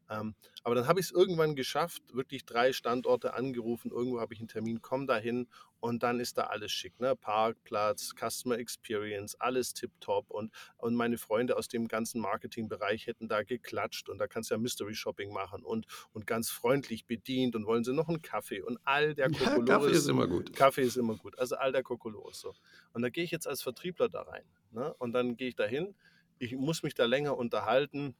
Ähm, 0.09 0.35
aber 0.63 0.75
dann 0.75 0.87
habe 0.87 1.01
ich 1.01 1.07
es 1.07 1.13
irgendwann 1.13 1.55
geschafft, 1.55 2.03
wirklich 2.13 2.45
drei 2.45 2.73
Standorte 2.73 3.35
angerufen, 3.35 3.91
irgendwo 3.91 4.21
habe 4.21 4.35
ich 4.35 4.41
einen 4.41 4.49
Termin, 4.49 4.83
komm 4.83 5.07
da 5.07 5.17
hin 5.17 5.49
und 5.81 6.03
dann 6.03 6.21
ist 6.21 6.39
da 6.39 6.45
alles 6.45 6.73
schick. 6.73 6.99
Ne? 7.01 7.15
Parkplatz, 7.17 8.15
Customer 8.15 8.59
Experience, 8.59 9.35
alles 9.41 9.75
tipptopp 9.75 10.31
und, 10.31 10.53
und 10.77 10.95
meine 10.95 11.19
Freunde 11.19 11.57
aus 11.57 11.69
dem 11.69 11.89
ganzen 11.89 12.21
Marketingbereich 12.21 13.07
hätten 13.07 13.29
da 13.29 13.43
geklatscht 13.43 14.09
und 14.09 14.19
da 14.19 14.27
kannst 14.27 14.51
du 14.51 14.55
ja 14.55 14.59
Mystery 14.59 14.95
Shopping 14.95 15.33
machen 15.33 15.65
und, 15.65 15.87
und 16.13 16.27
ganz 16.27 16.51
freundlich 16.51 17.07
bedient 17.07 17.57
und 17.57 17.67
wollen 17.67 17.85
sie 17.85 17.93
noch 17.93 18.09
einen 18.09 18.23
Kaffee 18.23 18.63
und 18.63 18.79
all 18.85 19.15
der 19.15 19.29
Kokolores. 19.31 19.69
Ja, 19.69 19.79
Kaffee 19.79 19.93
ist 19.93 20.09
immer 20.09 20.27
gut. 20.27 20.53
Kaffee 20.55 20.83
ist 20.83 20.97
immer 20.97 21.17
gut, 21.17 21.39
also 21.39 21.57
all 21.57 21.73
der 21.73 21.83
Kokolores 21.83 22.41
so. 22.41 22.55
Und 22.93 23.03
da 23.03 23.09
gehe 23.09 23.25
ich 23.25 23.31
jetzt 23.31 23.47
als 23.47 23.63
Vertriebler 23.63 24.09
da 24.09 24.23
rein 24.23 24.45
ne? 24.71 24.95
und 24.95 25.13
dann 25.13 25.37
gehe 25.37 25.49
ich 25.49 25.57
da 25.57 25.65
hin, 25.65 25.95
ich 26.39 26.55
muss 26.55 26.83
mich 26.83 26.95
da 26.95 27.07
länger 27.07 27.37
unterhalten, 27.37 28.15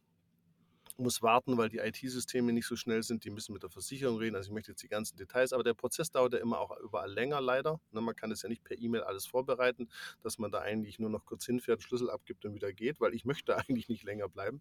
muss 0.99 1.23
warten, 1.23 1.57
weil 1.57 1.69
die 1.69 1.79
IT-Systeme 1.79 2.53
nicht 2.53 2.67
so 2.67 2.77
schnell 2.77 3.03
sind. 3.03 3.25
Die 3.25 3.31
müssen 3.31 3.53
mit 3.53 3.63
der 3.63 3.71
Versicherung 3.71 4.19
reden. 4.19 4.37
Also 4.37 4.49
ich 4.49 4.55
möchte 4.55 4.73
jetzt 4.73 4.83
die 4.83 4.89
ganzen 4.89 5.17
Details, 5.17 5.53
aber 5.53 5.63
der 5.63 5.75
Prozess 5.75 6.11
dauert 6.11 6.33
ja 6.33 6.39
immer 6.39 6.59
auch 6.59 6.77
überall 6.79 7.13
länger, 7.13 7.41
leider. 7.41 7.81
Ne, 7.93 8.01
man 8.01 8.17
kann 8.17 8.31
das 8.31 8.43
ja 8.43 8.49
nicht 8.49 8.65
per 8.65 8.79
E-Mail 8.79 9.03
alles 9.03 9.27
vorbereiten, 9.27 9.89
dass 10.23 10.39
man 10.39 10.51
da 10.51 10.61
eigentlich 10.61 10.99
nur 10.99 11.11
noch 11.11 11.25
kurz 11.25 11.47
hinfährt, 11.47 11.83
Schlüssel 11.83 12.11
abgibt 12.11 12.45
und 12.45 12.55
wieder 12.55 12.73
geht, 12.73 13.01
weil 13.01 13.15
ich 13.15 13.25
möchte 13.25 13.57
eigentlich 13.69 13.89
nicht 13.89 14.05
länger 14.05 14.29
bleiben. 14.29 14.61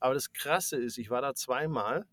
Aber 0.00 0.14
das 0.14 0.32
Krasse 0.32 0.76
ist, 0.76 0.98
ich 0.98 1.10
war 1.10 1.22
da 1.22 1.34
zweimal 1.34 2.06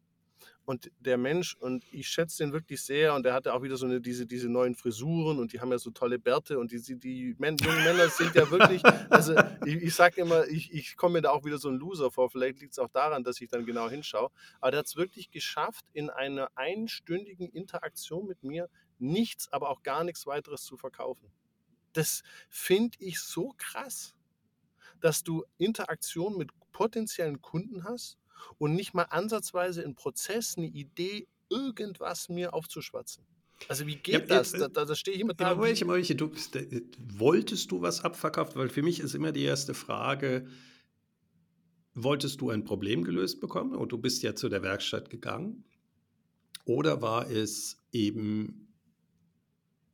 und 0.66 0.92
der 1.00 1.18
Mensch, 1.18 1.56
und 1.56 1.84
ich 1.92 2.08
schätze 2.08 2.44
den 2.44 2.54
wirklich 2.54 2.82
sehr, 2.82 3.16
und 3.16 3.24
der 3.24 3.34
hatte 3.34 3.54
auch 3.54 3.64
wieder 3.64 3.76
so 3.76 3.88
eine, 3.88 4.00
diese, 4.00 4.28
diese 4.28 4.50
neuen 4.50 4.76
Frisuren 4.76 5.40
und 5.40 5.52
die 5.52 5.60
haben 5.60 5.72
ja 5.72 5.80
so 5.80 5.90
tolle 5.90 6.20
Bärte 6.20 6.60
und 6.60 6.72
die, 6.72 7.00
die 7.00 7.30
jungen 7.30 7.84
Männer 7.84 8.08
sind 8.10 8.36
ja 8.36 8.50
wirklich, 8.52 8.84
also 9.10 9.36
ich, 9.66 9.76
ich 9.76 9.96
sage 9.96 10.22
immer, 10.22 10.48
ich, 10.48 10.72
ich 10.72 10.96
komme 10.96 11.14
mir 11.14 11.22
da 11.22 11.32
auch 11.32 11.44
wieder 11.44 11.58
so 11.58 11.70
ein 11.70 11.76
Loser 11.76 12.12
vor. 12.12 12.30
Vielleicht 12.30 12.60
liegt 12.60 12.74
es 12.74 12.80
auch 12.80 12.90
daran, 12.90 13.24
dass 13.24 13.42
ich 13.42 13.50
dann 13.50 13.66
genau 13.66 13.90
hinschaue. 13.90 14.30
Aber 14.62 14.72
der 14.72 14.80
hat 14.80 14.86
es 14.86 14.96
wirklich 14.96 15.32
geschafft, 15.32 15.86
in 15.94 16.10
einer 16.10 16.50
einstündigen 16.56 17.50
Interaktion 17.50 18.28
mit 18.28 18.44
mir 18.44 18.70
nichts, 19.00 19.52
aber 19.52 19.70
auch 19.70 19.82
gar 19.82 20.04
nichts 20.04 20.28
weiteres 20.28 20.64
zu 20.64 20.78
verkaufen. 20.78 21.32
Das 21.94 22.22
finde 22.48 22.98
ich 23.00 23.20
so 23.20 23.56
krass, 23.58 24.14
dass 25.00 25.24
du 25.24 25.44
Interaktion 25.58 26.38
mit 26.38 26.52
potenziellen 26.72 27.42
Kunden 27.42 27.84
hast 27.84 28.20
und 28.58 28.74
nicht 28.76 28.94
mal 28.94 29.04
ansatzweise 29.04 29.82
im 29.82 29.96
Prozess 29.96 30.56
eine 30.58 30.68
Idee, 30.68 31.28
irgendwas 31.50 32.30
mir 32.30 32.54
aufzuschwatzen. 32.54 33.26
Also 33.68 33.86
wie 33.86 33.96
geht 33.96 34.30
ja, 34.30 34.38
das? 34.38 34.52
Da, 34.52 34.68
da, 34.70 34.86
da 34.86 34.96
stehe 34.96 35.16
ich 35.16 35.22
immer 35.22 35.34
da. 35.34 35.60
Welche, 35.60 35.88
welche, 35.88 36.16
du, 36.16 36.32
äh, 36.54 36.82
wolltest 36.98 37.72
du 37.72 37.82
was 37.82 38.04
abverkauft? 38.04 38.56
Weil 38.56 38.70
für 38.70 38.84
mich 38.84 39.00
ist 39.00 39.16
immer 39.16 39.32
die 39.32 39.44
erste 39.44 39.74
Frage, 39.74 40.48
wolltest 41.94 42.42
du 42.42 42.50
ein 42.50 42.64
Problem 42.64 43.04
gelöst 43.04 43.42
bekommen 43.42 43.76
und 43.76 43.92
du 43.92 43.98
bist 43.98 44.24
ja 44.24 44.36
zu 44.36 44.50
der 44.50 44.64
Werkstatt 44.64 45.10
gegangen? 45.10 45.66
Oder 46.66 47.02
war 47.02 47.30
es 47.30 47.84
eben 47.92 48.68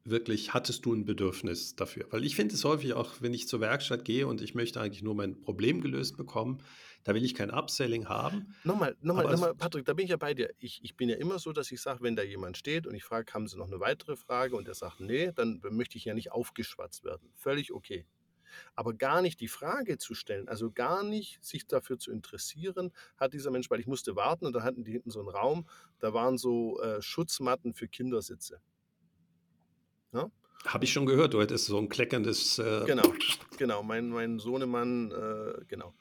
wirklich, 0.03 0.53
hattest 0.53 0.86
du 0.86 0.93
ein 0.93 1.05
Bedürfnis 1.05 1.75
dafür? 1.75 2.05
Weil 2.12 2.23
ich 2.23 2.36
finde 2.36 2.53
es 2.53 2.63
häufig 2.63 2.93
auch, 2.93 3.13
wenn 3.21 3.34
ich 3.34 3.47
zur 3.47 3.62
Werkstatt 3.62 4.05
gehe 4.05 4.27
und 4.27 4.41
ich 4.41 4.53
möchte 4.53 4.79
eigentlich 4.79 5.03
nur 5.03 5.15
mein 5.15 5.41
Problem 5.41 5.81
gelöst 5.81 6.17
bekommen, 6.17 6.60
da 7.05 7.13
will 7.13 7.23
ich 7.23 7.35
kein 7.35 7.51
Upselling 7.51 8.09
haben. 8.09 8.55
Nochmal, 8.63 8.97
nochmal, 8.99 9.31
nochmal 9.31 9.53
Patrick, 9.55 9.85
da 9.85 9.93
bin 9.93 10.05
ich 10.05 10.11
ja 10.11 10.17
bei 10.17 10.33
dir. 10.33 10.51
Ich, 10.57 10.83
ich 10.83 10.97
bin 10.97 11.07
ja 11.07 11.15
immer 11.15 11.37
so, 11.37 11.53
dass 11.53 11.71
ich 11.71 11.79
sage, 11.79 12.01
wenn 12.01 12.15
da 12.15 12.23
jemand 12.23 12.57
steht 12.57 12.87
und 12.87 12.95
ich 12.95 13.03
frage, 13.03 13.31
haben 13.31 13.47
Sie 13.47 13.57
noch 13.57 13.67
eine 13.67 13.79
weitere 13.79 14.15
Frage 14.15 14.55
und 14.55 14.67
er 14.67 14.73
sagt, 14.73 14.99
nee, 14.99 15.31
dann 15.31 15.61
möchte 15.69 15.99
ich 15.99 16.05
ja 16.05 16.15
nicht 16.15 16.31
aufgeschwatzt 16.31 17.03
werden. 17.03 17.29
Völlig 17.35 17.71
okay. 17.71 18.07
Aber 18.73 18.93
gar 18.95 19.21
nicht 19.21 19.39
die 19.39 19.47
Frage 19.47 19.99
zu 19.99 20.15
stellen, 20.15 20.47
also 20.47 20.71
gar 20.71 21.03
nicht 21.03 21.43
sich 21.43 21.67
dafür 21.67 21.99
zu 21.99 22.11
interessieren, 22.11 22.91
hat 23.17 23.33
dieser 23.33 23.51
Mensch, 23.51 23.69
weil 23.69 23.79
ich 23.79 23.87
musste 23.87 24.15
warten 24.15 24.47
und 24.47 24.53
da 24.53 24.63
hatten 24.63 24.83
die 24.83 24.93
hinten 24.93 25.11
so 25.11 25.19
einen 25.19 25.29
Raum, 25.29 25.67
da 25.99 26.13
waren 26.13 26.39
so 26.39 26.81
äh, 26.81 27.03
Schutzmatten 27.03 27.75
für 27.75 27.87
Kindersitze. 27.87 28.61
Ja? 30.11 30.31
Habe 30.65 30.85
ich 30.85 30.93
schon 30.93 31.05
gehört, 31.05 31.35
du 31.35 31.41
hättest 31.41 31.67
so 31.67 31.77
ein 31.77 31.89
kleckerndes. 31.89 32.57
Äh 32.57 32.85
genau, 32.85 33.13
genau, 33.57 33.83
mein, 33.83 34.09
mein 34.09 34.39
Sohnemann, 34.39 35.11
äh, 35.11 35.65
genau. 35.67 35.93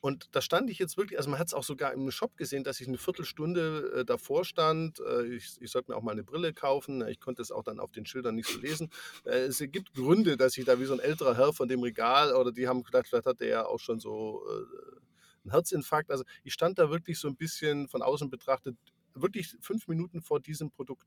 Und 0.00 0.28
da 0.32 0.40
stand 0.40 0.70
ich 0.70 0.78
jetzt 0.78 0.96
wirklich, 0.96 1.18
also 1.18 1.30
man 1.30 1.38
hat 1.38 1.48
es 1.48 1.54
auch 1.54 1.64
sogar 1.64 1.92
im 1.92 2.10
Shop 2.10 2.36
gesehen, 2.36 2.64
dass 2.64 2.80
ich 2.80 2.88
eine 2.88 2.98
Viertelstunde 2.98 4.00
äh, 4.00 4.04
davor 4.04 4.44
stand. 4.44 5.00
Äh, 5.00 5.34
ich, 5.34 5.56
ich 5.60 5.70
sollte 5.70 5.90
mir 5.90 5.96
auch 5.96 6.02
mal 6.02 6.12
eine 6.12 6.22
Brille 6.22 6.52
kaufen. 6.52 7.06
Ich 7.08 7.18
konnte 7.18 7.42
es 7.42 7.50
auch 7.50 7.62
dann 7.62 7.80
auf 7.80 7.92
den 7.92 8.06
Schildern 8.06 8.34
nicht 8.34 8.48
so 8.48 8.58
lesen. 8.60 8.90
Äh, 9.24 9.46
es 9.46 9.58
gibt 9.58 9.94
Gründe, 9.94 10.36
dass 10.36 10.56
ich 10.56 10.64
da 10.64 10.78
wie 10.78 10.84
so 10.84 10.92
ein 10.92 11.00
älterer 11.00 11.36
Herr 11.36 11.52
von 11.52 11.68
dem 11.68 11.82
Regal 11.82 12.34
oder 12.34 12.52
die 12.52 12.68
haben 12.68 12.82
gedacht, 12.82 13.06
vielleicht 13.08 13.26
hat 13.26 13.40
der 13.40 13.48
ja 13.48 13.66
auch 13.66 13.80
schon 13.80 13.98
so 13.98 14.42
äh, 14.48 14.96
einen 15.44 15.52
Herzinfarkt. 15.52 16.10
Also 16.10 16.24
ich 16.44 16.52
stand 16.52 16.78
da 16.78 16.90
wirklich 16.90 17.18
so 17.18 17.28
ein 17.28 17.36
bisschen 17.36 17.88
von 17.88 18.02
außen 18.02 18.30
betrachtet, 18.30 18.76
wirklich 19.14 19.56
fünf 19.60 19.88
Minuten 19.88 20.20
vor 20.20 20.40
diesem 20.40 20.70
Produkt. 20.70 21.06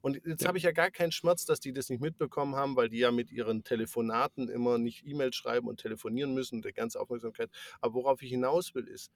Und 0.00 0.20
jetzt 0.26 0.42
ja. 0.42 0.48
habe 0.48 0.58
ich 0.58 0.64
ja 0.64 0.72
gar 0.72 0.90
keinen 0.90 1.12
Schmerz, 1.12 1.44
dass 1.44 1.60
die 1.60 1.72
das 1.72 1.90
nicht 1.90 2.00
mitbekommen 2.00 2.56
haben, 2.56 2.76
weil 2.76 2.88
die 2.88 2.98
ja 2.98 3.10
mit 3.10 3.30
ihren 3.30 3.64
Telefonaten 3.64 4.48
immer 4.48 4.78
nicht 4.78 5.06
E-Mails 5.06 5.36
schreiben 5.36 5.68
und 5.68 5.80
telefonieren 5.80 6.34
müssen, 6.34 6.62
der 6.62 6.72
ganze 6.72 7.00
Aufmerksamkeit. 7.00 7.50
Aber 7.80 7.94
worauf 7.94 8.22
ich 8.22 8.30
hinaus 8.30 8.74
will, 8.74 8.86
ist, 8.86 9.10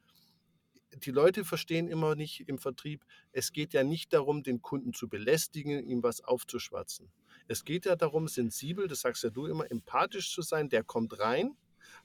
die 0.97 1.11
Leute 1.11 1.45
verstehen 1.45 1.89
immer 1.89 2.15
nicht 2.15 2.49
im 2.49 2.59
Vertrieb, 2.59 3.05
es 3.33 3.53
geht 3.53 3.73
ja 3.73 3.83
nicht 3.83 4.13
darum, 4.13 4.43
den 4.43 4.63
Kunden 4.63 4.93
zu 4.93 5.09
belästigen, 5.09 5.85
ihm 5.85 6.03
was 6.03 6.23
aufzuschwatzen. 6.23 7.11
Es 7.49 7.65
geht 7.65 7.85
ja 7.85 7.97
darum, 7.97 8.29
sensibel, 8.29 8.89
das 8.89 9.01
sagst 9.01 9.25
ja 9.25 9.31
du 9.31 9.47
immer, 9.47 9.71
empathisch 9.71 10.33
zu 10.33 10.43
sein. 10.43 10.69
Der 10.69 10.85
kommt 10.85 11.19
rein, 11.19 11.57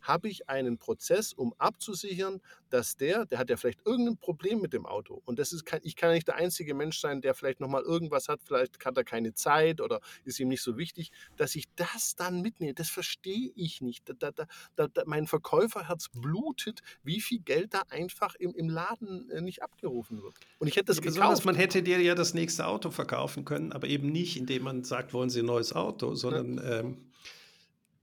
habe 0.02 0.30
ich 0.30 0.50
einen 0.50 0.78
Prozess, 0.78 1.34
um 1.34 1.54
abzusichern, 1.58 2.42
dass 2.70 2.98
der, 2.98 3.26
der 3.26 3.40
hat 3.40 3.50
ja 3.50 3.58
vielleicht 3.58 3.86
irgendein 3.86 4.18
Problem 4.18 4.62
mit 4.62 4.74
dem 4.74 4.86
Auto 4.86 5.22
und 5.26 5.40
das 5.40 5.54
ist, 5.54 5.64
ich 5.84 5.96
kann 5.96 6.10
ja 6.10 6.16
nicht 6.16 6.28
der 6.28 6.36
einzige 6.36 6.74
Mensch 6.74 7.00
sein, 7.00 7.22
der 7.22 7.34
vielleicht 7.34 7.60
nochmal 7.60 7.84
irgendwas 7.84 8.28
hat, 8.28 8.42
vielleicht 8.44 8.84
hat 8.86 8.98
er 8.98 9.04
keine 9.04 9.34
Zeit 9.34 9.82
oder 9.82 10.00
ist 10.24 10.40
ihm 10.40 10.50
nicht 10.50 10.62
so 10.62 10.78
wichtig, 10.78 11.12
dass 11.38 11.56
ich 11.56 11.66
das 11.76 12.16
dann 12.16 12.42
mitnehme, 12.42 12.74
das 12.74 12.90
verstehe 12.90 13.52
ich 13.56 13.82
nicht. 13.82 14.10
Da, 14.20 14.32
da, 14.32 14.46
da, 14.76 15.04
mein 15.06 15.28
Verkäuferherz 15.28 16.10
blutet, 16.10 16.82
wie 17.04 17.22
viel 17.22 17.40
Geld 17.40 17.74
da 17.74 17.84
einfach 17.90 18.36
im, 18.36 18.54
im 18.56 18.70
Laden 18.70 19.30
äh, 19.30 19.42
nicht 19.42 19.64
abgerufen 19.64 20.22
wird. 20.22 20.36
Und 20.60 20.68
ich 20.68 20.76
hätte 20.76 20.86
das 20.86 20.98
ja, 20.98 21.04
Besonders, 21.04 21.46
man 21.46 21.56
hätte 21.56 21.84
dir 21.84 22.00
ja 22.02 22.16
das 22.16 22.34
nächste 22.34 22.68
Auto 22.68 22.92
verkaufen 22.92 23.46
können, 23.46 23.72
aber 23.72 23.88
eben 23.88 24.12
nicht, 24.12 24.38
indem 24.38 24.64
man 24.64 24.84
sagt, 24.84 25.14
wollen 25.14 25.30
Sie 25.30 25.40
ein 25.40 25.46
neues 25.46 25.74
Auto, 25.74 26.16
sondern 26.16 26.58
ja. 26.58 26.80
ähm, 26.80 27.09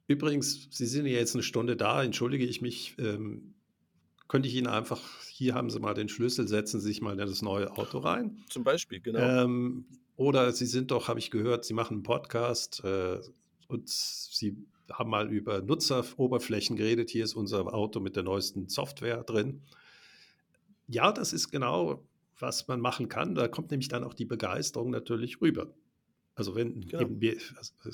Übrigens, 0.07 0.69
Sie 0.71 0.87
sind 0.87 1.07
ja 1.07 1.13
jetzt 1.13 1.35
eine 1.35 1.43
Stunde 1.43 1.77
da, 1.77 2.03
entschuldige 2.03 2.45
ich 2.45 2.61
mich. 2.63 2.95
Ähm, 2.99 3.55
könnte 4.29 4.49
ich 4.49 4.55
Ihnen 4.55 4.67
einfach, 4.67 5.01
hier 5.29 5.55
haben 5.55 5.71
Sie 5.71 5.79
mal 5.79 5.95
den 5.95 6.09
Schlüssel, 6.09 6.49
setzen 6.49 6.81
Sie 6.81 6.89
sich 6.89 7.01
mal 7.01 7.13
in 7.13 7.19
das 7.19 7.43
neue 7.43 7.71
Auto 7.73 7.99
rein. 7.99 8.45
Zum 8.49 8.65
Beispiel, 8.65 9.01
genau. 9.01 9.21
Ähm, 9.21 9.87
oder 10.17 10.53
Sie 10.53 10.67
sind 10.67 10.91
doch, 10.91 11.09
habe 11.09 11.19
ich 11.19 11.31
gehört, 11.31 11.65
Sie 11.65 11.75
machen 11.75 11.95
einen 11.95 12.03
Podcast 12.03 12.83
äh, 12.85 13.21
und 13.69 13.89
Sie 13.89 14.57
haben 14.91 15.11
mal 15.11 15.33
über 15.33 15.63
Nutzeroberflächen 15.63 16.77
geredet. 16.77 17.11
Hier 17.11 17.25
ist 17.25 17.35
unser 17.35 17.73
Auto 17.73 18.01
mit 18.01 18.17
der 18.17 18.23
neuesten 18.23 18.69
Software 18.69 19.23
drin. 19.25 19.63
Ja, 20.89 21.13
das 21.13 21.33
ist 21.33 21.51
genau, 21.51 22.07
was 22.39 22.69
man 22.69 22.81
machen 22.81 23.09
kann. 23.09 23.35
Da 23.35 23.49
kommt 23.49 23.71
nämlich 23.71 23.89
dann 23.89 24.05
auch 24.05 24.15
die 24.15 24.25
Begeisterung 24.25 24.91
natürlich 24.91 25.41
rüber. 25.41 25.73
Also 26.37 26.55
wenn 26.55 26.83
genau. 26.83 27.09
wir, 27.19 27.39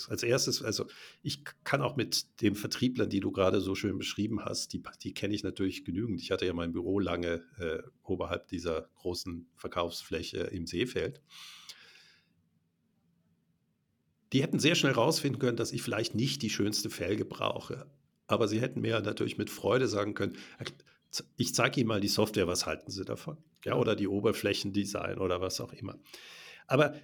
als 0.08 0.22
erstes, 0.24 0.64
also 0.64 0.88
ich 1.22 1.44
kann 1.62 1.80
auch 1.80 1.94
mit 1.94 2.40
den 2.40 2.56
Vertrieblern, 2.56 3.08
die 3.08 3.20
du 3.20 3.30
gerade 3.30 3.60
so 3.60 3.76
schön 3.76 3.98
beschrieben 3.98 4.44
hast, 4.44 4.72
die, 4.72 4.82
die 5.04 5.14
kenne 5.14 5.32
ich 5.32 5.44
natürlich 5.44 5.84
genügend. 5.84 6.20
Ich 6.20 6.32
hatte 6.32 6.44
ja 6.44 6.52
mein 6.52 6.72
Büro 6.72 6.98
lange 6.98 7.44
äh, 7.60 7.78
oberhalb 8.02 8.48
dieser 8.48 8.88
großen 8.96 9.46
Verkaufsfläche 9.54 10.38
im 10.38 10.66
Seefeld. 10.66 11.22
Die 14.32 14.42
hätten 14.42 14.58
sehr 14.58 14.74
schnell 14.74 14.92
rausfinden 14.92 15.38
können, 15.38 15.56
dass 15.56 15.70
ich 15.70 15.82
vielleicht 15.82 16.16
nicht 16.16 16.42
die 16.42 16.50
schönste 16.50 16.90
Felge 16.90 17.24
brauche. 17.24 17.86
Aber 18.26 18.48
sie 18.48 18.60
hätten 18.60 18.80
mir 18.80 18.98
natürlich 19.00 19.38
mit 19.38 19.50
Freude 19.50 19.86
sagen 19.86 20.14
können, 20.14 20.36
ich 21.36 21.54
zeige 21.54 21.80
Ihnen 21.80 21.88
mal 21.88 22.00
die 22.00 22.08
Software, 22.08 22.48
was 22.48 22.66
halten 22.66 22.90
Sie 22.90 23.04
davon? 23.04 23.36
Ja, 23.64 23.76
oder 23.76 23.94
die 23.94 24.08
Oberflächendesign 24.08 25.18
oder 25.18 25.40
was 25.40 25.60
auch 25.60 25.72
immer. 25.72 25.96
Aber 26.66 26.96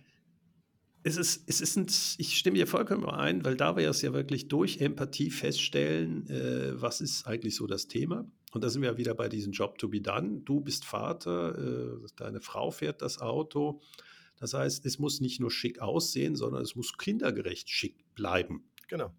es 1.09 1.17
ist, 1.17 1.45
es 1.47 1.61
ist 1.61 1.77
ein, 1.77 1.87
ich 2.19 2.37
stimme 2.37 2.59
dir 2.59 2.67
vollkommen 2.67 3.07
ein, 3.07 3.45
weil 3.45 3.57
da 3.57 3.77
wir 3.77 3.89
es 3.89 4.03
ja 4.03 4.13
wirklich 4.13 4.49
durch 4.49 4.81
Empathie 4.81 5.31
feststellen, 5.31 6.29
äh, 6.29 6.81
was 6.81 7.01
ist 7.01 7.27
eigentlich 7.27 7.57
so 7.57 7.67
das 7.67 7.89
Thema. 7.89 8.31
Und 8.53 8.63
da 8.63 8.69
sind 8.69 8.83
wir 8.83 8.97
wieder 8.97 9.15
bei 9.15 9.29
diesem 9.29 9.53
Job 9.53 9.79
to 9.79 9.89
be 9.89 10.01
done. 10.01 10.43
Du 10.45 10.61
bist 10.61 10.85
Vater, 10.85 11.57
äh, 11.59 12.07
deine 12.17 12.41
Frau 12.41 12.71
fährt 12.71 13.03
das 13.03 13.21
Auto. 13.21 13.81
Das 14.39 14.55
heißt, 14.55 14.85
es 14.87 14.99
muss 14.99 15.21
nicht 15.21 15.41
nur 15.41 15.51
schick 15.51 15.81
aussehen, 15.81 16.37
sondern 16.37 16.63
es 16.63 16.77
muss 16.77 16.97
kindergerecht 16.97 17.69
schick 17.69 18.05
bleiben. 18.15 18.71
Genau. 18.89 19.13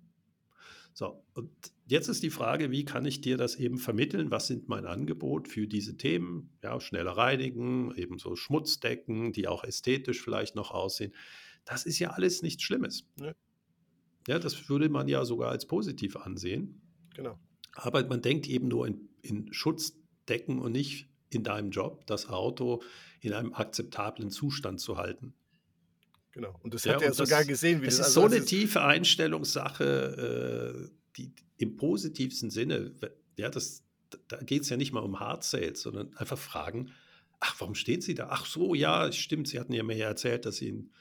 So, 0.94 1.24
und 1.34 1.52
jetzt 1.88 2.08
ist 2.08 2.24
die 2.24 2.30
Frage, 2.30 2.72
wie 2.72 2.84
kann 2.86 3.06
ich 3.06 3.22
dir 3.22 3.38
das 3.38 3.56
eben 3.56 3.78
vermitteln? 3.78 4.32
Was 4.32 4.48
sind 4.48 4.68
mein 4.68 4.86
Angebot 4.86 5.48
für 5.48 5.68
diese 5.68 5.98
Themen? 5.98 6.52
Ja, 6.64 6.80
schneller 6.80 7.12
reinigen, 7.12 7.94
ebenso 7.96 8.36
Schmutzdecken, 8.36 9.32
die 9.32 9.48
auch 9.48 9.64
ästhetisch 9.64 10.22
vielleicht 10.22 10.56
noch 10.56 10.72
aussehen. 10.72 11.14
Das 11.70 11.86
ist 11.86 12.00
ja 12.00 12.10
alles 12.10 12.42
nichts 12.42 12.64
Schlimmes. 12.64 13.06
Nee. 13.16 13.34
Ja, 14.28 14.40
das 14.40 14.70
würde 14.70 14.90
man 14.90 15.08
ja 15.08 15.24
sogar 15.24 15.52
als 15.52 15.68
positiv 15.68 16.16
ansehen. 16.16 16.82
Genau. 17.16 17.40
Aber 17.74 18.06
man 18.08 18.22
denkt 18.22 18.48
eben 18.48 18.68
nur 18.68 18.88
in, 18.88 19.08
in 19.22 19.54
Schutzdecken 19.54 20.60
und 20.60 20.72
nicht 20.72 21.08
in 21.30 21.44
deinem 21.44 21.70
Job, 21.70 22.08
das 22.08 22.28
Auto 22.28 22.82
in 23.22 23.34
einem 23.34 23.54
akzeptablen 23.54 24.32
Zustand 24.32 24.80
zu 24.80 24.98
halten. 24.98 25.36
Genau. 26.32 26.60
Und 26.64 26.74
das 26.74 26.86
ja, 26.86 26.96
hat 26.96 27.04
er 27.04 27.14
sogar 27.14 27.46
gesehen, 27.46 27.82
wie 27.82 27.86
das, 27.86 27.98
das 27.98 28.10
ist. 28.10 28.18
Also 28.18 28.28
so 28.28 28.36
eine 28.36 28.46
tiefe 28.46 28.82
Einstellungssache, 28.82 30.88
äh, 30.88 30.90
die 31.18 31.34
im 31.58 31.76
positivsten 31.76 32.50
Sinne, 32.50 32.94
ja, 33.38 33.50
das, 33.50 33.84
da 34.28 34.38
geht 34.38 34.64
es 34.64 34.70
ja 34.70 34.78
nicht 34.78 34.92
mal 34.92 35.02
um 35.02 35.20
Hard 35.20 35.44
Sales, 35.44 35.82
sondern 35.82 36.16
einfach 36.18 36.38
fragen, 36.38 36.92
ach, 37.40 37.56
warum 37.60 37.76
steht 37.76 38.04
sie 38.04 38.16
da? 38.16 38.30
Ach 38.32 38.46
so, 38.46 38.74
ja, 38.74 39.12
stimmt, 39.12 39.48
sie 39.48 39.60
hatten 39.60 39.74
ja 39.74 39.84
mir 39.84 39.98
ja 39.98 40.08
erzählt, 40.08 40.46
dass 40.46 40.58
sie 40.58 40.70
einen 40.70 40.92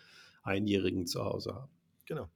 Einjährigen 0.48 1.06
zu 1.06 1.24
Hause 1.24 1.54
haben. 1.54 1.70
Genau. 2.06 2.28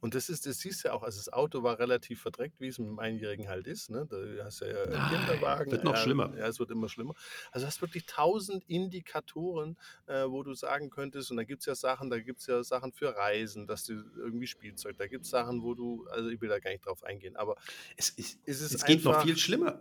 Und 0.00 0.14
das 0.14 0.28
ist, 0.28 0.46
das 0.46 0.58
siehst 0.58 0.84
du 0.84 0.88
ja 0.88 0.94
auch, 0.94 1.02
also 1.02 1.18
das 1.18 1.32
Auto 1.32 1.62
war 1.62 1.78
relativ 1.78 2.20
verdreckt, 2.20 2.60
wie 2.60 2.68
es 2.68 2.78
mit 2.78 2.88
dem 2.88 2.98
Einjährigen 2.98 3.48
halt 3.48 3.66
ist. 3.66 3.90
Ne? 3.90 4.06
Da 4.08 4.44
hast 4.44 4.60
du 4.60 4.66
ja 4.66 4.86
Nein, 4.86 5.26
Kinderwagen. 5.26 5.72
Wird 5.72 5.84
noch 5.84 5.94
ja, 5.94 6.00
schlimmer. 6.00 6.32
Ja, 6.36 6.46
es 6.46 6.58
wird 6.58 6.70
immer 6.70 6.88
schlimmer. 6.88 7.14
Also 7.50 7.64
du 7.64 7.68
hast 7.68 7.80
wirklich 7.80 8.06
tausend 8.06 8.64
Indikatoren, 8.68 9.76
äh, 10.06 10.24
wo 10.26 10.42
du 10.42 10.54
sagen 10.54 10.90
könntest, 10.90 11.30
und 11.30 11.36
da 11.36 11.44
gibt 11.44 11.60
es 11.60 11.66
ja 11.66 11.74
Sachen, 11.74 12.10
da 12.10 12.18
gibt 12.18 12.40
es 12.40 12.46
ja 12.46 12.62
Sachen 12.62 12.92
für 12.92 13.14
Reisen, 13.16 13.66
dass 13.66 13.84
du 13.84 13.94
irgendwie 14.16 14.46
Spielzeug, 14.46 14.96
da 14.98 15.06
gibt 15.06 15.24
es 15.24 15.30
Sachen, 15.30 15.62
wo 15.62 15.74
du, 15.74 16.06
also 16.10 16.28
ich 16.28 16.40
will 16.40 16.48
da 16.48 16.58
gar 16.58 16.70
nicht 16.70 16.86
drauf 16.86 17.02
eingehen, 17.02 17.36
aber 17.36 17.56
es, 17.96 18.10
ist, 18.10 18.38
es, 18.44 18.60
es 18.60 18.84
geht 18.84 19.04
noch 19.04 19.22
viel 19.22 19.36
schlimmer. 19.36 19.80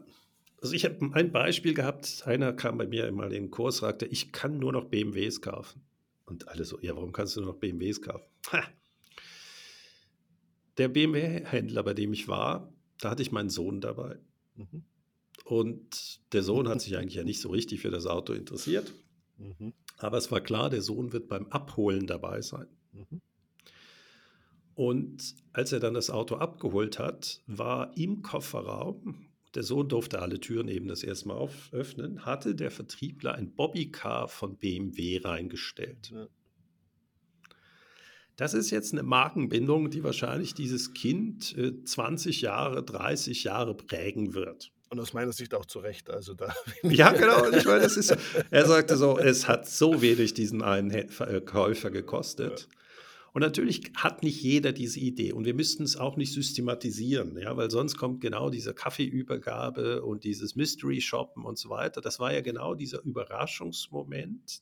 Also 0.62 0.74
ich 0.74 0.86
habe 0.86 1.12
ein 1.14 1.32
Beispiel 1.32 1.74
gehabt, 1.74 2.24
einer 2.26 2.54
kam 2.54 2.78
bei 2.78 2.88
mir 2.88 3.12
mal 3.12 3.26
in 3.26 3.44
den 3.44 3.52
Kurs, 3.52 3.78
sagte, 3.78 4.06
ich 4.06 4.32
kann 4.32 4.58
nur 4.58 4.72
noch 4.72 4.86
BMWs 4.86 5.42
kaufen. 5.42 5.85
Und 6.26 6.48
alle 6.48 6.66
so, 6.66 6.80
ja, 6.82 6.96
warum 6.96 7.12
kannst 7.12 7.36
du 7.36 7.42
nur 7.42 7.54
noch 7.54 7.60
BMWs 7.60 8.02
kaufen? 8.02 8.26
Ha, 8.52 8.64
der 10.78 10.90
BMW-Händler, 10.90 11.84
bei 11.84 11.94
dem 11.94 12.14
ich 12.14 12.28
war, 12.28 12.72
da 13.00 13.12
hatte 13.12 13.22
ich 13.22 13.32
meinen 13.32 13.50
Sohn 13.50 13.82
dabei. 13.82 14.18
Mhm. 14.56 14.84
Und 15.46 16.20
der 16.34 16.44
Sohn 16.44 16.68
hat 16.68 16.82
sich 16.82 16.98
eigentlich 16.98 17.16
ja 17.16 17.24
nicht 17.24 17.40
so 17.40 17.50
richtig 17.50 17.82
für 17.82 17.92
das 17.92 18.06
Auto 18.08 18.34
interessiert. 18.34 18.94
Mhm. 19.38 19.74
Aber 19.98 20.18
es 20.18 20.32
war 20.32 20.42
klar, 20.42 20.70
der 20.70 20.82
Sohn 20.82 21.14
wird 21.14 21.28
beim 21.28 21.48
Abholen 21.48 22.08
dabei 22.08 22.42
sein. 22.42 22.68
Mhm. 22.92 23.22
Und 24.74 25.36
als 25.54 25.72
er 25.72 25.80
dann 25.80 25.94
das 25.94 26.10
Auto 26.10 26.36
abgeholt 26.36 27.00
hat, 27.00 27.42
war 27.48 27.96
im 27.96 28.22
Kofferraum, 28.22 29.28
der 29.56 29.64
Sohn 29.64 29.88
durfte 29.88 30.22
alle 30.22 30.40
Türen 30.40 30.68
eben 30.68 30.88
das 30.88 31.04
erste 31.04 31.30
Mal 31.30 31.50
öffnen, 31.72 32.26
hatte 32.26 32.56
der 32.56 32.72
Vertriebler 32.72 33.36
ein 33.36 33.54
Bobbycar 33.54 34.28
von 34.28 34.58
BMW 34.58 35.22
reingestellt. 35.24 36.12
Ja. 36.14 36.28
Das 38.36 38.54
ist 38.54 38.70
jetzt 38.70 38.92
eine 38.92 39.04
Markenbindung, 39.04 39.90
die 39.90 40.04
wahrscheinlich 40.04 40.54
dieses 40.54 40.94
Kind 40.94 41.58
äh, 41.58 41.84
20 41.84 42.42
Jahre, 42.42 42.84
30 42.84 43.46
Jahre 43.46 43.76
prägen 43.76 44.34
wird. 44.34 44.72
Und 44.90 45.00
aus 45.00 45.14
meiner 45.14 45.32
Sicht 45.32 45.54
auch 45.54 45.66
zu 45.66 45.80
Recht. 45.80 46.10
Also 46.10 46.34
da 46.34 46.54
ja, 46.84 47.12
genau. 47.12 47.50
Ich 47.50 47.66
meine, 47.66 47.82
das 47.82 47.98
ist, 47.98 48.16
er 48.52 48.66
sagte 48.66 48.98
so, 48.98 49.18
es 49.18 49.48
hat 49.48 49.68
so 49.68 50.02
wenig 50.02 50.34
diesen 50.34 50.62
einen 50.62 50.92
äh, 50.92 51.42
Käufer 51.42 51.92
gekostet. 51.92 52.68
Ja. 52.70 52.76
Und 53.36 53.42
natürlich 53.42 53.92
hat 53.96 54.24
nicht 54.24 54.42
jeder 54.42 54.72
diese 54.72 55.02
Idee 55.02 55.34
und 55.34 55.44
wir 55.44 55.54
müssten 55.54 55.84
es 55.84 55.98
auch 55.98 56.16
nicht 56.16 56.32
systematisieren, 56.32 57.38
ja, 57.38 57.58
weil 57.58 57.70
sonst 57.70 57.98
kommt 57.98 58.22
genau 58.22 58.50
diese 58.50 58.74
Kaffeeübergabe 58.74 60.06
und 60.06 60.24
dieses 60.24 60.56
Mystery 60.56 61.02
Shoppen 61.02 61.44
und 61.44 61.58
so 61.58 61.70
weiter. 61.70 62.00
Das 62.00 62.18
war 62.22 62.34
ja 62.34 62.40
genau 62.40 62.76
dieser 62.76 63.04
Überraschungsmoment. 63.04 64.62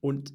Und 0.00 0.32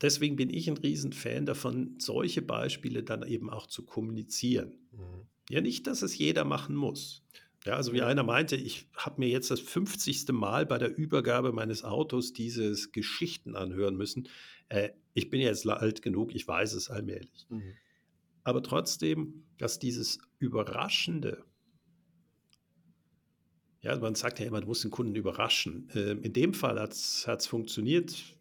deswegen 0.00 0.36
bin 0.36 0.48
ich 0.48 0.68
ein 0.68 0.76
Riesenfan 0.76 1.44
davon, 1.44 1.96
solche 1.98 2.40
Beispiele 2.40 3.02
dann 3.02 3.26
eben 3.26 3.50
auch 3.50 3.66
zu 3.66 3.84
kommunizieren. 3.84 4.74
Mhm. 4.92 5.26
Ja, 5.50 5.60
nicht, 5.60 5.88
dass 5.88 6.02
es 6.02 6.16
jeder 6.16 6.44
machen 6.44 6.76
muss. 6.76 7.24
Ja, 7.64 7.74
also 7.74 7.92
wie 7.92 8.02
einer 8.02 8.22
meinte, 8.22 8.54
ich 8.54 8.86
habe 8.94 9.18
mir 9.18 9.28
jetzt 9.28 9.50
das 9.50 9.58
50. 9.58 10.28
Mal 10.28 10.66
bei 10.66 10.78
der 10.78 10.96
Übergabe 10.96 11.50
meines 11.50 11.82
Autos 11.82 12.32
dieses 12.32 12.92
Geschichten 12.92 13.56
anhören 13.56 13.96
müssen. 13.96 14.28
Äh, 14.68 14.90
ich 15.18 15.30
bin 15.30 15.40
jetzt 15.40 15.68
alt 15.68 16.02
genug, 16.02 16.34
ich 16.34 16.46
weiß 16.46 16.72
es 16.72 16.90
allmählich. 16.90 17.46
Mhm. 17.48 17.74
Aber 18.44 18.62
trotzdem, 18.62 19.44
dass 19.58 19.78
dieses 19.78 20.18
Überraschende, 20.38 21.44
ja, 23.80 23.96
man 23.98 24.14
sagt 24.14 24.40
ja 24.40 24.46
immer, 24.46 24.60
du 24.60 24.66
musst 24.66 24.84
den 24.84 24.90
Kunden 24.90 25.14
überraschen. 25.14 25.88
Äh, 25.94 26.12
in 26.12 26.32
dem 26.32 26.54
Fall 26.54 26.80
hat 26.80 26.92
es 26.92 27.46
funktioniert 27.46 28.38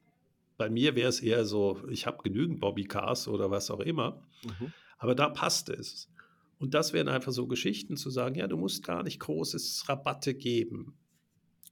bei 0.58 0.70
mir 0.70 0.96
wäre 0.96 1.10
es 1.10 1.22
eher 1.22 1.46
so, 1.46 1.80
ich 1.90 2.08
habe 2.08 2.24
genügend 2.24 2.60
Bobbycars 2.60 3.28
oder 3.28 3.52
was 3.52 3.72
auch 3.72 3.80
immer. 3.80 4.24
Mhm. 4.44 4.74
Aber 4.98 5.16
da 5.16 5.30
passte 5.30 5.74
es. 5.74 6.10
Und 6.60 6.74
das 6.74 6.92
wären 6.92 7.08
einfach 7.08 7.32
so 7.32 7.46
Geschichten 7.46 7.96
zu 7.96 8.10
sagen, 8.10 8.36
ja, 8.36 8.48
du 8.48 8.58
musst 8.58 8.84
gar 8.84 9.04
nicht 9.04 9.20
großes 9.20 9.88
Rabatte 9.88 10.34
geben. 10.34 10.98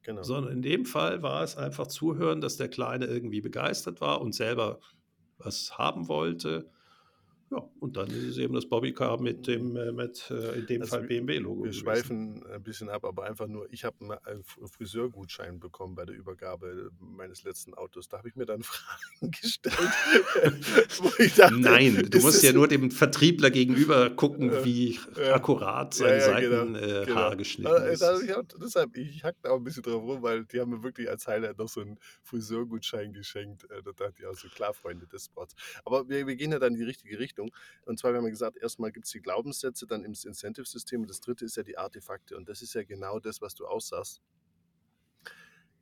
Genau. 0.05 0.21
Sondern 0.21 0.53
in 0.53 0.61
dem 0.61 0.85
Fall 0.85 1.23
war 1.23 1.41
es 1.41 1.57
einfach 1.57 1.87
zuhören, 1.87 2.39
dass 2.39 2.57
der 2.57 2.69
Kleine 2.69 3.05
irgendwie 3.07 3.41
begeistert 3.41 4.01
war 4.01 4.21
und 4.21 4.35
selber 4.35 4.79
was 5.39 5.77
haben 5.77 6.07
wollte 6.07 6.69
ja, 7.51 7.69
und 7.79 7.95
dann 7.95 8.07
ist 8.07 8.23
es 8.23 8.37
eben 8.37 8.55
das 8.55 8.65
Bobbycar 8.67 9.21
mit 9.21 9.47
dem, 9.47 9.75
äh, 9.75 9.91
mit 9.91 10.31
äh, 10.31 10.59
in 10.59 10.65
dem 10.65 10.81
also 10.81 10.97
Fall 10.97 11.07
BMW-Logo. 11.07 11.63
Wir 11.63 11.69
gewesen. 11.69 11.79
schweifen 11.81 12.45
ein 12.47 12.63
bisschen 12.63 12.89
ab, 12.89 13.05
aber 13.05 13.23
einfach 13.23 13.47
nur, 13.47 13.71
ich 13.71 13.83
habe 13.83 14.19
einen 14.25 14.43
Friseurgutschein 14.43 15.59
bekommen 15.59 15.95
bei 15.95 16.05
der 16.05 16.15
Übergabe 16.15 16.89
meines 16.99 17.43
letzten 17.43 17.73
Autos. 17.73 18.09
Da 18.09 18.17
habe 18.17 18.29
ich 18.29 18.35
mir 18.35 18.45
dann 18.45 18.63
Fragen 18.63 19.31
gestellt. 19.31 19.75
dachte, 21.37 21.59
Nein, 21.59 22.07
du 22.09 22.19
musst 22.21 22.43
ja 22.43 22.53
nur 22.53 22.67
dem 22.67 22.91
Vertriebler 22.91 23.51
gegenüber 23.51 24.09
gucken, 24.09 24.51
wie 24.63 24.99
äh, 25.17 25.29
akkurat 25.29 25.93
sein 25.93 26.09
ja, 26.09 26.15
ja, 26.15 26.21
Seitenhaar 26.21 27.05
genau, 27.05 27.05
genau. 27.05 27.37
geschnitten 27.37 27.83
ist. 27.91 28.01
Also, 28.01 28.23
ich 28.23 28.31
hab, 28.31 28.47
deshalb, 28.59 28.97
ich 28.97 29.23
hack 29.23 29.35
da 29.41 29.51
auch 29.51 29.57
ein 29.57 29.63
bisschen 29.63 29.83
drauf 29.83 30.03
rum, 30.03 30.21
weil 30.21 30.45
die 30.45 30.59
haben 30.59 30.71
mir 30.71 30.83
wirklich 30.83 31.09
als 31.09 31.27
Highlight 31.27 31.57
noch 31.57 31.69
so 31.69 31.81
einen 31.81 31.99
Friseurgutschein 32.23 33.13
geschenkt. 33.13 33.67
Da 33.69 33.91
dachte 33.91 34.15
ich 34.19 34.25
auch 34.25 34.35
so, 34.35 34.47
klar, 34.49 34.73
Freunde 34.73 35.07
des 35.07 35.25
Sports. 35.25 35.55
Aber 35.83 36.07
wir, 36.09 36.25
wir 36.27 36.35
gehen 36.35 36.51
ja 36.51 36.59
dann 36.59 36.73
in 36.73 36.79
die 36.79 36.85
richtige 36.85 37.19
Richtung. 37.19 37.44
Richtung. 37.45 37.51
Und 37.85 37.99
zwar, 37.99 38.11
wir 38.11 38.17
haben 38.17 38.25
ja 38.25 38.31
gesagt, 38.31 38.57
erstmal 38.57 38.91
gibt 38.91 39.05
es 39.05 39.11
die 39.11 39.21
Glaubenssätze, 39.21 39.87
dann 39.87 40.03
im 40.03 40.13
Incentive-System 40.13 41.01
und 41.01 41.09
das 41.09 41.21
dritte 41.21 41.45
ist 41.45 41.57
ja 41.57 41.63
die 41.63 41.77
Artefakte. 41.77 42.35
Und 42.35 42.49
das 42.49 42.61
ist 42.61 42.73
ja 42.73 42.83
genau 42.83 43.19
das, 43.19 43.41
was 43.41 43.55
du 43.55 43.65
aussagst. 43.65 44.21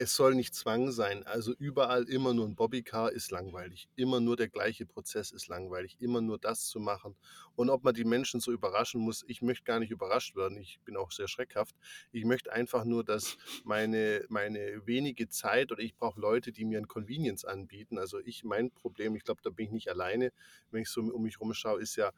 Es 0.03 0.15
soll 0.15 0.35
nicht 0.35 0.53
Zwang 0.53 0.91
sein. 0.91 1.23
Also 1.23 1.53
überall 1.53 2.03
immer 2.09 2.33
nur 2.33 2.45
ein 2.45 2.55
Bobbycar 2.55 3.13
ist 3.13 3.31
langweilig. 3.31 3.87
Immer 3.95 4.19
nur 4.19 4.35
der 4.35 4.49
gleiche 4.49 4.85
Prozess 4.85 5.31
ist 5.31 5.47
langweilig. 5.47 5.95
Immer 6.01 6.19
nur 6.19 6.37
das 6.37 6.67
zu 6.67 6.81
machen. 6.81 7.15
Und 7.55 7.69
ob 7.69 7.85
man 7.85 7.93
die 7.93 8.03
Menschen 8.03 8.41
so 8.41 8.51
überraschen 8.51 8.99
muss, 8.99 9.23
ich 9.27 9.41
möchte 9.41 9.63
gar 9.63 9.79
nicht 9.79 9.91
überrascht 9.91 10.35
werden. 10.35 10.57
Ich 10.57 10.81
bin 10.83 10.97
auch 10.97 11.11
sehr 11.11 11.29
schreckhaft. 11.29 11.75
Ich 12.11 12.25
möchte 12.25 12.51
einfach 12.51 12.83
nur, 12.83 13.05
dass 13.05 13.37
meine, 13.63 14.25
meine 14.27 14.85
wenige 14.85 15.29
Zeit 15.29 15.71
oder 15.71 15.81
ich 15.81 15.95
brauche 15.95 16.19
Leute, 16.19 16.51
die 16.51 16.65
mir 16.65 16.79
ein 16.79 16.87
Convenience 16.89 17.45
anbieten. 17.45 17.97
Also 17.97 18.19
ich, 18.19 18.43
mein 18.43 18.71
Problem, 18.71 19.15
ich 19.15 19.23
glaube, 19.23 19.41
da 19.41 19.51
bin 19.51 19.67
ich 19.67 19.71
nicht 19.71 19.89
alleine, 19.89 20.33
wenn 20.69 20.81
ich 20.81 20.89
so 20.89 20.99
um 20.99 21.23
mich 21.23 21.39
rumschaue, 21.39 21.81
ist 21.81 21.95
ja 21.95 22.11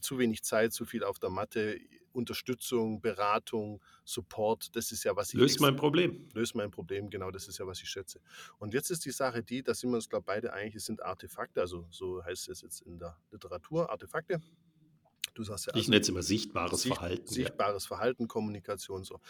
zu 0.00 0.18
wenig 0.18 0.42
Zeit, 0.42 0.72
zu 0.72 0.84
viel 0.84 1.04
auf 1.04 1.18
der 1.18 1.30
Matte 1.30 1.78
Unterstützung, 2.16 3.00
Beratung, 3.00 3.82
Support, 4.04 4.74
das 4.74 4.90
ist 4.90 5.04
ja, 5.04 5.14
was 5.14 5.34
ich. 5.34 5.38
Löst 5.38 5.60
mein 5.60 5.76
Problem. 5.76 6.28
Löst 6.32 6.54
mein 6.54 6.70
Problem, 6.70 7.10
genau, 7.10 7.30
das 7.30 7.46
ist 7.46 7.58
ja, 7.58 7.66
was 7.66 7.80
ich 7.82 7.88
schätze. 7.88 8.20
Und 8.58 8.74
jetzt 8.74 8.90
ist 8.90 9.04
die 9.04 9.10
Sache 9.10 9.42
die, 9.42 9.62
da 9.62 9.74
sind 9.74 9.90
wir 9.90 9.96
uns, 9.96 10.08
glaube 10.08 10.22
ich, 10.22 10.26
beide 10.26 10.52
eigentlich, 10.52 10.76
es 10.76 10.86
sind 10.86 11.02
Artefakte, 11.02 11.60
also 11.60 11.86
so 11.90 12.24
heißt 12.24 12.48
es 12.48 12.62
jetzt 12.62 12.80
in 12.80 12.98
der 12.98 13.16
Literatur, 13.30 13.90
Artefakte. 13.90 14.40
Du 15.34 15.44
sagst 15.44 15.66
ja. 15.66 15.72
Also, 15.74 15.82
ich 15.82 15.88
nenne 15.88 16.00
es 16.00 16.08
immer 16.08 16.22
sichtbares 16.22 16.82
Sicht, 16.82 16.94
Verhalten. 16.94 17.26
Sichtbares 17.26 17.84
ja. 17.84 17.88
Verhalten, 17.88 18.26
Kommunikation, 18.26 19.04
so. 19.04 19.20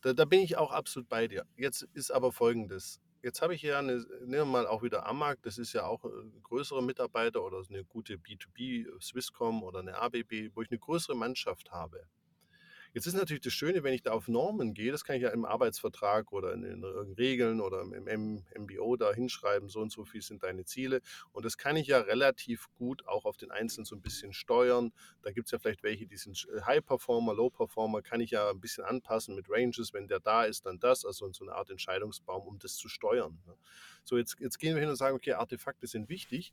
Da, 0.00 0.12
da 0.12 0.24
bin 0.24 0.40
ich 0.40 0.56
auch 0.56 0.72
absolut 0.72 1.08
bei 1.08 1.28
dir. 1.28 1.46
Jetzt 1.56 1.88
ist 1.94 2.10
aber 2.10 2.32
folgendes. 2.32 3.00
Jetzt 3.24 3.40
habe 3.40 3.54
ich 3.54 3.62
ja 3.62 3.78
eine, 3.78 4.04
nehmen 4.20 4.28
wir 4.32 4.44
mal 4.44 4.66
auch 4.66 4.82
wieder 4.82 5.06
Amag, 5.06 5.38
das 5.40 5.56
ist 5.56 5.72
ja 5.72 5.86
auch 5.86 6.04
ein 6.04 6.42
größerer 6.42 6.82
Mitarbeiter 6.82 7.42
oder 7.42 7.62
eine 7.70 7.82
gute 7.82 8.16
B2B, 8.16 9.00
Swisscom 9.00 9.62
oder 9.62 9.78
eine 9.78 9.96
ABB, 9.96 10.50
wo 10.54 10.60
ich 10.60 10.70
eine 10.70 10.78
größere 10.78 11.16
Mannschaft 11.16 11.70
habe. 11.72 12.06
Jetzt 12.94 13.06
ist 13.06 13.14
natürlich 13.14 13.42
das 13.42 13.52
Schöne, 13.52 13.82
wenn 13.82 13.92
ich 13.92 14.02
da 14.02 14.12
auf 14.12 14.28
Normen 14.28 14.72
gehe, 14.72 14.92
das 14.92 15.02
kann 15.02 15.16
ich 15.16 15.22
ja 15.22 15.30
im 15.30 15.44
Arbeitsvertrag 15.44 16.30
oder 16.30 16.52
in 16.52 16.62
den 16.62 16.84
Regeln 16.84 17.60
oder 17.60 17.80
im 17.80 18.40
MBO 18.56 18.94
da 18.96 19.12
hinschreiben, 19.12 19.68
so 19.68 19.80
und 19.80 19.90
so 19.90 20.04
viel 20.04 20.22
sind 20.22 20.44
deine 20.44 20.64
Ziele. 20.64 21.00
Und 21.32 21.44
das 21.44 21.58
kann 21.58 21.74
ich 21.74 21.88
ja 21.88 21.98
relativ 21.98 22.68
gut 22.78 23.04
auch 23.08 23.24
auf 23.24 23.36
den 23.36 23.50
Einzelnen 23.50 23.84
so 23.84 23.96
ein 23.96 24.00
bisschen 24.00 24.32
steuern. 24.32 24.92
Da 25.22 25.32
gibt 25.32 25.48
es 25.48 25.50
ja 25.50 25.58
vielleicht 25.58 25.82
welche, 25.82 26.06
die 26.06 26.16
sind 26.16 26.46
äh, 26.54 26.60
High 26.60 26.86
Performer, 26.86 27.34
Low 27.34 27.50
Performer, 27.50 28.00
kann 28.00 28.20
ich 28.20 28.30
ja 28.30 28.48
ein 28.48 28.60
bisschen 28.60 28.84
anpassen 28.84 29.34
mit 29.34 29.46
Ranges. 29.50 29.92
Wenn 29.92 30.06
der 30.06 30.20
da 30.20 30.44
ist, 30.44 30.64
dann 30.64 30.78
das. 30.78 31.04
Also 31.04 31.32
so 31.32 31.44
eine 31.44 31.56
Art 31.56 31.70
Entscheidungsbaum, 31.70 32.46
um 32.46 32.60
das 32.60 32.76
zu 32.76 32.88
steuern. 32.88 33.42
Ne? 33.44 33.56
So, 34.04 34.18
jetzt, 34.18 34.36
jetzt 34.38 34.60
gehen 34.60 34.76
wir 34.76 34.80
hin 34.80 34.90
und 34.90 34.96
sagen, 34.96 35.16
okay, 35.16 35.32
Artefakte 35.32 35.88
sind 35.88 36.08
wichtig. 36.08 36.52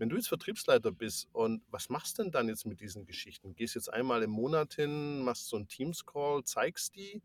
Wenn 0.00 0.08
du 0.08 0.16
jetzt 0.16 0.28
Vertriebsleiter 0.28 0.92
bist 0.92 1.28
und 1.34 1.62
was 1.70 1.90
machst 1.90 2.18
du 2.18 2.22
denn 2.22 2.32
dann 2.32 2.48
jetzt 2.48 2.64
mit 2.64 2.80
diesen 2.80 3.04
Geschichten? 3.04 3.54
Gehst 3.54 3.74
jetzt 3.74 3.92
einmal 3.92 4.22
im 4.22 4.30
Monat 4.30 4.72
hin, 4.72 5.22
machst 5.22 5.48
so 5.48 5.56
einen 5.56 5.68
Teams-Call, 5.68 6.42
zeigst 6.44 6.96
die? 6.96 7.20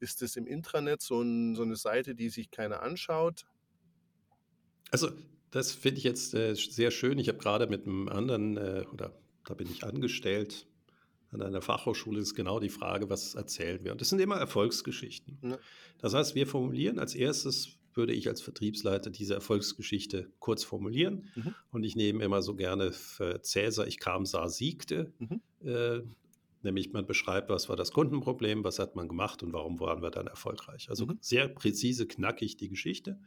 Ist 0.00 0.22
das 0.22 0.34
im 0.34 0.48
Intranet 0.48 1.00
so, 1.00 1.22
ein, 1.22 1.54
so 1.54 1.62
eine 1.62 1.76
Seite, 1.76 2.16
die 2.16 2.28
sich 2.28 2.50
keiner 2.50 2.82
anschaut? 2.82 3.46
Also, 4.90 5.12
das 5.52 5.70
finde 5.70 5.98
ich 5.98 6.04
jetzt 6.04 6.34
äh, 6.34 6.54
sehr 6.54 6.90
schön. 6.90 7.18
Ich 7.18 7.28
habe 7.28 7.38
gerade 7.38 7.68
mit 7.68 7.86
einem 7.86 8.08
anderen, 8.08 8.56
äh, 8.56 8.84
oder 8.92 9.16
da 9.44 9.54
bin 9.54 9.70
ich 9.70 9.84
angestellt, 9.84 10.66
an 11.30 11.42
einer 11.42 11.62
Fachhochschule 11.62 12.20
ist 12.20 12.34
genau 12.34 12.58
die 12.58 12.70
Frage, 12.70 13.08
was 13.08 13.36
erzählen 13.36 13.84
wir? 13.84 13.92
Und 13.92 14.00
das 14.00 14.08
sind 14.08 14.18
immer 14.18 14.36
Erfolgsgeschichten. 14.36 15.38
Ja. 15.42 15.58
Das 15.98 16.12
heißt, 16.12 16.34
wir 16.34 16.48
formulieren 16.48 16.98
als 16.98 17.14
erstes, 17.14 17.78
würde 17.96 18.12
ich 18.12 18.28
als 18.28 18.40
Vertriebsleiter 18.40 19.10
diese 19.10 19.34
Erfolgsgeschichte 19.34 20.30
kurz 20.38 20.64
formulieren. 20.64 21.28
Mhm. 21.34 21.54
Und 21.70 21.84
ich 21.84 21.96
nehme 21.96 22.22
immer 22.24 22.42
so 22.42 22.54
gerne 22.54 22.92
für 22.92 23.42
Cäsar, 23.42 23.86
ich 23.86 23.98
kam, 23.98 24.26
sah, 24.26 24.48
siegte. 24.48 25.12
Mhm. 25.18 25.40
Äh, 25.66 26.02
nämlich 26.62 26.92
man 26.92 27.06
beschreibt, 27.06 27.48
was 27.48 27.68
war 27.68 27.76
das 27.76 27.92
Kundenproblem, 27.92 28.64
was 28.64 28.78
hat 28.78 28.96
man 28.96 29.08
gemacht 29.08 29.42
und 29.42 29.52
warum 29.52 29.80
waren 29.80 30.02
wir 30.02 30.10
dann 30.10 30.26
erfolgreich. 30.26 30.90
Also 30.90 31.06
mhm. 31.06 31.18
sehr 31.20 31.48
präzise, 31.48 32.06
knackig 32.06 32.56
die 32.56 32.68
Geschichte. 32.68 33.18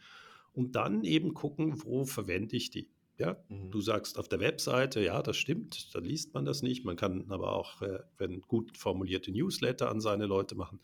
Und 0.53 0.75
dann 0.75 1.03
eben 1.03 1.33
gucken, 1.33 1.83
wo 1.83 2.05
verwende 2.05 2.55
ich 2.55 2.69
die. 2.69 2.89
Ja, 3.19 3.35
mhm. 3.49 3.69
du 3.69 3.81
sagst 3.81 4.17
auf 4.17 4.29
der 4.29 4.39
Webseite, 4.39 5.01
ja, 5.01 5.21
das 5.21 5.35
stimmt, 5.35 5.93
da 5.93 5.99
liest 5.99 6.33
man 6.33 6.45
das 6.45 6.61
nicht. 6.61 6.85
Man 6.85 6.95
kann 6.95 7.29
aber 7.29 7.53
auch, 7.53 7.81
äh, 7.81 7.99
wenn 8.17 8.39
gut 8.39 8.77
formulierte 8.77 9.29
Newsletter 9.31 9.89
an 9.89 9.99
seine 9.99 10.25
Leute 10.25 10.55
machen. 10.55 10.79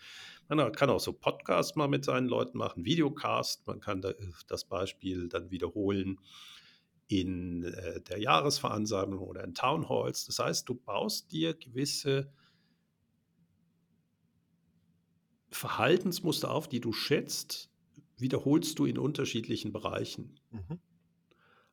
Man 0.50 0.72
kann 0.74 0.90
auch 0.90 1.00
so 1.00 1.14
Podcasts 1.14 1.78
mal 1.78 1.88
mit 1.88 2.04
seinen 2.04 2.28
Leuten 2.28 2.58
machen, 2.58 2.84
Videocast. 2.84 3.66
Man 3.68 3.80
kann 3.80 4.02
das 4.48 4.66
Beispiel 4.66 5.30
dann 5.30 5.50
wiederholen 5.50 6.20
in 7.08 7.64
äh, 7.64 8.02
der 8.02 8.20
Jahresveransammlung 8.20 9.26
oder 9.26 9.46
in 9.46 9.54
Town 9.54 9.88
Halls. 9.88 10.26
Das 10.26 10.40
heißt, 10.40 10.68
du 10.68 10.76
baust 10.76 11.32
dir 11.32 11.54
gewisse 11.54 12.30
Verhaltensmuster 15.52 16.52
auf, 16.52 16.68
die 16.68 16.82
du 16.82 16.92
schätzt, 16.92 17.70
wiederholst 18.18 18.78
du 18.78 18.86
in 18.86 18.98
unterschiedlichen 18.98 19.72
Bereichen. 19.72 20.38
Mhm. 20.52 20.80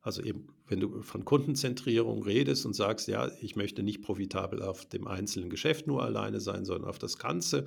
Also 0.02 0.22
eben, 0.22 0.48
wenn 0.66 0.80
du 0.80 1.00
von 1.02 1.24
Kundenzentrierung 1.24 2.24
redest 2.24 2.66
und 2.66 2.74
sagst, 2.74 3.06
ja, 3.06 3.30
ich 3.40 3.54
möchte 3.54 3.84
nicht 3.84 4.02
profitabel 4.02 4.60
auf 4.60 4.84
dem 4.84 5.06
einzelnen 5.06 5.48
Geschäft 5.48 5.86
nur 5.86 6.02
alleine 6.02 6.40
sein, 6.40 6.64
sondern 6.64 6.88
auf 6.88 6.98
das 6.98 7.18
Ganze, 7.18 7.66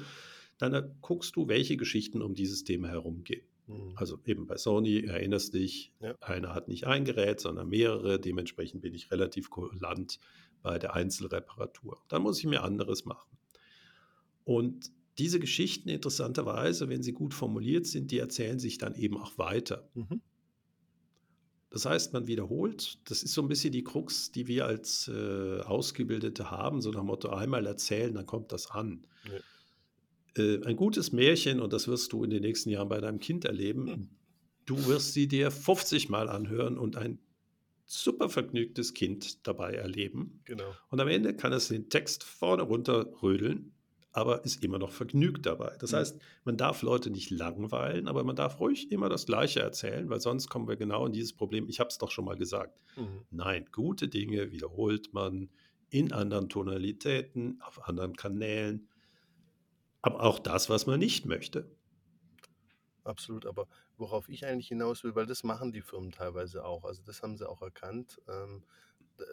dann 0.58 0.96
guckst 1.02 1.36
du, 1.38 1.48
welche 1.48 1.78
Geschichten 1.78 2.22
um 2.22 2.36
dieses 2.36 2.66
Thema 2.66 2.90
herumgehen. 2.90 3.46
Mhm. 3.68 3.94
Also 3.96 4.20
eben 4.26 4.48
bei 4.48 4.58
Sony 4.58 5.06
erinnerst 5.06 5.54
dich, 5.54 5.94
ja. 6.02 6.14
einer 6.20 6.54
hat 6.54 6.68
nicht 6.68 6.86
ein 6.86 7.06
Gerät, 7.06 7.40
sondern 7.40 7.70
mehrere. 7.70 8.20
Dementsprechend 8.20 8.82
bin 8.82 8.94
ich 8.94 9.12
relativ 9.12 9.50
kulant 9.50 10.20
bei 10.62 10.78
der 10.78 10.94
Einzelreparatur. 10.94 12.02
Dann 12.10 12.22
muss 12.22 12.40
ich 12.40 12.46
mir 12.46 12.64
anderes 12.64 13.06
machen. 13.06 13.38
Und 14.44 14.92
diese 15.18 15.40
Geschichten, 15.40 15.90
interessanterweise, 15.90 16.90
wenn 16.90 17.02
sie 17.02 17.14
gut 17.14 17.34
formuliert 17.34 17.88
sind, 17.88 18.12
die 18.12 18.20
erzählen 18.20 18.60
sich 18.60 18.78
dann 18.78 18.96
eben 18.96 19.18
auch 19.18 19.38
weiter. 19.38 19.88
Mhm. 19.94 20.22
Das 21.70 21.86
heißt, 21.86 22.14
man 22.14 22.28
wiederholt. 22.28 23.00
Das 23.10 23.24
ist 23.24 23.34
so 23.34 23.42
ein 23.42 23.48
bisschen 23.48 23.72
die 23.72 23.84
Krux, 23.84 24.32
die 24.32 24.48
wir 24.48 24.66
als 24.66 25.08
äh, 25.08 25.60
Ausgebildete 25.62 26.50
haben, 26.52 26.82
so 26.82 26.92
nach 26.92 27.02
dem 27.02 27.08
Motto, 27.08 27.30
einmal 27.30 27.66
erzählen, 27.66 28.14
dann 28.14 28.26
kommt 28.26 28.52
das 28.52 28.72
an. 28.72 29.06
Ja. 29.26 30.44
Äh, 30.44 30.66
ein 30.66 30.76
gutes 30.76 31.12
Märchen, 31.12 31.60
und 31.60 31.74
das 31.74 31.88
wirst 31.88 32.14
du 32.14 32.24
in 32.24 32.30
den 32.30 32.42
nächsten 32.42 32.70
Jahren 32.70 32.90
bei 32.90 33.02
deinem 33.02 33.20
Kind 33.20 33.46
erleben, 33.46 34.10
du 34.66 34.86
wirst 34.88 35.14
sie 35.14 35.28
dir 35.28 35.52
50 35.52 36.10
Mal 36.10 36.30
anhören 36.30 36.78
und 36.78 36.96
ein 36.96 37.20
super 37.86 38.30
vergnügtes 38.30 38.94
Kind 38.94 39.46
dabei 39.48 39.74
erleben. 39.74 40.42
Genau. 40.46 40.74
Und 40.90 41.00
am 41.00 41.08
Ende 41.08 41.36
kann 41.36 41.54
es 41.54 41.68
den 41.68 41.90
Text 41.90 42.24
vorne 42.24 42.64
runter 42.64 43.08
rödeln 43.22 43.75
aber 44.16 44.46
ist 44.46 44.64
immer 44.64 44.80
noch 44.80 44.92
vergnügt 44.92 45.46
dabei. 45.46 45.76
Das 45.80 45.92
mhm. 45.92 45.98
heißt, 45.98 46.22
man 46.46 46.56
darf 46.56 46.82
Leute 46.82 47.10
nicht 47.10 47.32
langweilen, 47.32 48.08
aber 48.08 48.24
man 48.24 48.38
darf 48.38 48.62
ruhig 48.62 48.90
immer 48.90 49.10
das 49.10 49.26
Gleiche 49.26 49.60
erzählen, 49.60 50.10
weil 50.10 50.22
sonst 50.22 50.48
kommen 50.48 50.70
wir 50.70 50.78
genau 50.78 51.06
in 51.06 51.12
dieses 51.12 51.34
Problem. 51.34 51.68
Ich 51.68 51.82
habe 51.82 51.90
es 51.90 51.98
doch 51.98 52.12
schon 52.12 52.24
mal 52.24 52.38
gesagt. 52.38 52.80
Mhm. 52.96 53.26
Nein, 53.30 53.66
gute 53.74 54.08
Dinge 54.08 54.54
wiederholt 54.54 55.14
man 55.14 55.50
in 55.90 56.14
anderen 56.14 56.48
Tonalitäten, 56.48 57.62
auf 57.62 57.90
anderen 57.90 58.16
Kanälen, 58.16 58.88
aber 60.02 60.24
auch 60.24 60.40
das, 60.40 60.70
was 60.70 60.86
man 60.86 60.98
nicht 60.98 61.26
möchte. 61.26 61.70
Absolut, 63.04 63.46
aber 63.46 63.68
worauf 63.98 64.30
ich 64.30 64.46
eigentlich 64.46 64.70
hinaus 64.70 65.04
will, 65.04 65.14
weil 65.16 65.26
das 65.26 65.44
machen 65.44 65.74
die 65.74 65.82
Firmen 65.82 66.12
teilweise 66.12 66.64
auch. 66.64 66.86
Also 66.86 67.04
das 67.04 67.22
haben 67.22 67.36
sie 67.36 67.50
auch 67.50 67.62
erkannt. 67.62 68.22
Ähm, 68.30 68.64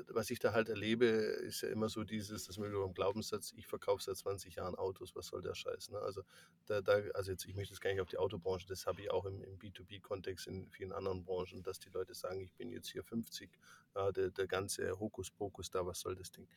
was 0.09 0.31
ich 0.31 0.39
da 0.39 0.53
halt 0.53 0.69
erlebe, 0.69 1.07
ist 1.07 1.63
ja 1.63 1.69
immer 1.69 1.89
so 1.89 2.05
dieses, 2.05 2.47
das 2.47 2.59
mögen 2.59 2.75
wir 2.75 2.85
beim 2.85 2.95
Glaubenssatz, 2.95 3.53
ich 3.57 3.67
verkaufe 3.67 4.03
seit 4.03 4.17
20 4.17 4.57
Jahren 4.57 4.75
Autos, 4.75 5.15
was 5.15 5.27
soll 5.27 5.43
der 5.43 5.55
Scheiß? 5.55 5.91
Ne? 5.91 5.99
Also, 5.99 6.23
da, 6.67 6.81
da, 6.81 7.01
also 7.15 7.31
jetzt, 7.33 7.45
ich 7.47 7.55
möchte 7.55 7.73
jetzt 7.73 7.81
gar 7.81 7.91
nicht 7.91 8.01
auf 8.01 8.09
die 8.09 8.19
Autobranche, 8.19 8.67
das 8.67 8.87
habe 8.87 9.01
ich 9.01 9.11
auch 9.11 9.25
im, 9.25 9.43
im 9.43 9.59
B2B-Kontext 9.59 10.47
in 10.47 10.71
vielen 10.71 10.93
anderen 10.93 11.25
Branchen, 11.25 11.63
dass 11.63 11.79
die 11.79 11.91
Leute 11.91 12.15
sagen, 12.15 12.41
ich 12.41 12.53
bin 12.55 12.71
jetzt 12.71 12.91
hier 12.91 13.03
50, 13.03 13.51
ja, 13.95 14.13
der, 14.13 14.31
der 14.31 14.47
ganze 14.47 14.99
Hokuspokus 14.99 15.71
da, 15.71 15.85
was 15.87 16.01
soll 16.01 16.15
das 16.15 16.31
Ding? 16.31 16.49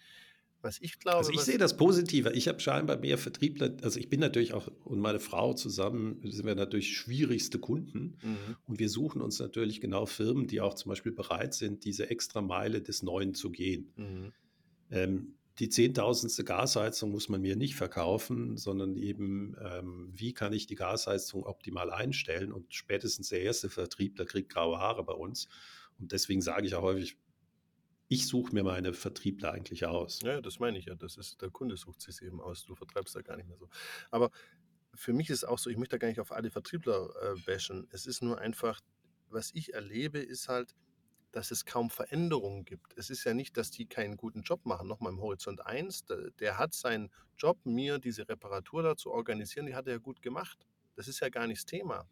Was 0.62 0.80
ich 0.82 0.99
glaube. 0.99 1.18
Also 1.18 1.32
ich 1.32 1.41
sehe 1.41 1.58
das 1.58 1.78
Positive. 1.78 2.32
Ich 2.34 2.47
habe 2.47 2.60
scheinbar 2.60 2.97
mehr 2.97 3.18
Vertriebler, 3.18 3.76
also 3.84 3.99
ich 3.99 4.10
bin 4.10 4.20
natürlich 4.20 4.53
auch 4.53 4.68
und 4.84 4.99
meine 4.99 5.20
Frau 5.20 5.53
zusammen 5.53 6.20
sind 6.24 6.45
wir 6.45 6.56
natürlich 6.56 6.97
schwierigste 6.97 7.60
Kunden. 7.60 8.18
Mhm. 8.22 8.56
Und 8.66 8.80
wir 8.80 8.89
suchen 8.89 9.22
uns 9.22 9.39
natürlich 9.39 9.80
genau 9.80 10.06
Firmen, 10.06 10.47
die 10.47 10.62
auch 10.62 10.74
zum 10.74 10.89
Beispiel 10.89 11.12
bereit 11.12 11.53
sind, 11.53 11.86
diese 11.86 12.10
extra 12.10 12.41
Meile 12.41 12.82
des 12.82 13.03
Neuen 13.03 13.34
zu 13.36 13.51
gehen. 13.51 13.91
Mhm. 13.95 14.34
Ähm, 14.89 15.36
die 15.60 15.70
zehntausendste 15.70 16.43
Gasheizung 16.43 17.12
muss 17.12 17.30
man 17.30 17.41
mir 17.41 17.56
nicht 17.56 17.76
verkaufen, 17.76 18.58
sondern 18.58 18.97
eben, 18.97 19.56
ähm, 19.64 20.10
wie 20.14 20.34
kann 20.34 20.51
ich 20.51 20.68
die 20.68 20.76
Gasheizung 20.76 21.43
optimal 21.45 21.91
einstellen? 21.91 22.51
Und 22.51 22.74
spätestens 22.74 23.30
der 23.30 23.41
erste 23.41 23.70
Vertriebler 23.70 24.26
kriegt 24.26 24.51
graue 24.51 24.80
Haare 24.80 25.06
bei 25.06 25.14
uns. 25.14 25.47
Und 25.97 26.12
deswegen 26.12 26.41
sage 26.41 26.68
ich 26.68 26.76
auch 26.76 26.82
häufig, 26.82 27.18
ich 28.08 28.28
suche 28.28 28.53
mir 28.53 28.64
meine 28.64 28.93
Vertriebler 28.93 29.51
eigentlich 29.51 29.86
aus. 29.86 30.22
Ja, 30.22 30.41
das 30.41 30.60
meine 30.60 30.78
ich 30.78 30.86
ja. 30.86 30.95
Das 30.95 31.18
ist, 31.18 31.41
der 31.41 31.49
Kunde 31.49 31.76
sucht 31.78 32.01
sich 32.01 32.22
eben 32.22 32.39
aus. 32.39 32.66
Du 32.66 32.76
vertreibst 32.76 33.16
da 33.16 33.22
gar 33.22 33.36
nicht 33.38 33.47
mehr 33.47 33.58
so. 33.58 33.70
Aber 34.12 34.30
für 34.93 35.14
mich 35.14 35.30
ist 35.30 35.43
auch 35.43 35.60
so, 35.60 35.70
ich 35.70 35.78
möchte 35.78 35.95
da 35.95 35.97
gar 35.97 36.08
nicht 36.08 36.20
auf 36.20 36.32
alle 36.32 36.51
Vertriebler 36.51 37.10
äh, 37.22 37.39
bashen. 37.45 37.88
Es 37.91 38.06
ist 38.06 38.22
nur 38.22 38.39
einfach, 38.39 38.82
was 39.30 39.51
ich 39.53 39.74
erlebe, 39.74 40.20
ist 40.20 40.47
halt, 40.49 40.76
dass 41.32 41.51
es 41.51 41.66
kaum 41.66 41.89
Veränderungen 41.89 42.64
gibt. 42.64 42.97
Es 42.97 43.10
ist 43.10 43.26
ja 43.26 43.34
nicht, 43.34 43.58
dass 43.58 43.70
die 43.70 43.88
keinen 43.88 44.16
guten 44.16 44.41
Job 44.43 44.66
machen. 44.66 44.88
Nochmal 44.88 45.12
im 45.12 45.20
Horizont 45.20 45.66
1, 45.66 46.06
der, 46.06 46.32
der 46.39 46.58
hat 46.58 46.74
seinen 46.74 47.12
Job, 47.38 47.58
mir 47.66 47.99
diese 47.99 48.30
Reparatur 48.30 48.84
da 48.84 48.95
zu 48.95 49.12
organisieren, 49.12 49.66
die 49.66 49.76
hat 49.76 49.88
er 49.88 49.93
ja 49.93 49.99
gut 49.99 50.22
gemacht. 50.22 50.66
Das 50.95 51.10
ist 51.10 51.20
ja 51.20 51.30
gar 51.30 51.47
nicht 51.47 51.60
das 51.60 51.66
Thema. 51.66 52.08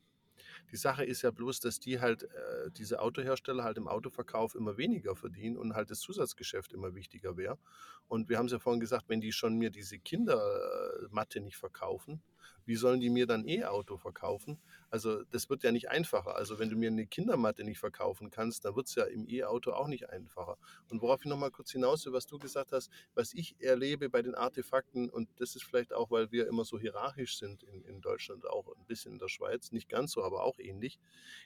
Die 0.74 0.78
Sache 0.78 1.06
ist 1.06 1.22
ja 1.22 1.30
bloß, 1.30 1.60
dass 1.60 1.80
die 1.80 2.02
halt, 2.02 2.24
äh, 2.24 2.72
diese 2.72 3.00
Autohersteller 3.00 3.64
halt 3.64 3.78
im 3.78 3.88
Autoverkauf 3.88 4.56
immer 4.56 4.76
weniger 4.76 5.16
verdienen 5.16 5.56
und 5.56 5.76
halt 5.76 5.92
das 5.92 6.00
Zusatzgeschäft 6.00 6.74
immer 6.74 6.96
wichtiger 6.96 7.38
wäre. 7.38 7.60
Und 8.08 8.28
wir 8.28 8.40
haben 8.40 8.48
es 8.48 8.54
ja 8.54 8.60
vorhin 8.60 8.80
gesagt, 8.80 9.08
wenn 9.08 9.22
die 9.22 9.32
schon 9.32 9.56
mir 9.56 9.70
diese 9.70 10.00
Kindermatte 10.00 11.42
nicht 11.42 11.58
verkaufen, 11.58 12.24
wie 12.66 12.76
sollen 12.76 13.00
die 13.00 13.10
mir 13.10 13.28
dann 13.28 13.48
E-Auto 13.48 13.98
verkaufen? 13.98 14.60
Also 14.90 15.24
das 15.32 15.50
wird 15.50 15.64
ja 15.64 15.72
nicht 15.72 15.90
einfacher. 15.90 16.36
Also 16.36 16.60
wenn 16.60 16.70
du 16.70 16.76
mir 16.76 16.90
eine 16.90 17.06
Kindermatte 17.06 17.64
nicht 17.64 17.80
verkaufen 17.80 18.30
kannst, 18.30 18.66
dann 18.66 18.76
wird 18.76 18.88
es 18.88 18.96
ja 18.96 19.06
im 19.06 19.28
E-Auto 19.28 19.72
auch 19.72 19.88
nicht 19.88 20.10
einfacher. 20.10 20.58
Und 20.90 21.02
worauf 21.02 21.22
ich 21.22 21.26
nochmal 21.26 21.52
kurz 21.52 21.72
hinaus 21.72 22.06
will, 22.06 22.14
was 22.14 22.28
du 22.28 22.38
gesagt 22.38 22.72
hast, 22.72 22.92
was 23.16 23.34
ich 23.34 23.56
erlebe 23.60 24.10
bei 24.10 24.22
den 24.22 24.36
Artefakten, 24.36 25.10
und 25.10 25.30
das 25.38 25.56
ist 25.56 25.64
vielleicht 25.64 25.94
auch, 25.94 26.12
weil 26.12 26.32
wir 26.32 26.48
immer 26.48 26.66
so 26.66 26.80
hierarchisch 26.80 27.38
sind 27.38 27.64
in, 27.64 27.84
in 27.84 28.02
Deutschland, 28.02 28.48
auch 28.48 28.68
ein 28.76 28.86
bisschen 28.86 29.14
in 29.14 29.20
der 29.20 29.30
Schweiz, 29.30 29.72
nicht 29.72 29.90
ganz 29.90 30.12
so, 30.12 30.24
aber 30.24 30.44
auch 30.44 30.60
ähnlich, 30.60 31.00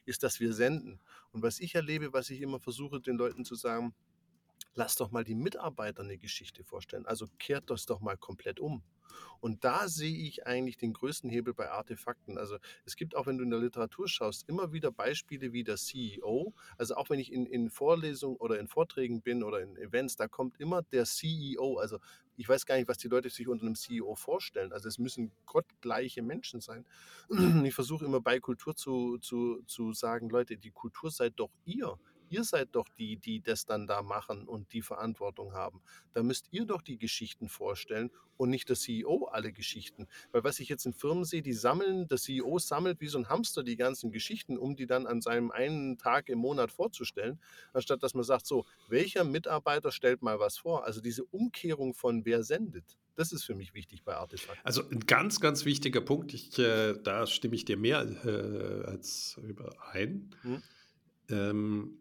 ist, 0.06 0.24
dass 0.24 0.40
wir 0.40 0.54
senden. 0.54 1.00
Und 1.32 1.42
was 1.42 1.60
ich 1.60 1.76
erlebe, 1.76 2.14
was 2.14 2.30
ich 2.30 2.42
immer 2.42 2.60
versuche 2.60 3.00
den 3.00 3.18
Leuten 3.18 3.46
zu 3.46 3.56
sagen, 3.56 3.94
lass 4.78 4.96
doch 4.96 5.12
mal 5.12 5.24
die 5.24 5.36
Mitarbeiter 5.36 6.04
eine 6.04 6.18
Geschichte 6.18 6.64
vorstellen. 6.64 7.06
Also 7.06 7.28
kehrt 7.40 7.70
das 7.70 7.86
doch 7.86 8.00
mal 8.00 8.18
komplett 8.18 8.60
um. 8.60 8.84
Und 9.40 9.64
da 9.64 9.88
sehe 9.88 10.16
ich 10.16 10.48
eigentlich 10.48 10.78
den 10.78 10.94
größten 10.94 11.30
Hebel 11.30 11.54
bei 11.54 11.70
Artefakten. 11.70 12.38
Also 12.38 12.58
es 12.86 12.96
gibt 12.96 13.16
auch, 13.16 13.28
wenn 13.28 13.38
du 13.38 13.44
in 13.44 13.50
der 13.50 13.60
Literatur 13.60 14.08
schaust, 14.08 14.48
immer 14.50 14.74
wieder 14.74 14.92
Beispiele 14.92 15.54
wie 15.54 15.64
der 15.64 15.78
CEO. 15.78 16.54
Also 16.78 16.96
auch 16.96 17.10
wenn 17.10 17.20
ich 17.20 17.32
in, 17.32 17.46
in 17.46 17.70
Vorlesungen 17.70 18.38
oder 18.38 18.60
in 18.60 18.68
Vorträgen 18.68 19.22
bin 19.22 19.44
oder 19.44 19.62
in 19.62 19.78
Events, 19.78 20.16
da 20.16 20.28
kommt 20.28 20.60
immer 20.60 20.82
der 20.82 21.06
CEO. 21.06 21.78
Also 21.78 22.00
ich 22.36 22.48
weiß 22.48 22.66
gar 22.66 22.78
nicht, 22.78 22.88
was 22.88 22.98
die 22.98 23.08
Leute 23.08 23.30
sich 23.30 23.48
unter 23.48 23.66
einem 23.66 23.76
CEO 23.76 24.16
vorstellen. 24.16 24.72
Also 24.72 24.88
es 24.88 25.00
müssen 25.00 25.32
gottgleiche 25.46 26.22
Menschen 26.22 26.62
sein. 26.62 26.86
Ich 27.64 27.74
versuche 27.74 28.06
immer 28.06 28.22
bei 28.22 28.40
Kultur 28.40 28.76
zu, 28.76 29.18
zu, 29.18 29.62
zu 29.66 29.94
sagen, 29.94 30.30
Leute, 30.30 30.58
die 30.58 30.72
Kultur 30.72 31.12
seid 31.12 31.34
doch 31.38 31.52
ihr. 31.66 31.98
Ihr 32.30 32.44
seid 32.44 32.70
doch 32.74 32.88
die, 32.98 33.18
die 33.18 33.42
das 33.42 33.66
dann 33.66 33.88
da 33.88 34.02
machen 34.02 34.48
und 34.48 34.74
die 34.74 34.82
Verantwortung 34.82 35.54
haben. 35.54 35.82
Da 36.14 36.24
müsst 36.24 36.48
ihr 36.52 36.66
doch 36.66 36.82
die 36.82 36.98
Geschichten 36.98 37.50
vorstellen 37.50 38.12
und 38.38 38.50
nicht 38.50 38.70
der 38.70 38.76
CEO 38.76 39.26
alle 39.26 39.52
Geschichten. 39.52 40.08
Weil 40.32 40.44
was 40.44 40.60
ich 40.60 40.70
jetzt 40.70 40.86
in 40.86 40.94
Firmen 40.94 41.26
sehe, 41.26 41.42
die 41.42 41.54
sammeln, 41.54 42.08
der 42.08 42.18
CEO 42.18 42.60
sammelt 42.60 43.02
wie 43.02 43.08
so 43.08 43.18
ein 43.18 43.30
Hamster 43.30 43.64
die 43.64 43.78
ganzen 43.78 44.12
Geschichten, 44.12 44.58
um 44.58 44.76
die 44.76 44.88
dann 44.88 45.08
an 45.08 45.22
seinem 45.22 45.52
einen 45.52 45.98
Tag 45.98 46.30
im 46.30 46.40
Monat 46.40 46.72
vorzustellen, 46.72 47.40
anstatt 47.74 48.04
dass 48.04 48.14
man 48.14 48.24
sagt, 48.24 48.46
so, 48.46 48.66
welcher 48.88 49.24
Mitarbeiter 49.24 49.92
stellt 49.92 50.22
mal 50.22 50.40
was 50.40 50.58
vor? 50.58 50.86
Also 50.86 51.02
diese 51.02 51.24
Umkehrung 51.26 51.94
von 51.94 52.26
wer 52.26 52.44
sendet. 52.44 52.98
Das 53.16 53.32
ist 53.32 53.44
für 53.44 53.56
mich 53.56 53.74
wichtig 53.74 54.04
bei 54.04 54.16
Artefakten. 54.16 54.64
Also 54.64 54.88
ein 54.90 55.00
ganz, 55.00 55.40
ganz 55.40 55.66
wichtiger 55.66 56.02
Punkt, 56.02 56.36
ich, 56.36 56.58
äh, 56.60 56.94
da 57.02 57.26
stimme 57.26 57.56
ich 57.56 57.66
dir 57.66 57.76
mehr 57.76 58.02
äh, 58.24 58.86
als 58.86 59.40
überein. 59.42 60.30
Hm. 60.44 60.64
Ähm, 61.30 61.98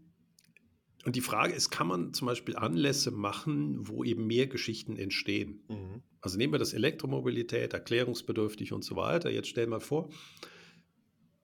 und 1.06 1.14
die 1.14 1.20
Frage 1.20 1.54
ist, 1.54 1.70
kann 1.70 1.86
man 1.86 2.12
zum 2.14 2.26
Beispiel 2.26 2.56
Anlässe 2.56 3.12
machen, 3.12 3.86
wo 3.86 4.02
eben 4.02 4.26
mehr 4.26 4.48
Geschichten 4.48 4.96
entstehen? 4.96 5.60
Mhm. 5.68 6.02
Also 6.20 6.36
nehmen 6.36 6.52
wir 6.52 6.58
das 6.58 6.72
Elektromobilität, 6.72 7.72
erklärungsbedürftig 7.74 8.72
und 8.72 8.82
so 8.82 8.96
weiter. 8.96 9.30
Jetzt 9.30 9.46
stell 9.46 9.68
mal 9.68 9.78
vor, 9.78 10.10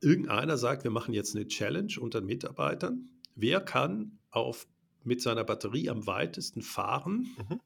irgendeiner 0.00 0.56
sagt, 0.58 0.82
wir 0.82 0.90
machen 0.90 1.14
jetzt 1.14 1.36
eine 1.36 1.46
Challenge 1.46 1.92
unter 2.00 2.20
Mitarbeitern. 2.20 3.08
Wer 3.36 3.60
kann 3.60 4.18
auf, 4.32 4.66
mit 5.04 5.22
seiner 5.22 5.44
Batterie 5.44 5.88
am 5.88 6.08
weitesten 6.08 6.62
fahren? 6.62 7.28
Mhm 7.38 7.60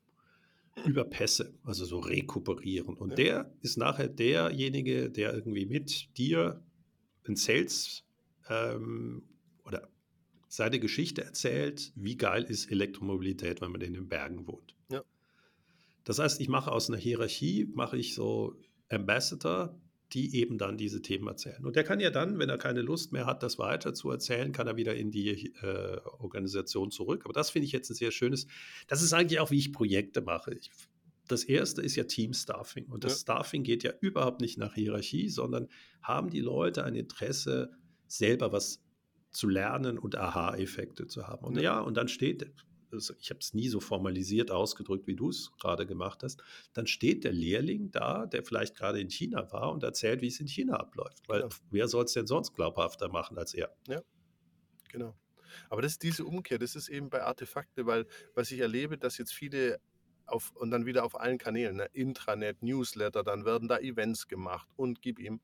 über 0.85 1.05
Pässe, 1.05 1.55
also 1.65 1.87
so 1.87 2.01
rekuperieren. 2.01 2.99
Und 2.99 3.13
ja. 3.13 3.17
der 3.17 3.53
ist 3.63 3.79
nachher 3.79 4.09
derjenige, 4.09 5.09
der 5.09 5.33
irgendwie 5.33 5.65
mit 5.65 6.15
dir 6.19 6.63
ein 7.27 7.35
Sales 7.35 8.05
ähm, 8.51 9.23
seine 10.49 10.79
Geschichte 10.79 11.25
erzählt, 11.25 11.93
wie 11.97 12.17
geil 12.17 12.45
ist 12.45 12.71
Elektromobilität, 12.71 13.61
wenn 13.61 13.73
man 13.73 13.81
in 13.81 13.95
den 13.95 14.09
Bergen 14.09 14.47
wohnt. 14.47 14.77
Ja. 14.91 15.03
Das 16.05 16.19
heißt, 16.19 16.41
ich 16.41 16.49
mache 16.49 16.71
aus 16.71 16.89
einer 16.89 16.99
Hierarchie, 16.99 17.69
mache 17.75 17.97
ich 17.99 18.15
so 18.15 18.57
Ambassador, 18.89 19.79
die 20.13 20.37
eben 20.37 20.57
dann 20.57 20.79
diese 20.79 21.03
Themen 21.03 21.27
erzählen. 21.27 21.65
Und 21.65 21.75
der 21.75 21.83
kann 21.83 21.99
ja 21.99 22.11
dann, 22.11 22.39
wenn 22.39 22.49
er 22.49 22.59
keine 22.59 22.81
Lust 22.81 23.13
mehr 23.13 23.27
hat, 23.27 23.43
das 23.43 23.59
weiter 23.59 23.93
zu 23.93 24.11
erzählen, 24.11 24.53
kann 24.53 24.69
er 24.69 24.77
wieder 24.77 24.95
in 24.95 25.11
die 25.11 25.53
äh, 25.63 25.99
Organisation 26.19 26.93
zurück. 26.93 27.23
Aber 27.25 27.33
das 27.33 27.51
finde 27.51 27.67
ich 27.67 27.73
jetzt 27.73 27.91
ein 27.91 27.95
sehr 27.95 28.13
schönes, 28.13 28.47
das 28.87 29.03
ist 29.03 29.13
eigentlich 29.13 29.41
auch, 29.41 29.51
wie 29.51 29.59
ich 29.59 29.73
Projekte 29.73 30.21
mache. 30.21 30.55
Ich, 30.55 30.71
das 31.27 31.43
erste 31.43 31.83
ist 31.83 31.97
ja 31.97 32.05
Team-Staffing. 32.05 32.87
Und 32.87 33.03
das 33.03 33.15
ja. 33.15 33.19
Staffing 33.19 33.65
geht 33.65 33.83
ja 33.83 33.93
überhaupt 34.01 34.41
nicht 34.41 34.59
nach 34.59 34.75
Hierarchie, 34.75 35.29
sondern 35.29 35.67
haben 36.03 36.31
die 36.31 36.41
Leute 36.41 36.85
ein 36.85 36.95
Interesse, 36.95 37.73
selber 38.07 38.53
was 38.53 38.86
zu 39.37 39.49
lernen 39.49 39.99
und 39.99 40.17
Aha-Effekte 40.17 41.07
zu 41.07 41.27
haben. 41.27 41.45
Und 41.45 41.61
ja, 41.61 41.81
und 41.81 41.97
dann 41.97 42.09
steht, 42.09 42.53
also 42.91 43.15
ich 43.21 43.31
habe 43.31 43.41
es 43.41 43.55
nie 43.55 43.69
so 43.69 43.81
formalisiert 43.81 44.51
ausgedrückt, 44.51 45.07
wie 45.07 45.15
du 45.15 45.31
es 45.31 45.53
gerade 45.61 45.87
gemacht 45.87 46.23
hast, 46.23 46.43
dann 46.73 46.87
steht 46.87 47.25
der 47.25 47.33
Lehrling 47.33 47.91
da, 47.91 48.27
der 48.27 48.43
vielleicht 48.43 48.77
gerade 48.77 49.01
in 49.01 49.11
China 49.11 49.51
war 49.53 49.73
und 49.73 49.83
erzählt, 49.83 50.23
wie 50.23 50.29
es 50.29 50.41
in 50.41 50.49
China 50.49 50.77
abläuft. 50.77 51.29
Weil 51.29 51.43
genau. 51.43 51.55
wer 51.71 51.89
soll 51.89 52.05
es 52.05 52.13
denn 52.13 52.27
sonst 52.27 52.55
glaubhafter 52.55 53.09
machen 53.09 53.39
als 53.39 53.55
er? 53.55 53.75
Ja, 53.89 54.03
genau. 54.91 55.15
Aber 55.71 55.83
das 55.83 55.93
ist 55.93 56.03
diese 56.03 56.25
Umkehr, 56.25 56.59
das 56.59 56.75
ist 56.75 56.89
eben 56.89 57.11
bei 57.11 57.23
Artefakte, 57.23 57.87
weil 57.87 58.07
was 58.35 58.51
ich 58.51 58.61
erlebe, 58.61 58.99
dass 58.99 59.19
jetzt 59.19 59.33
viele 59.33 59.81
auf, 60.27 60.53
und 60.57 60.71
dann 60.71 60.87
wieder 60.87 61.05
auf 61.05 61.19
allen 61.19 61.39
Kanälen, 61.39 61.77
ne, 61.77 61.89
Intranet, 61.93 62.63
Newsletter, 62.63 63.23
dann 63.23 63.45
werden 63.45 63.69
da 63.69 63.79
Events 63.79 64.27
gemacht 64.29 64.69
und 64.77 65.03
gib 65.03 65.19
ihm. 65.19 65.41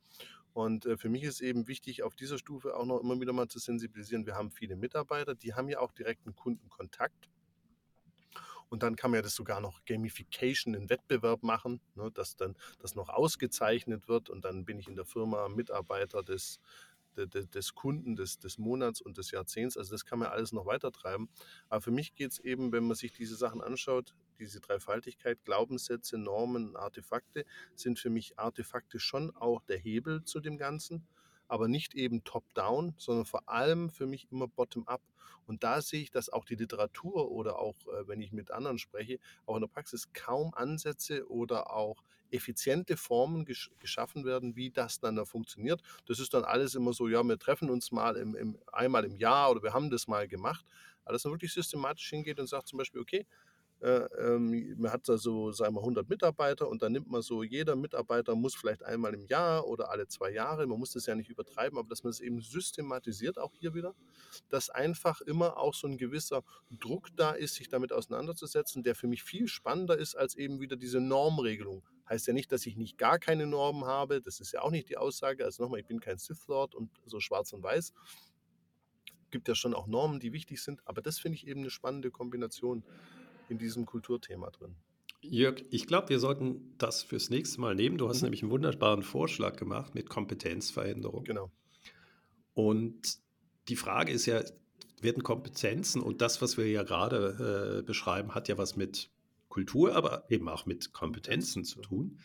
Und 0.53 0.87
äh, 0.87 0.97
für 0.97 1.09
mich 1.09 1.23
ist 1.23 1.41
eben 1.41 1.67
wichtig, 1.67 2.03
auf 2.03 2.15
dieser 2.15 2.39
Stufe 2.39 2.77
auch 2.77 2.85
noch 2.85 3.01
immer 3.01 3.19
wieder 3.21 3.33
mal 3.33 3.49
zu 3.49 3.59
sensibilisieren. 3.59 4.27
Wir 4.27 4.35
haben 4.35 4.51
viele 4.51 4.77
Mitarbeiter, 4.77 5.35
die 5.35 5.55
haben 5.55 5.69
ja 5.69 5.81
auch 5.81 5.93
direkten 5.93 6.35
Kundenkontakt. 6.35 7.31
Und 8.69 8.83
dann 8.83 8.97
kann 8.97 9.11
man 9.11 9.19
ja 9.19 9.23
das 9.23 9.35
sogar 9.35 9.61
noch 9.61 9.85
Gamification 9.85 10.73
in 10.73 10.89
Wettbewerb 10.89 11.43
machen, 11.43 11.81
ne, 11.95 12.11
dass 12.11 12.37
dann 12.37 12.57
das 12.79 12.95
noch 12.95 13.11
ausgezeichnet 13.11 14.09
wird 14.09 14.31
und 14.31 14.47
dann 14.47 14.65
bin 14.65 14.79
ich 14.79 14.89
in 14.89 14.97
der 14.97 15.05
Firma 15.05 15.51
Mitarbeiter 15.51 16.23
des, 16.23 16.59
des, 17.17 17.51
des 17.51 17.75
Kunden 17.75 18.17
des, 18.17 18.39
des 18.39 18.57
Monats 18.57 19.03
und 19.03 19.19
des 19.19 19.31
Jahrzehnts. 19.31 19.77
Also 19.77 19.91
das 19.91 20.07
kann 20.07 20.19
man 20.19 20.29
alles 20.29 20.53
noch 20.53 20.65
weiter 20.65 20.91
treiben. 20.91 21.29
Aber 21.69 21.83
für 21.83 21.91
mich 21.91 22.15
geht 22.15 22.33
es 22.33 22.39
eben, 22.39 22.73
wenn 22.73 22.85
man 22.87 22.97
sich 22.97 23.13
diese 23.13 23.37
Sachen 23.37 23.61
anschaut, 23.61 24.15
diese 24.43 24.61
Dreifaltigkeit, 24.61 25.45
Glaubenssätze, 25.45 26.19
Normen, 26.19 26.77
Artefakte, 26.77 27.45
sind 27.75 27.99
für 27.99 28.11
mich 28.11 28.39
Artefakte 28.39 28.99
schon 28.99 29.31
auch 29.35 29.63
der 29.63 29.79
Hebel 29.79 30.25
zu 30.25 30.41
dem 30.41 30.59
Ganzen, 30.59 31.07
aber 31.49 31.69
nicht 31.69 31.95
eben 31.95 32.25
top-down, 32.25 32.95
sondern 32.99 33.27
vor 33.27 33.49
allem 33.49 33.91
für 33.91 34.07
mich 34.07 34.31
immer 34.31 34.49
bottom-up. 34.49 35.03
Und 35.47 35.65
da 35.65 35.83
sehe 35.83 36.03
ich, 36.03 36.11
dass 36.11 36.29
auch 36.29 36.45
die 36.45 36.55
Literatur 36.55 37.31
oder 37.31 37.59
auch, 37.59 37.77
äh, 37.89 38.07
wenn 38.07 38.21
ich 38.21 38.33
mit 38.33 38.51
anderen 38.51 38.79
spreche, 38.79 39.19
auch 39.47 39.57
in 39.57 39.63
der 39.63 39.69
Praxis 39.69 40.13
kaum 40.13 40.55
Ansätze 40.55 41.29
oder 41.29 41.75
auch 41.75 42.03
effiziente 42.31 42.97
Formen 42.97 43.45
gesch 43.45 43.71
geschaffen 43.79 44.25
werden, 44.25 44.57
wie 44.57 44.71
das 44.71 45.01
dann 45.01 45.17
da 45.17 45.25
funktioniert. 45.25 45.83
Das 46.07 46.19
ist 46.19 46.33
dann 46.33 46.45
alles 46.45 46.75
immer 46.75 46.93
so, 46.93 47.09
ja, 47.09 47.23
wir 47.23 47.39
treffen 47.39 47.71
uns 47.71 47.93
mal 47.93 48.17
im, 48.17 48.35
im, 48.35 48.59
einmal 48.73 49.05
im 49.05 49.17
Jahr 49.17 49.51
oder 49.51 49.63
wir 49.63 49.75
haben 49.75 49.91
das 49.91 50.09
mal 50.09 50.27
gemacht. 50.27 50.65
Aber 51.05 51.13
dass 51.13 51.25
man 51.25 51.35
wirklich 51.35 51.53
systematisch 51.53 52.09
hingeht 52.09 52.39
und 52.39 52.47
sagt 52.47 52.69
zum 52.69 52.79
Beispiel, 52.79 53.01
okay, 53.01 53.27
man 53.83 54.93
hat 54.93 55.09
da 55.09 55.19
so, 55.19 55.51
sagen 55.51 55.75
wir, 55.75 55.81
100 55.81 56.09
Mitarbeiter 56.09 56.69
und 56.69 56.83
dann 56.83 56.93
nimmt 56.93 57.11
man 57.11 57.21
so, 57.21 57.43
jeder 57.43 57.75
Mitarbeiter 57.75 58.37
muss 58.37 58.55
vielleicht 58.55 58.85
einmal 58.85 59.13
im 59.13 59.27
Jahr 59.27 59.67
oder 59.67 59.91
alle 59.91 60.07
zwei 60.07 60.31
Jahre, 60.31 60.69
man 60.69 60.79
muss 60.79 60.93
das 60.93 61.07
ja 61.07 61.17
nicht 61.17 61.31
übertreiben, 61.31 61.77
aber 61.77 61.89
dass 61.89 62.05
man 62.05 62.11
es 62.11 62.21
eben 62.21 62.41
systematisiert, 62.41 63.39
auch 63.39 63.53
hier 63.59 63.75
wieder, 63.75 63.97
dass 64.51 64.71
einfach 64.71 65.21
immer 65.23 65.57
auch 65.57 65.75
so 65.75 65.89
ein 65.89 65.99
gewisser 65.99 66.45
Druck 66.71 67.09
da 67.17 67.33
ist, 67.33 67.55
sich 67.57 67.69
damit 67.69 67.93
auseinanderzusetzen, 67.93 68.85
der 68.85 68.95
für 68.95 69.09
mich 69.09 69.25
viel 69.25 69.49
spannender 69.49 69.99
ist 69.99 70.15
als 70.15 70.37
eben 70.37 70.61
wieder 70.61 70.77
diese 70.77 71.01
Normregelung. 71.01 71.83
Heißt 72.09 72.29
ja 72.29 72.35
nicht, 72.35 72.53
dass 72.53 72.67
ich 72.67 72.77
nicht 72.77 72.99
gar 72.99 73.19
keine 73.19 73.49
Normen 73.49 73.85
habe, 73.85 74.21
das 74.21 74.39
ist 74.39 74.53
ja 74.53 74.63
auch 74.63 74.71
nicht 74.71 74.91
die 74.91 74.97
Aussage, 74.97 75.45
also 75.45 75.61
nochmal, 75.61 75.81
ich 75.81 75.87
bin 75.87 75.99
kein 75.99 76.19
Sith 76.19 76.47
Lord 76.47 76.77
und 76.77 76.91
so 77.05 77.19
schwarz 77.19 77.53
und 77.53 77.65
weiß, 77.65 77.93
gibt 79.33 79.49
ja 79.49 79.57
schon 79.57 79.75
auch 79.75 79.89
Normen, 79.89 80.21
die 80.21 80.33
wichtig 80.33 80.63
sind, 80.63 80.87
aber 80.87 81.03
das 81.03 81.19
finde 81.19 81.35
ich 81.35 81.49
eben 81.49 81.61
eine 81.61 81.71
spannende 81.71 82.13
Kombination 82.13 82.85
in 83.53 83.59
diesem 83.59 83.87
Kulturthema 83.87 84.51
drin. 84.51 84.75
Jörg, 85.21 85.63
ich 85.71 85.87
glaube, 85.87 86.09
wir 86.09 86.19
sollten 86.19 86.75
das 86.79 87.03
fürs 87.03 87.31
nächste 87.31 87.61
Mal 87.61 87.77
nehmen. 87.77 87.97
Du 87.97 88.09
hast 88.09 88.19
mhm. 88.19 88.27
nämlich 88.27 88.43
einen 88.43 88.51
wunderbaren 88.51 89.05
Vorschlag 89.05 89.57
gemacht 89.57 89.95
mit 89.95 90.09
Kompetenzveränderung. 90.09 91.23
Genau. 91.25 91.53
Und 92.55 93.19
die 93.69 93.77
Frage 93.77 94.13
ist 94.13 94.27
ja, 94.27 94.43
werden 95.01 95.23
Kompetenzen 95.23 96.03
und 96.03 96.21
das, 96.21 96.43
was 96.43 96.57
wir 96.57 96.69
ja 96.69 96.83
gerade 96.83 97.79
äh, 97.79 97.83
beschreiben, 97.83 98.35
hat 98.35 98.49
ja 98.49 98.59
was 98.59 98.77
mit 98.77 99.11
Kultur, 99.49 99.95
aber 99.95 100.25
eben 100.29 100.49
auch 100.49 100.67
mit 100.67 100.93
Kompetenzen 100.93 101.65
zu 101.65 101.81
tun. 101.81 102.19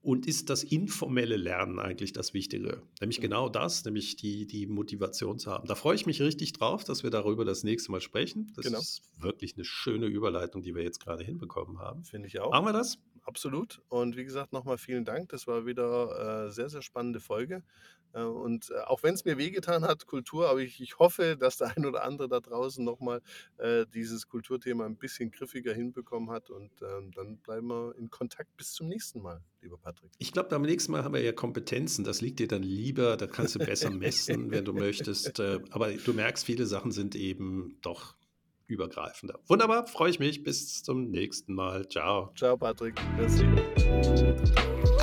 Und 0.00 0.26
ist 0.26 0.48
das 0.48 0.62
informelle 0.62 1.36
Lernen 1.36 1.78
eigentlich 1.78 2.12
das 2.12 2.32
Wichtige? 2.32 2.82
Nämlich 3.00 3.20
genau 3.20 3.48
das, 3.48 3.84
nämlich 3.84 4.16
die, 4.16 4.46
die 4.46 4.66
Motivation 4.66 5.38
zu 5.38 5.50
haben. 5.50 5.66
Da 5.66 5.74
freue 5.74 5.96
ich 5.96 6.06
mich 6.06 6.22
richtig 6.22 6.52
drauf, 6.52 6.84
dass 6.84 7.02
wir 7.02 7.10
darüber 7.10 7.44
das 7.44 7.64
nächste 7.64 7.90
Mal 7.90 8.00
sprechen. 8.00 8.52
Das 8.54 8.64
genau. 8.66 8.78
ist 8.78 9.02
wirklich 9.16 9.54
eine 9.54 9.64
schöne 9.64 10.06
Überleitung, 10.06 10.62
die 10.62 10.74
wir 10.74 10.82
jetzt 10.82 11.00
gerade 11.00 11.24
hinbekommen 11.24 11.78
haben. 11.78 12.04
Finde 12.04 12.28
ich 12.28 12.38
auch. 12.40 12.50
Machen 12.50 12.66
wir 12.66 12.72
das? 12.72 12.98
absolut. 13.28 13.82
Und 13.88 14.16
wie 14.16 14.24
gesagt, 14.24 14.52
nochmal 14.52 14.78
vielen 14.78 15.04
Dank. 15.04 15.28
Das 15.28 15.46
war 15.46 15.66
wieder 15.66 16.46
äh, 16.46 16.50
sehr, 16.50 16.68
sehr 16.68 16.82
spannende 16.82 17.20
Folge. 17.20 17.62
Äh, 18.18 18.24
und 18.24 18.70
äh, 18.70 18.80
auch 18.86 19.02
wenn 19.02 19.14
es 19.14 19.24
mir 19.24 19.38
wehgetan 19.38 19.84
hat, 19.84 20.06
Kultur, 20.06 20.48
aber 20.48 20.60
ich, 20.60 20.80
ich 20.80 20.98
hoffe, 20.98 21.36
dass 21.38 21.58
der 21.58 21.68
ein 21.76 21.86
oder 21.86 22.04
andere 22.04 22.28
da 22.28 22.40
draußen 22.40 22.84
nochmal 22.84 23.22
äh, 23.58 23.86
dieses 23.92 24.28
Kulturthema 24.28 24.86
ein 24.86 24.96
bisschen 24.96 25.30
griffiger 25.30 25.72
hinbekommen 25.72 26.30
hat. 26.30 26.50
Und 26.50 26.70
ähm, 26.82 27.12
dann 27.12 27.38
bleiben 27.38 27.68
wir 27.68 27.94
in 27.98 28.10
Kontakt 28.10 28.56
bis 28.56 28.72
zum 28.72 28.88
nächsten 28.88 29.20
Mal, 29.20 29.42
lieber 29.62 29.78
Patrick. 29.78 30.10
Ich 30.18 30.32
glaube, 30.32 30.48
beim 30.48 30.62
nächsten 30.62 30.92
Mal 30.92 31.04
haben 31.04 31.14
wir 31.14 31.22
ja 31.22 31.32
Kompetenzen. 31.32 32.04
Das 32.04 32.20
liegt 32.20 32.38
dir 32.38 32.48
dann 32.48 32.62
lieber. 32.62 33.16
Da 33.16 33.26
kannst 33.26 33.54
du 33.54 33.58
besser 33.58 33.90
messen, 33.90 34.50
wenn 34.50 34.64
du 34.64 34.72
möchtest. 34.72 35.38
Äh, 35.38 35.60
aber 35.70 35.92
du 35.92 36.12
merkst, 36.12 36.44
viele 36.44 36.66
Sachen 36.66 36.92
sind 36.92 37.14
eben 37.14 37.78
doch 37.82 38.16
übergreifender. 38.66 39.38
Wunderbar, 39.46 39.86
freue 39.86 40.10
ich 40.10 40.18
mich. 40.18 40.42
Bis 40.42 40.82
zum 40.82 41.10
nächsten 41.10 41.54
Mal. 41.54 41.88
Ciao. 41.88 42.32
Ciao, 42.36 42.56
Patrick. 42.56 42.94
Merci. 43.16 43.46